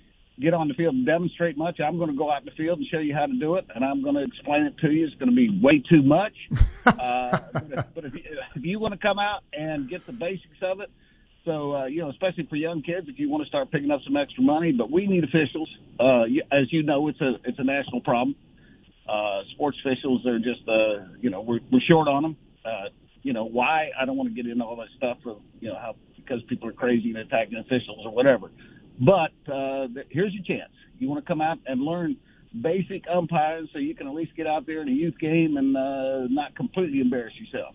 [0.41, 1.81] get on the field and demonstrate much.
[1.81, 3.67] I'm going to go out in the field and show you how to do it,
[3.75, 5.07] and I'm going to explain it to you.
[5.07, 6.35] It's going to be way too much.
[6.87, 10.59] uh, but if, but if if you want to come out and get the basics
[10.63, 10.91] of it,
[11.49, 14.01] so uh, you know, especially for young kids, if you want to start picking up
[14.05, 15.69] some extra money, but we need officials.
[15.99, 18.37] Uh, as you know, it's a it's a national problem.
[19.09, 22.37] Uh, sports officials are just uh, you know we're we're short on them.
[22.67, 22.91] Uh,
[23.23, 23.89] you know why?
[23.99, 26.69] I don't want to get into all that stuff of you know how because people
[26.69, 28.51] are crazy and attacking officials or whatever.
[29.01, 30.73] But uh, here's your chance.
[30.99, 32.19] You want to come out and learn
[32.61, 35.75] basic umpiring so you can at least get out there in a youth game and
[35.75, 37.75] uh, not completely embarrass yourself.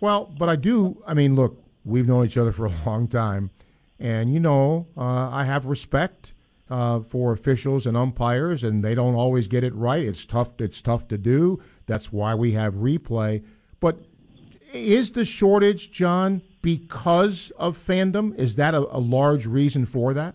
[0.00, 1.02] Well, but I do.
[1.06, 3.50] I mean, look, we've known each other for a long time,
[3.98, 6.34] and you know, uh, I have respect
[6.68, 10.04] uh, for officials and umpires, and they don't always get it right.
[10.04, 10.50] It's tough.
[10.58, 11.62] It's tough to do.
[11.86, 13.44] That's why we have replay.
[13.80, 14.04] But
[14.72, 18.36] is the shortage, John, because of fandom?
[18.36, 20.34] Is that a, a large reason for that?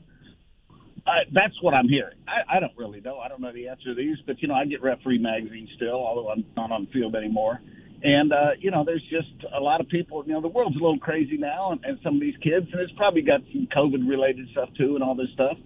[1.06, 2.15] Uh, that's what I'm hearing.
[2.28, 3.18] I, I don't really know.
[3.19, 5.95] I don't know the answer to these, but you know, I get referee magazine still,
[5.95, 7.60] although I'm not on field anymore.
[8.03, 10.23] And uh, you know, there's just a lot of people.
[10.26, 12.82] You know, the world's a little crazy now, and, and some of these kids, and
[12.82, 15.57] it's probably got some COVID-related stuff too, and all this stuff.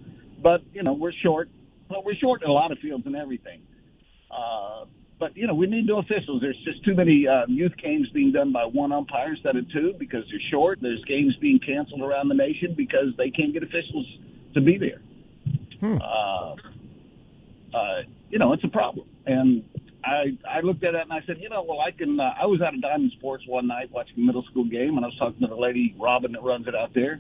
[0.42, 1.50] But you know, we're short.
[1.90, 3.62] Well, we're short in a lot of fields and everything.
[4.30, 4.86] Uh,
[5.18, 6.42] but you know, we need new officials.
[6.42, 9.94] There's just too many uh, youth games being done by one umpire instead of two
[9.98, 10.80] because they're short.
[10.82, 14.06] There's games being canceled around the nation because they can't get officials
[14.56, 15.02] to be there.
[15.80, 15.98] Hmm.
[16.02, 16.56] Uh,
[17.78, 19.08] uh, you know, it's a problem.
[19.26, 19.64] And
[20.06, 22.20] I I looked at it and I said, you know, well, I can.
[22.20, 25.06] Uh, I was out of Diamond Sports one night watching a middle school game, and
[25.06, 27.20] I was talking to the lady Robin that runs it out there,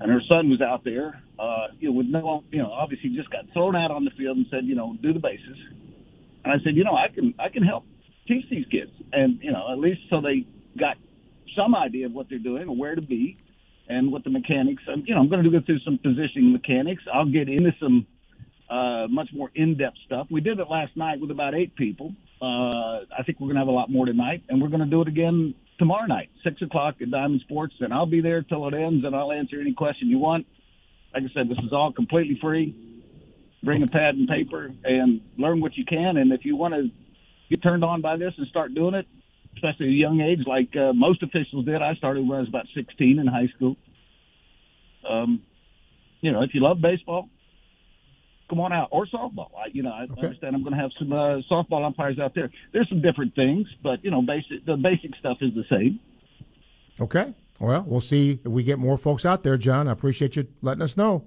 [0.00, 1.22] and her son was out there.
[1.38, 4.36] Uh, you know, with no, you know, obviously just got thrown out on the field
[4.36, 5.56] and said, you know, do the bases.
[6.44, 7.84] And I said, you know, I can I can help
[8.26, 10.46] teach these kids, and you know, at least so they
[10.78, 10.96] got
[11.56, 13.38] some idea of what they're doing or where to be,
[13.88, 14.82] and what the mechanics.
[14.92, 17.02] Um, you know, I'm going to go through some positioning mechanics.
[17.12, 18.06] I'll get into some
[18.70, 20.26] uh, much more in-depth stuff.
[20.30, 22.12] We did it last night with about eight people.
[22.40, 24.86] Uh, I think we're going to have a lot more tonight, and we're going to
[24.86, 28.66] do it again tomorrow night, six o'clock at Diamond Sports, and I'll be there till
[28.68, 30.46] it ends, and I'll answer any question you want.
[31.14, 32.74] Like I said, this is all completely free
[33.66, 36.16] bring a pad and paper and learn what you can.
[36.16, 36.88] And if you want to
[37.50, 39.06] get turned on by this and start doing it,
[39.56, 42.48] especially at a young age, like uh, most officials did, I started when I was
[42.48, 43.76] about 16 in high school.
[45.08, 45.42] Um,
[46.20, 47.28] you know, if you love baseball,
[48.48, 49.50] come on out or softball.
[49.56, 50.22] I, you know, I okay.
[50.22, 52.50] understand I'm going to have some uh, softball umpires out there.
[52.72, 56.00] There's some different things, but you know, basic the basic stuff is the same.
[57.00, 57.34] Okay.
[57.58, 59.88] Well, we'll see if we get more folks out there, John.
[59.88, 61.24] I appreciate you letting us know.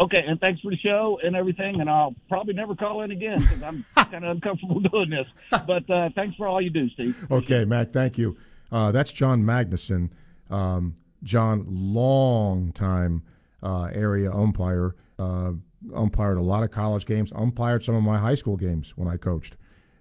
[0.00, 1.80] Okay, and thanks for the show and everything.
[1.80, 5.26] And I'll probably never call in again because I'm kind of uncomfortable doing this.
[5.50, 7.16] But uh, thanks for all you do, Steve.
[7.30, 8.36] Okay, Matt, thank you.
[8.70, 10.10] Uh, that's John Magnuson.
[10.50, 13.22] Um, John, long time
[13.62, 15.52] uh, area umpire, uh,
[15.94, 19.16] umpired a lot of college games, umpired some of my high school games when I
[19.16, 19.56] coached.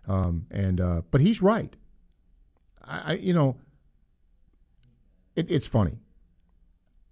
[0.07, 1.75] Um, and uh, but he's right.
[2.83, 3.57] I, I you know,
[5.35, 5.99] it, it's funny.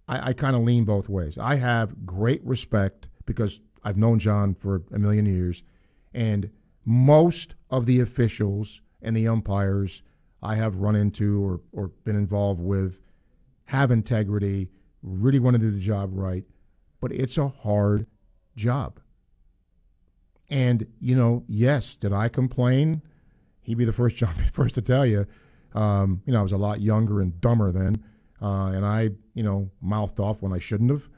[0.08, 1.38] I, I kind of lean both ways.
[1.38, 5.62] I have great respect because I've known John for a million years,
[6.12, 6.50] and
[6.84, 10.02] most of the officials and the umpires
[10.42, 13.00] I have run into or, or been involved with
[13.66, 14.68] have integrity,
[15.02, 16.44] really want to do the job right,
[17.00, 18.06] but it's a hard
[18.60, 19.00] job.
[20.48, 23.02] And, you know, yes, did I complain?
[23.62, 25.26] He'd be the first John first to tell you.
[25.74, 28.02] Um, you know, I was a lot younger and dumber then,
[28.42, 31.08] uh, and I, you know, mouthed off when I shouldn't have.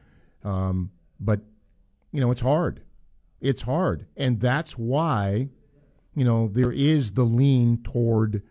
[0.45, 1.41] Um, but,
[2.13, 2.83] you know, it's hard.
[3.41, 4.07] It's hard.
[4.17, 5.49] And that's why,
[6.15, 8.43] you know, there is the lean toward,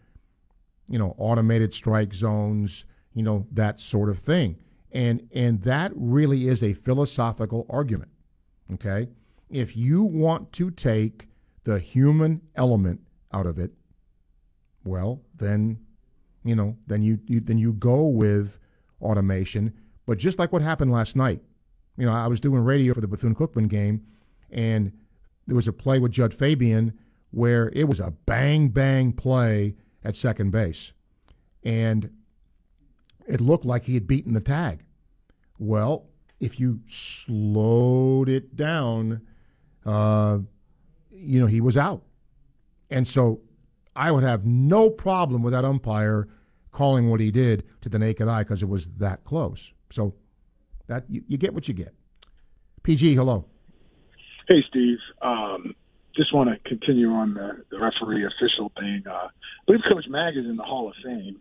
[0.90, 4.58] you know, automated strike zones, you know, that sort of thing.
[4.92, 8.11] And and that really is a philosophical argument.
[8.74, 9.10] Okay?
[9.50, 11.28] If you want to take
[11.64, 13.02] the human element
[13.34, 13.72] out of it,
[14.84, 15.78] well, then
[16.44, 18.60] you know, then you, you then you go with
[19.02, 19.74] automation.
[20.06, 21.42] But just like what happened last night,
[21.98, 24.06] you know, I was doing radio for the Bethune Cookman game,
[24.50, 24.92] and
[25.48, 26.98] there was a play with Jud Fabian
[27.32, 30.94] where it was a bang bang play at second base,
[31.64, 32.10] and
[33.28, 34.84] it looked like he had beaten the tag.
[35.60, 36.08] Well,
[36.42, 39.22] if you slowed it down,
[39.86, 40.40] uh,
[41.12, 42.02] you know, he was out.
[42.90, 43.42] And so
[43.96, 46.28] I would have no problem with that umpire
[46.72, 49.72] calling what he did to the naked eye because it was that close.
[49.92, 50.16] So
[50.88, 51.94] that you, you, get what you get.
[52.84, 53.46] PG, hello.
[54.50, 54.98] Hey, Steve.
[55.22, 55.76] Um,
[56.16, 59.04] just want to continue on the, the referee official thing.
[59.08, 59.30] Uh, I
[59.68, 61.40] believe Coach Mag is in the Hall of Fame.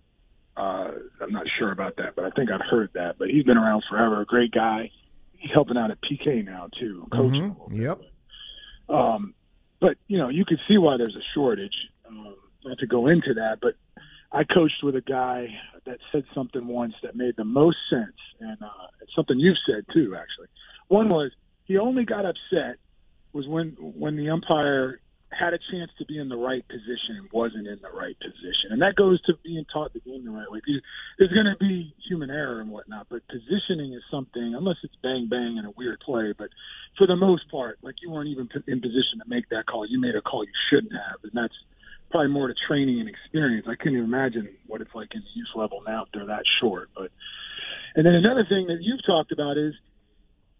[0.60, 0.90] Uh,
[1.22, 3.16] I'm not sure about that, but I think I've heard that.
[3.18, 4.20] But he's been around forever.
[4.20, 4.90] A great guy.
[5.32, 7.56] He's helping out at PK now too, coaching.
[7.58, 7.80] Mm-hmm.
[7.80, 8.00] Yep.
[8.90, 9.34] Um,
[9.80, 11.72] but you know, you can see why there's a shortage.
[12.06, 13.74] Um, not to go into that, but
[14.32, 15.48] I coached with a guy
[15.86, 19.86] that said something once that made the most sense, and uh, it's something you've said
[19.94, 20.48] too, actually.
[20.88, 21.30] One was
[21.64, 22.76] he only got upset
[23.32, 25.00] was when when the umpire
[25.30, 28.70] had a chance to be in the right position and wasn't in the right position.
[28.74, 30.60] And that goes to being taught the game the right way.
[31.18, 35.28] There's going to be human error and whatnot, but positioning is something, unless it's bang
[35.30, 36.50] bang and a weird play, but
[36.98, 39.86] for the most part, like you weren't even in position to make that call.
[39.86, 41.22] You made a call you shouldn't have.
[41.22, 41.54] And that's
[42.10, 43.66] probably more to training and experience.
[43.70, 46.42] I couldn't even imagine what it's like in the youth level now if they're that
[46.60, 46.90] short.
[46.94, 47.12] But
[47.94, 49.74] and then another thing that you've talked about is,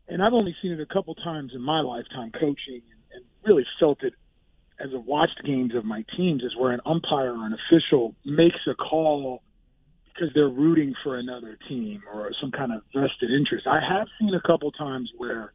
[0.09, 3.67] and I've only seen it a couple times in my lifetime coaching, and, and really
[3.79, 4.15] felt it
[4.82, 8.59] as I've watched games of my teams, is where an umpire or an official makes
[8.66, 9.43] a call
[10.20, 13.66] because they're rooting for another team or some kind of vested interest.
[13.66, 15.52] I have seen a couple times where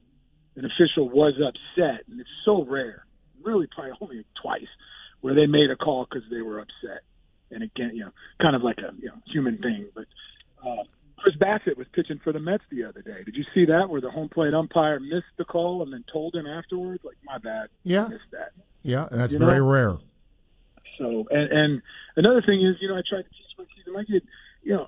[0.56, 3.06] an official was upset, and it's so rare,
[3.44, 4.68] really probably only twice,
[5.22, 7.02] where they made a call because they were upset.
[7.52, 8.12] And again, you know,
[8.42, 9.88] kind of like a you know human thing.
[9.94, 10.06] But
[10.66, 10.84] uh,
[11.18, 13.24] Chris Bassitt was pitching for the Mets the other day.
[13.24, 16.36] Did you see that where the home plate umpire missed the call and then told
[16.36, 18.54] him afterwards, like, "My bad, yeah, I missed that."
[18.86, 19.66] Yeah, and that's you very know?
[19.66, 19.98] rare.
[21.00, 21.82] So, and and
[22.16, 24.22] another thing is, you know, I tried to teach my kids, my kid,
[24.62, 24.88] you know,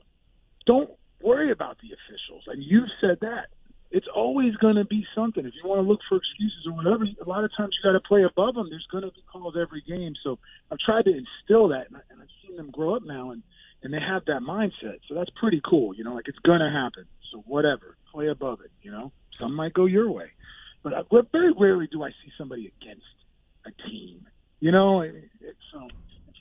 [0.68, 3.48] don't worry about the officials, and you've said that
[3.90, 5.45] it's always going to be something.
[5.45, 7.98] If you want to look for excuses or whatever, a lot of times you got
[7.98, 8.68] to play above them.
[8.69, 10.14] There's going to be calls every game.
[10.24, 10.38] So
[10.72, 13.41] I've tried to instill that, and, I, and I've seen them grow up now, and
[13.82, 14.99] and they have that mindset.
[15.10, 15.95] So that's pretty cool.
[15.95, 17.06] You know, like it's going to happen.
[17.32, 18.72] So whatever, play above it.
[18.84, 20.30] You know, some might go your way,
[20.84, 23.06] but uh, I, very rarely do I see somebody against
[23.68, 24.26] a team.
[24.60, 25.89] You know, it, it's um,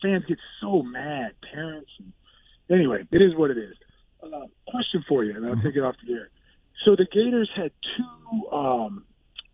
[0.02, 1.90] fans get so mad, parents.
[1.98, 2.12] And,
[2.70, 3.74] anyway, it is what it is.
[4.22, 5.66] Uh, question for you, and I'll mm-hmm.
[5.66, 6.30] take it off the air
[6.84, 9.04] so the Gators had two um,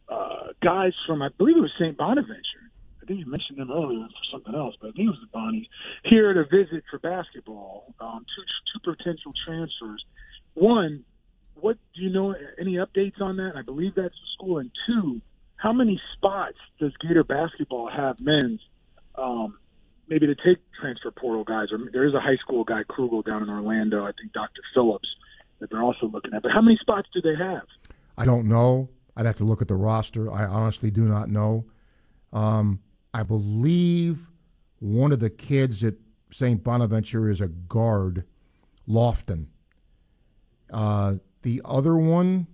[0.09, 1.97] uh, guys from, I believe it was St.
[1.97, 2.71] Bonaventure.
[3.01, 5.39] I think you mentioned them earlier for something else, but I think it was the
[5.39, 5.67] Bonnies
[6.05, 7.95] here to visit for basketball.
[8.01, 8.43] Um, two
[8.73, 10.05] two potential transfers.
[10.55, 11.05] One,
[11.55, 12.35] what do you know?
[12.61, 13.55] Any updates on that?
[13.57, 14.59] I believe that's the school.
[14.59, 15.21] And two,
[15.63, 18.61] how many spots does Gator basketball have men's?
[19.15, 19.59] Um,
[20.09, 23.45] maybe to take transfer portal guys, or there is a high school guy Krugel down
[23.45, 24.05] in Orlando.
[24.05, 24.61] I think Dr.
[24.75, 25.09] Phillips
[25.61, 26.43] that they're also looking at.
[26.43, 27.63] But how many spots do they have?
[28.19, 28.89] I don't know.
[29.17, 30.33] I'd have to look at the roster.
[30.33, 31.67] I honestly do not know.
[32.33, 32.81] Um,
[33.15, 34.27] I believe
[34.81, 35.95] one of the kids at
[36.33, 36.65] St.
[36.65, 38.25] Bonaventure is a guard,
[38.89, 39.47] Lofton.
[40.73, 42.49] Uh, the other one,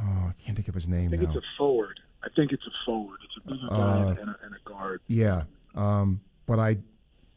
[0.00, 1.28] Oh, I can't think of his name I think now.
[1.28, 2.00] it's a forward.
[2.22, 3.18] I think it's a forward.
[3.24, 5.00] It's a bigger guy Uh, and, a, and a guard.
[5.06, 5.42] Yeah,
[5.74, 6.78] um, but I,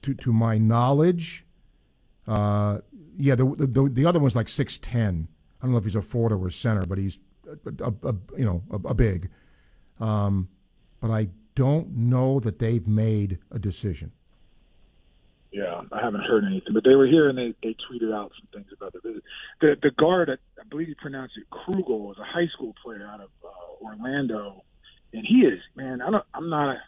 [0.04, 1.46] to to my knowledge,
[2.28, 2.80] uh,
[3.18, 5.28] yeah, the, the the other one's like six ten.
[5.62, 8.16] I don't know if he's a forward or a center, but he's a, a, a
[8.38, 9.30] you know a, a big.
[10.00, 10.50] Um,
[11.00, 14.12] but I don't know that they've made a decision.
[15.52, 18.48] Yeah, I haven't heard anything, but they were here and they, they tweeted out some
[18.54, 19.24] things about the visit.
[19.60, 23.20] The the guard, I, believe he pronounced it Krugel, is a high school player out
[23.20, 24.64] of uh, Orlando,
[25.12, 26.02] and he is man.
[26.02, 26.24] I don't.
[26.34, 26.82] I'm not a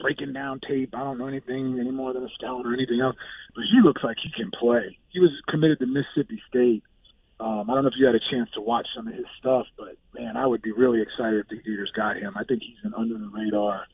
[0.00, 0.94] breaking down tape.
[0.94, 3.14] I don't know anything any more than a scout or anything else,
[3.54, 4.98] but he looks like he can play.
[5.10, 6.82] He was committed to Mississippi State.
[7.38, 9.66] Um, I don't know if you had a chance to watch some of his stuff,
[9.76, 12.34] but man, I would be really excited if the Gators got him.
[12.36, 13.86] I think he's an under the radar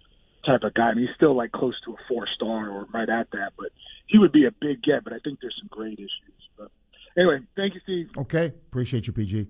[0.45, 0.91] type of guy.
[0.91, 3.71] I mean, he's still like close to a four star or right at that, but
[4.07, 5.05] he would be a big get.
[5.05, 6.49] But I think there's some great issues.
[6.57, 6.71] But
[7.17, 8.11] anyway, thank you, Steve.
[8.17, 9.49] Okay, appreciate you, PG.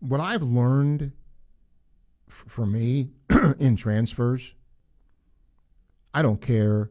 [0.00, 1.12] What I've learned
[2.28, 3.10] f- for me
[3.58, 4.54] in transfers,
[6.14, 6.90] I don't care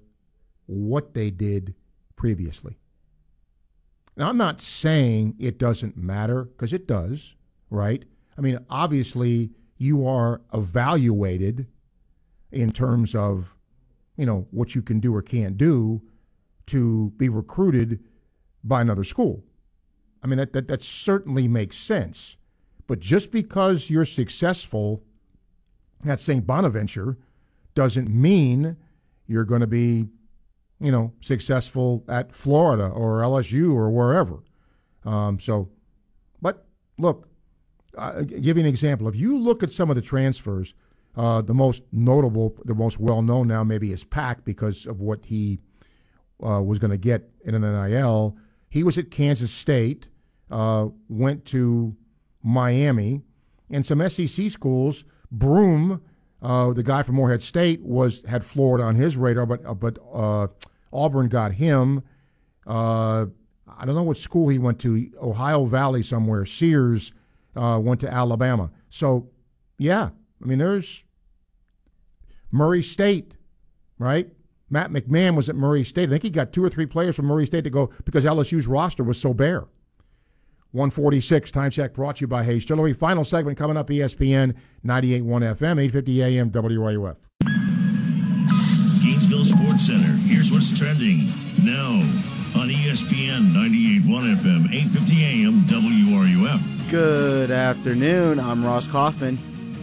[0.65, 1.73] what they did
[2.15, 2.77] previously.
[4.15, 7.35] Now, I'm not saying it doesn't matter because it does,
[7.69, 8.03] right?
[8.37, 11.67] I mean, obviously, you are evaluated
[12.51, 13.55] in terms of,
[14.15, 16.01] you know, what you can do or can't do
[16.67, 17.99] to be recruited
[18.63, 19.43] by another school.
[20.23, 22.37] I mean, that, that, that certainly makes sense.
[22.87, 25.03] But just because you're successful
[26.05, 26.45] at St.
[26.45, 27.17] Bonaventure
[27.75, 28.77] doesn't mean
[29.27, 30.07] you're going to be,
[30.79, 34.39] you know, successful at Florida or LSU or wherever.
[35.05, 35.69] Um, so,
[36.41, 36.65] but
[36.97, 37.29] look,
[38.25, 39.07] give you an example.
[39.07, 40.73] If you look at some of the transfers,
[41.17, 45.25] uh, the most notable, the most well known now maybe is Pack because of what
[45.25, 45.57] he
[46.45, 48.37] uh, was going to get in an NIL.
[48.69, 50.05] He was at Kansas State,
[50.51, 51.95] uh, went to
[52.43, 53.23] Miami,
[53.71, 55.03] and some SEC schools.
[55.31, 56.01] Broome,
[56.41, 59.97] uh, the guy from Morehead State, was had Florida on his radar, but uh, but
[60.13, 60.47] uh,
[60.93, 62.03] Auburn got him.
[62.67, 66.45] I don't know what school he went to, Ohio Valley somewhere.
[66.45, 67.11] Sears
[67.55, 68.71] went to Alabama.
[68.89, 69.29] So,
[69.77, 70.09] yeah,
[70.41, 71.03] I mean, there's
[72.51, 73.35] Murray State,
[73.99, 74.29] right?
[74.69, 76.09] Matt McMahon was at Murray State.
[76.09, 78.67] I think he got two or three players from Murray State to go because LSU's
[78.67, 79.65] roster was so bare.
[80.71, 82.93] 146 time check brought to you by Hayes Jewelry.
[82.93, 84.53] Final segment coming up ESPN
[84.85, 85.23] 98.1
[85.55, 87.15] FM, 850 AM WRUF.
[89.01, 90.17] Gainesville Sports Center.
[90.27, 91.27] Here's what's trending
[91.63, 92.01] now
[92.59, 96.91] on ESPN 98.1 FM, 850 AM WRUF.
[96.91, 98.39] Good afternoon.
[98.39, 99.37] I'm Ross Kaufman.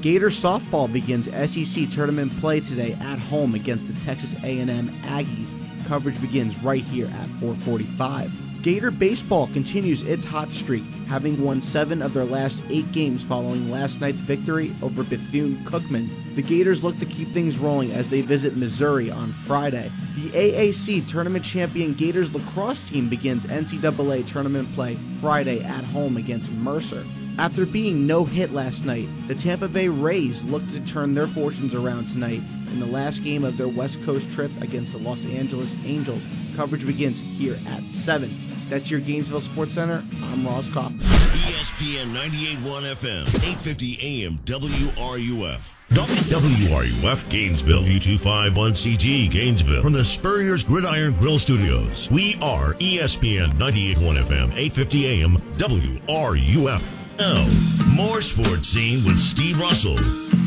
[0.05, 5.47] Gator softball begins SEC tournament play today at home against the Texas A&M Aggies.
[5.87, 8.31] Coverage begins right here at 4:45.
[8.63, 13.71] Gator baseball continues its hot streak, having won 7 of their last 8 games following
[13.71, 16.11] last night's victory over Bethune-Cookman.
[16.35, 19.91] The Gators look to keep things rolling as they visit Missouri on Friday.
[20.17, 26.53] The AAC tournament champion Gators lacrosse team begins NCAA tournament play Friday at home against
[26.53, 27.07] Mercer.
[27.37, 31.75] After being no hit last night, the Tampa Bay Rays look to turn their fortunes
[31.75, 35.75] around tonight in the last game of their West Coast trip against the Los Angeles
[35.85, 36.23] Angels.
[36.55, 38.31] Coverage begins here at 7.
[38.69, 40.05] That's your Gainesville Sports Center.
[40.23, 41.01] I'm Ross Kaufman.
[41.01, 45.77] ESPN 98.1 FM, 850 AM WRUF.
[45.91, 49.83] WRUF Gainesville, U251CG Gainesville.
[49.83, 57.04] From the Spurrier's Gridiron Grill Studios, we are ESPN 98.1 FM, 850 AM WRUF.
[57.19, 57.49] Now,
[57.87, 59.97] more sports scene with Steve Russell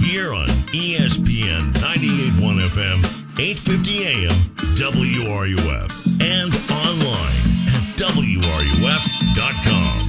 [0.01, 2.97] here on ESPN 98.1 FM,
[3.39, 4.35] 850 AM
[4.75, 7.35] WRUF, and online
[7.67, 10.03] at WRUF.com.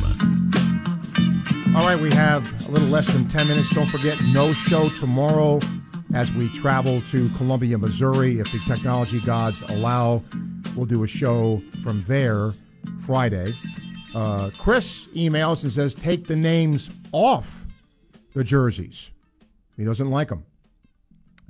[1.77, 3.71] All right, we have a little less than 10 minutes.
[3.73, 5.61] Don't forget, no show tomorrow
[6.13, 8.41] as we travel to Columbia, Missouri.
[8.41, 10.25] If the technology gods allow,
[10.75, 12.51] we'll do a show from there
[13.01, 13.55] Friday.
[14.15, 17.65] Uh, Chris emails and says, take the names off
[18.35, 19.11] the jerseys.
[19.77, 20.45] He doesn't like them.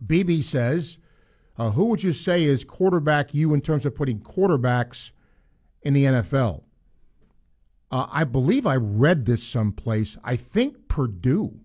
[0.05, 0.98] BB says,
[1.56, 5.10] uh, who would you say is quarterback you in terms of putting quarterbacks
[5.82, 6.62] in the NFL?
[7.90, 10.16] Uh, I believe I read this someplace.
[10.22, 11.59] I think Purdue,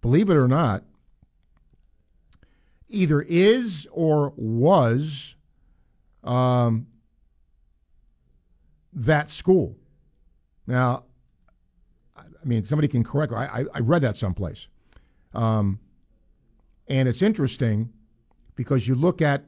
[0.00, 0.84] believe it or not,
[2.88, 5.36] either is or was
[6.22, 6.86] um,
[8.92, 9.76] that school.
[10.70, 11.04] Now,
[12.16, 13.32] I mean, somebody can correct.
[13.32, 14.68] I, I, read that someplace,
[15.34, 15.80] um,
[16.86, 17.92] and it's interesting
[18.54, 19.44] because you look at,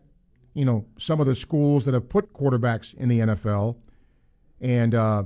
[0.52, 3.76] you know, some of the schools that have put quarterbacks in the NFL,
[4.60, 5.24] and uh,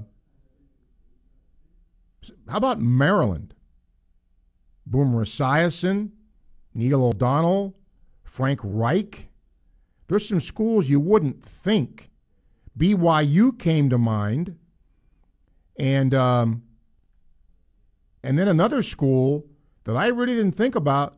[2.48, 3.54] how about Maryland?
[4.84, 6.10] Boomer Esiason,
[6.74, 7.74] Neil O'Donnell,
[8.22, 9.28] Frank Reich.
[10.08, 12.10] There's some schools you wouldn't think.
[12.78, 14.56] BYU came to mind,
[15.78, 16.62] and um,
[18.22, 19.46] and then another school
[19.84, 21.16] that I really didn't think about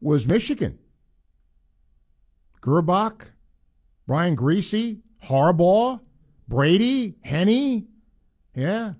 [0.00, 0.78] was Michigan.
[2.60, 3.28] Grbac,
[4.06, 6.00] Brian Griese, Harbaugh,
[6.46, 7.86] Brady, Henne,
[8.54, 8.94] yeah,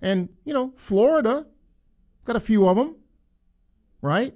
[0.00, 1.46] and you know Florida
[2.24, 2.96] got a few of them,
[4.00, 4.34] right?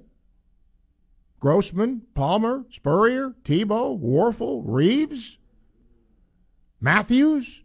[1.39, 5.39] Grossman, Palmer, Spurrier, Tebow, Wuerffel, Reaves,
[6.81, 7.63] Matthews,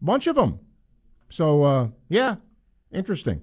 [0.00, 0.60] bunch of them.
[1.32, 2.36] So uh, yeah,
[2.92, 3.40] interesting.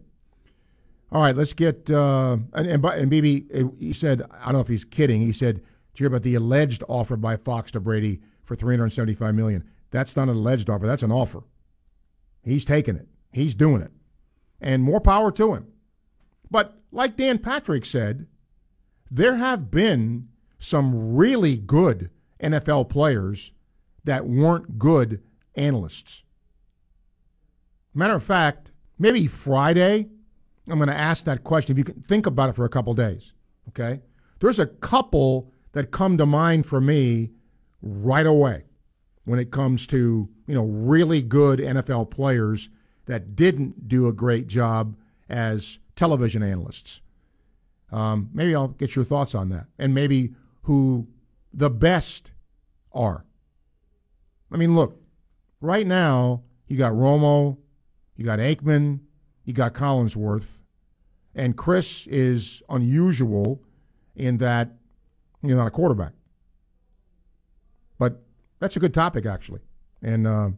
[1.11, 3.79] All right, let's get uh, and and, and BB.
[3.79, 5.21] He said I don't know if he's kidding.
[5.21, 8.77] He said, "Did you hear about the alleged offer by Fox to Brady for three
[8.77, 9.67] hundred seventy-five million?
[9.89, 10.85] That's not an alleged offer.
[10.85, 11.41] That's an offer.
[12.43, 13.07] He's taking it.
[13.31, 13.91] He's doing it,
[14.61, 15.69] and more power to him.
[16.51, 18.27] But like Dan Patrick said,
[19.09, 20.27] there have been
[20.59, 23.51] some really good NFL players
[24.03, 25.23] that weren't good
[25.55, 26.21] analysts.
[27.93, 30.07] Matter of fact, maybe Friday,
[30.67, 31.73] I'm going to ask that question.
[31.73, 33.33] If you can think about it for a couple days,
[33.69, 34.01] okay?
[34.39, 37.31] There's a couple that come to mind for me
[37.81, 38.63] right away
[39.25, 42.69] when it comes to you know really good NFL players
[43.05, 44.95] that didn't do a great job
[45.29, 47.01] as television analysts.
[47.91, 50.33] Um, maybe I'll get your thoughts on that, and maybe
[50.63, 51.07] who
[51.53, 52.31] the best
[52.91, 53.25] are.
[54.51, 55.01] I mean, look,
[55.61, 57.57] right now you got Romo,
[58.19, 58.99] you got Aikman,
[59.45, 60.59] you got Collinsworth,
[61.33, 63.63] and Chris is unusual
[64.13, 64.75] in that
[65.41, 66.11] you're not a quarterback.
[67.97, 68.21] But
[68.59, 69.61] that's a good topic, actually,
[70.01, 70.49] and uh,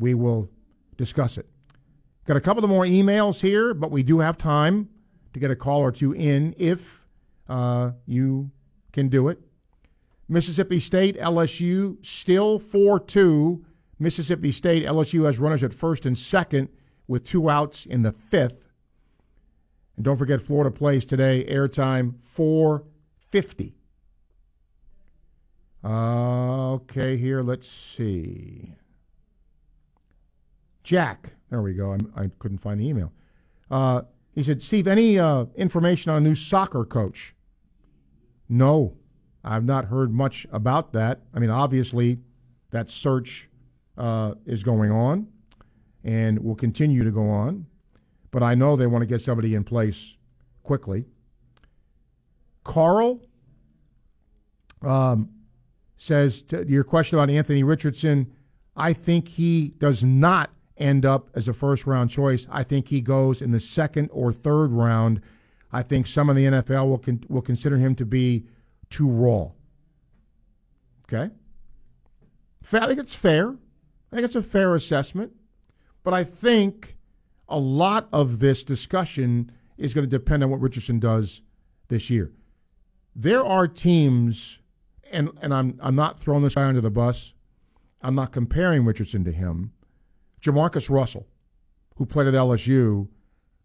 [0.00, 0.50] we will
[0.96, 1.48] discuss it.
[2.26, 4.88] Got a couple of more emails here, but we do have time
[5.32, 7.06] to get a call or two in if
[7.48, 8.50] uh, you
[8.92, 9.38] can do it.
[10.28, 13.64] Mississippi State, LSU, still 4 2.
[14.00, 16.68] Mississippi State, LSU has runners at first and second
[17.10, 18.70] with two outs in the fifth.
[19.96, 23.74] And don't forget, Florida plays today, airtime 450.
[25.82, 28.76] Uh, okay, here, let's see.
[30.84, 31.90] Jack, there we go.
[31.90, 33.12] I'm, I could not find the email.
[33.68, 37.34] Uh, he said, Steve, any uh, information on a new soccer coach?
[38.48, 38.96] No,
[39.42, 41.22] I've not heard much about that.
[41.34, 42.18] I mean, obviously,
[42.70, 43.48] that search
[43.98, 45.26] uh, is going on
[46.04, 47.66] and will continue to go on,
[48.30, 50.16] but I know they want to get somebody in place
[50.62, 51.06] quickly.
[52.64, 53.20] Carl
[54.82, 55.30] um,
[55.96, 58.32] says to your question about Anthony Richardson,
[58.76, 62.46] I think he does not end up as a first round choice.
[62.50, 65.20] I think he goes in the second or third round.
[65.72, 68.46] I think some of the NFL will con- will consider him to be
[68.88, 69.50] too raw.
[71.08, 71.32] Okay,
[72.72, 73.56] I think it's fair.
[74.10, 75.32] I think it's a fair assessment,
[76.02, 76.96] but I think
[77.48, 81.42] a lot of this discussion is going to depend on what Richardson does
[81.88, 82.32] this year.
[83.14, 84.60] There are teams,
[85.10, 87.34] and and I'm I'm not throwing this guy under the bus.
[88.02, 89.72] I'm not comparing Richardson to him
[90.40, 91.26] Jamarcus Russell,
[91.96, 93.08] who played at LSU,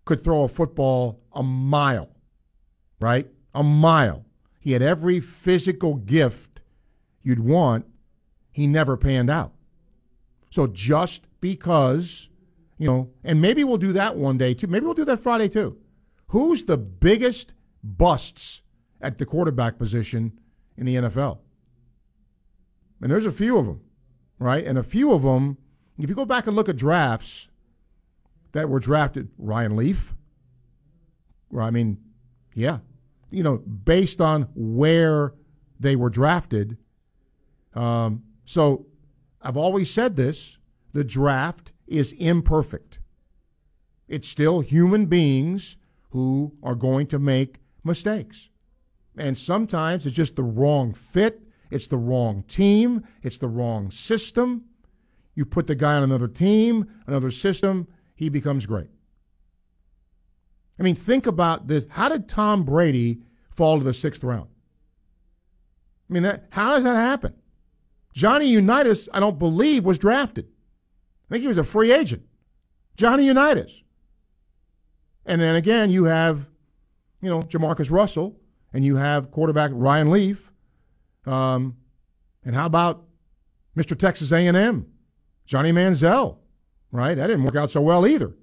[0.04, 2.10] could throw a football a mile,
[3.00, 3.28] right?
[3.54, 4.26] A mile.
[4.60, 6.62] He had every physical gift
[7.22, 7.86] you'd want.
[8.52, 9.54] He never panned out.
[10.52, 12.30] So just because,
[12.80, 14.66] you know, and maybe we'll do that one day too.
[14.66, 15.78] Maybe we'll do that Friday too.
[16.30, 17.54] Who's the biggest
[17.84, 18.62] busts
[19.00, 20.40] at the quarterback position
[20.76, 21.38] in the NFL?
[23.00, 23.82] And there's a few of them,
[24.40, 24.66] right?
[24.66, 25.58] And a few of them
[26.00, 27.48] if you go back and look at drafts
[28.52, 30.14] that were drafted, Ryan Leaf,
[31.58, 32.00] I mean,
[32.54, 32.80] yeah,
[33.30, 35.34] you know, based on where
[35.80, 36.78] they were drafted.
[37.76, 38.88] Um, so
[39.42, 40.58] I've always said this
[40.96, 43.00] the draft is imperfect.
[44.08, 45.76] It's still human beings
[46.12, 48.50] who are going to make mistakes.
[49.18, 54.64] And sometimes it's just the wrong fit, it's the wrong team, it's the wrong system.
[55.34, 58.90] You put the guy on another team, another system, he becomes great.
[60.80, 61.86] I mean, think about this.
[61.90, 63.20] How did Tom Brady
[63.50, 64.48] fall to the sixth round?
[66.10, 67.34] I mean, that, how does that happen?
[68.14, 70.48] Johnny Unitas, I don't believe, was drafted.
[71.30, 72.24] I think he was a free agent.
[72.96, 73.84] Johnny Unitas.
[75.26, 76.48] And then again, you have,
[77.22, 78.38] you know, Jamarcus Russell,
[78.74, 80.52] and you have quarterback Ryan Leaf.
[81.26, 81.78] Um,
[82.44, 83.04] and how about
[83.76, 83.98] Mr.
[83.98, 84.86] Texas A&M?
[85.46, 86.38] Johnny Manziel,
[86.92, 87.16] right?
[87.16, 88.34] That didn't work out so well either.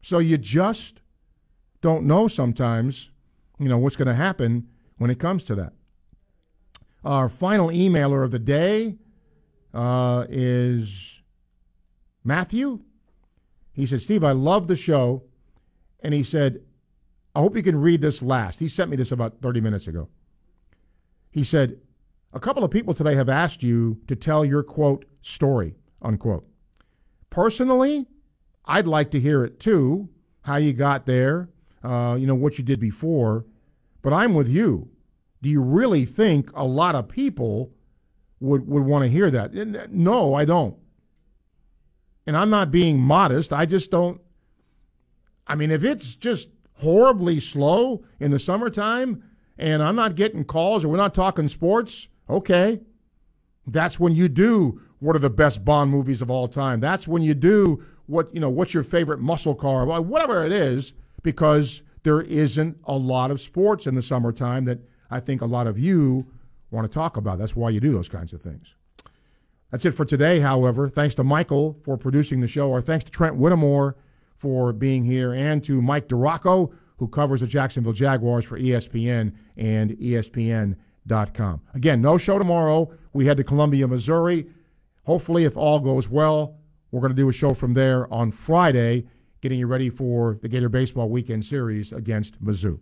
[0.00, 1.00] So you just
[1.80, 3.10] don't know sometimes,
[3.58, 5.72] you know, what's going to happen when it comes to that.
[7.04, 8.96] Our final emailer of the day
[9.74, 11.13] uh, is
[12.24, 12.80] Matthew.
[13.72, 15.24] He said, Steve, I love the show.
[16.00, 16.60] And he said,
[17.34, 18.60] I hope you can read this last.
[18.60, 20.08] He sent me this about 30 minutes ago.
[21.30, 21.80] He said,
[22.32, 26.46] A couple of people today have asked you to tell your quote story, unquote.
[27.30, 28.06] Personally,
[28.64, 30.08] I'd like to hear it too,
[30.42, 31.48] how you got there,
[31.82, 33.44] uh, you know, what you did before.
[34.00, 34.90] But I'm with you.
[35.42, 37.72] Do you really think a lot of people
[38.38, 39.52] would, would want to hear that?
[39.90, 40.76] No, I don't.
[42.26, 43.52] And I'm not being modest.
[43.52, 44.20] I just don't.
[45.46, 46.48] I mean, if it's just
[46.78, 49.22] horribly slow in the summertime
[49.58, 52.80] and I'm not getting calls or we're not talking sports, okay.
[53.66, 56.80] That's when you do what are the best Bond movies of all time.
[56.80, 60.92] That's when you do what, you know, what's your favorite muscle car, whatever it is,
[61.22, 64.80] because there isn't a lot of sports in the summertime that
[65.10, 66.26] I think a lot of you
[66.70, 67.38] want to talk about.
[67.38, 68.74] That's why you do those kinds of things.
[69.74, 70.88] That's it for today, however.
[70.88, 72.70] Thanks to Michael for producing the show.
[72.70, 73.96] Our thanks to Trent Whittemore
[74.36, 79.90] for being here and to Mike DiRocco, who covers the Jacksonville Jaguars for ESPN and
[79.98, 81.60] ESPN.com.
[81.74, 82.88] Again, no show tomorrow.
[83.12, 84.46] We head to Columbia, Missouri.
[85.06, 86.56] Hopefully, if all goes well,
[86.92, 89.08] we're going to do a show from there on Friday,
[89.40, 92.78] getting you ready for the Gator Baseball Weekend Series against Mizzou.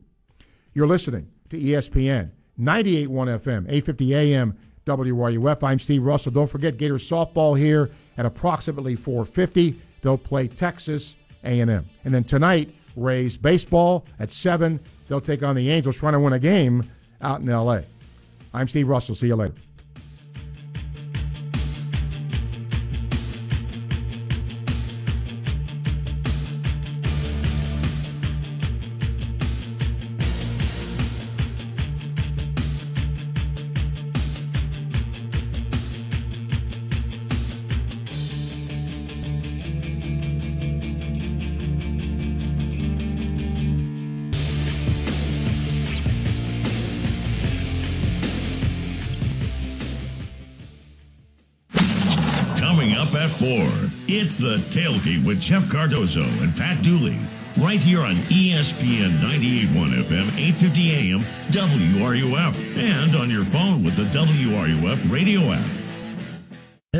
[0.74, 5.62] You're listening to ESPN 98.1 FM, 850 AM, WRUF.
[5.62, 6.32] I'm Steve Russell.
[6.32, 9.80] Don't forget Gator softball here at approximately 450.
[10.00, 11.86] They'll play Texas A&M.
[12.04, 14.80] And then tonight, Rays baseball at 7.
[15.08, 16.84] They'll take on the Angels trying to win a game
[17.20, 17.84] out in L.A.
[18.52, 19.14] I'm Steve Russell.
[19.14, 19.54] See you later.
[54.06, 57.18] It's the tailgate with Jeff Cardozo and Pat Dooley.
[57.58, 61.20] Right here on ESPN 98.1 FM, 850 AM,
[61.50, 65.81] WRUF, and on your phone with the WRUF radio app.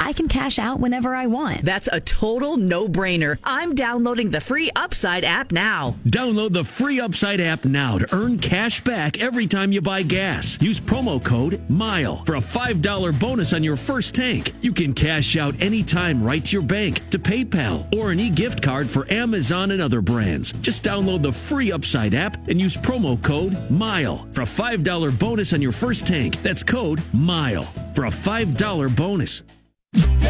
[0.00, 1.64] I can cash out whenever I want.
[1.64, 3.38] That's a total no brainer.
[3.44, 5.96] I'm downloading the free Upside app now.
[6.06, 10.58] Download the free Upside app now to earn cash back every time you buy gas.
[10.60, 14.52] Use promo code MILE for a $5 bonus on your first tank.
[14.60, 18.62] You can cash out anytime right to your bank, to PayPal, or an e gift
[18.62, 20.52] card for Amazon and other brands.
[20.52, 25.52] Just download the free Upside app and use promo code MILE for a $5 bonus
[25.52, 26.40] on your first tank.
[26.42, 29.42] That's code MILE for a $5 bonus.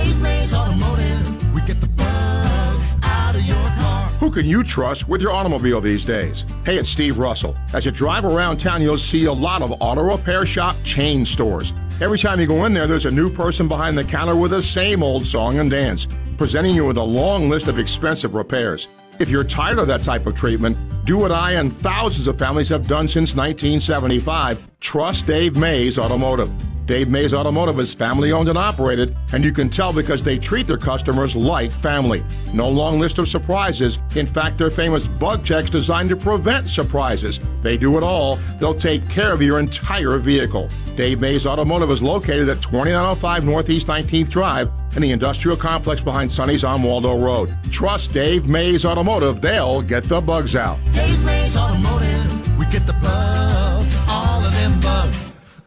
[0.09, 1.55] Dave Mays Automotive.
[1.55, 4.06] We get the bugs out of your car.
[4.20, 6.44] Who can you trust with your automobile these days?
[6.64, 7.56] Hey, it's Steve Russell.
[7.74, 11.72] As you drive around town, you'll see a lot of auto repair shop chain stores.
[12.01, 14.62] Every time you go in there, there's a new person behind the counter with the
[14.62, 16.06] same old song and dance,
[16.36, 18.86] presenting you with a long list of expensive repairs.
[19.18, 22.68] If you're tired of that type of treatment, do what I and thousands of families
[22.68, 24.77] have done since 1975.
[24.80, 26.50] Trust Dave Mays Automotive.
[26.86, 30.66] Dave Mays Automotive is family owned and operated, and you can tell because they treat
[30.66, 32.22] their customers like family.
[32.55, 33.98] No long list of surprises.
[34.16, 37.40] In fact, their famous bug checks designed to prevent surprises.
[37.60, 38.36] They do it all.
[38.59, 40.70] They'll take care of your entire vehicle.
[40.96, 46.32] Dave Mays Automotive is located at 2905 Northeast 19th Drive in the industrial complex behind
[46.32, 47.55] Sonny's on Waldo Road.
[47.70, 49.42] Trust Dave Mays Automotive.
[49.42, 50.78] They'll get the bugs out.
[50.92, 52.59] Dave Mays Automotive.
[52.59, 53.68] We get the bugs,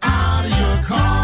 [0.04, 1.22] out of your car.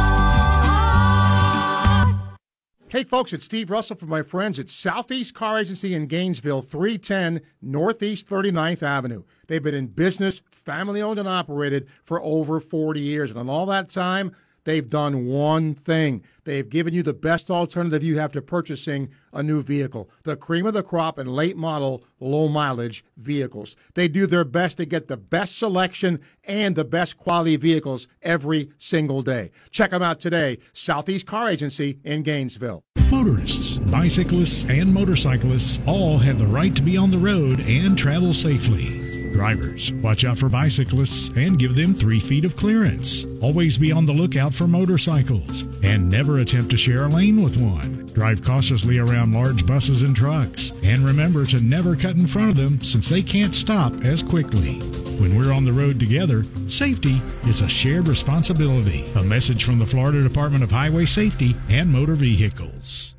[2.90, 7.42] Hey, folks, it's Steve Russell from my friends at Southeast Car Agency in Gainesville, 310
[7.62, 9.24] Northeast 39th Avenue.
[9.48, 13.30] They've been in business, family owned and operated for over 40 years.
[13.30, 14.34] And in all that time,
[14.68, 16.22] they've done one thing.
[16.44, 20.66] They've given you the best alternative you have to purchasing a new vehicle the cream
[20.66, 23.78] of the crop and late model, low mileage vehicles.
[23.94, 28.70] They do their best to get the best selection and the best quality vehicles every
[28.78, 29.52] single day.
[29.72, 32.84] Check them out today, Southeast Car Agency in Gainesville.
[33.10, 38.34] Motorists, bicyclists, and motorcyclists all have the right to be on the road and travel
[38.34, 39.07] safely.
[39.38, 43.24] Drivers, watch out for bicyclists and give them three feet of clearance.
[43.40, 47.62] Always be on the lookout for motorcycles and never attempt to share a lane with
[47.62, 48.08] one.
[48.08, 52.56] Drive cautiously around large buses and trucks and remember to never cut in front of
[52.56, 54.80] them since they can't stop as quickly.
[55.20, 59.06] When we're on the road together, safety is a shared responsibility.
[59.18, 63.14] A message from the Florida Department of Highway Safety and Motor Vehicles.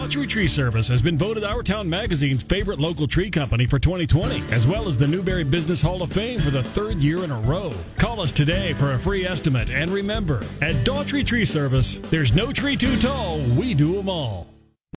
[0.00, 4.42] Daughtry Tree Service has been voted Our Town Magazine's favorite local tree company for 2020,
[4.50, 7.38] as well as the Newberry Business Hall of Fame for the third year in a
[7.40, 7.70] row.
[7.96, 12.50] Call us today for a free estimate, and remember, at Daughtry Tree Service, there's no
[12.50, 14.49] tree too tall, we do them all.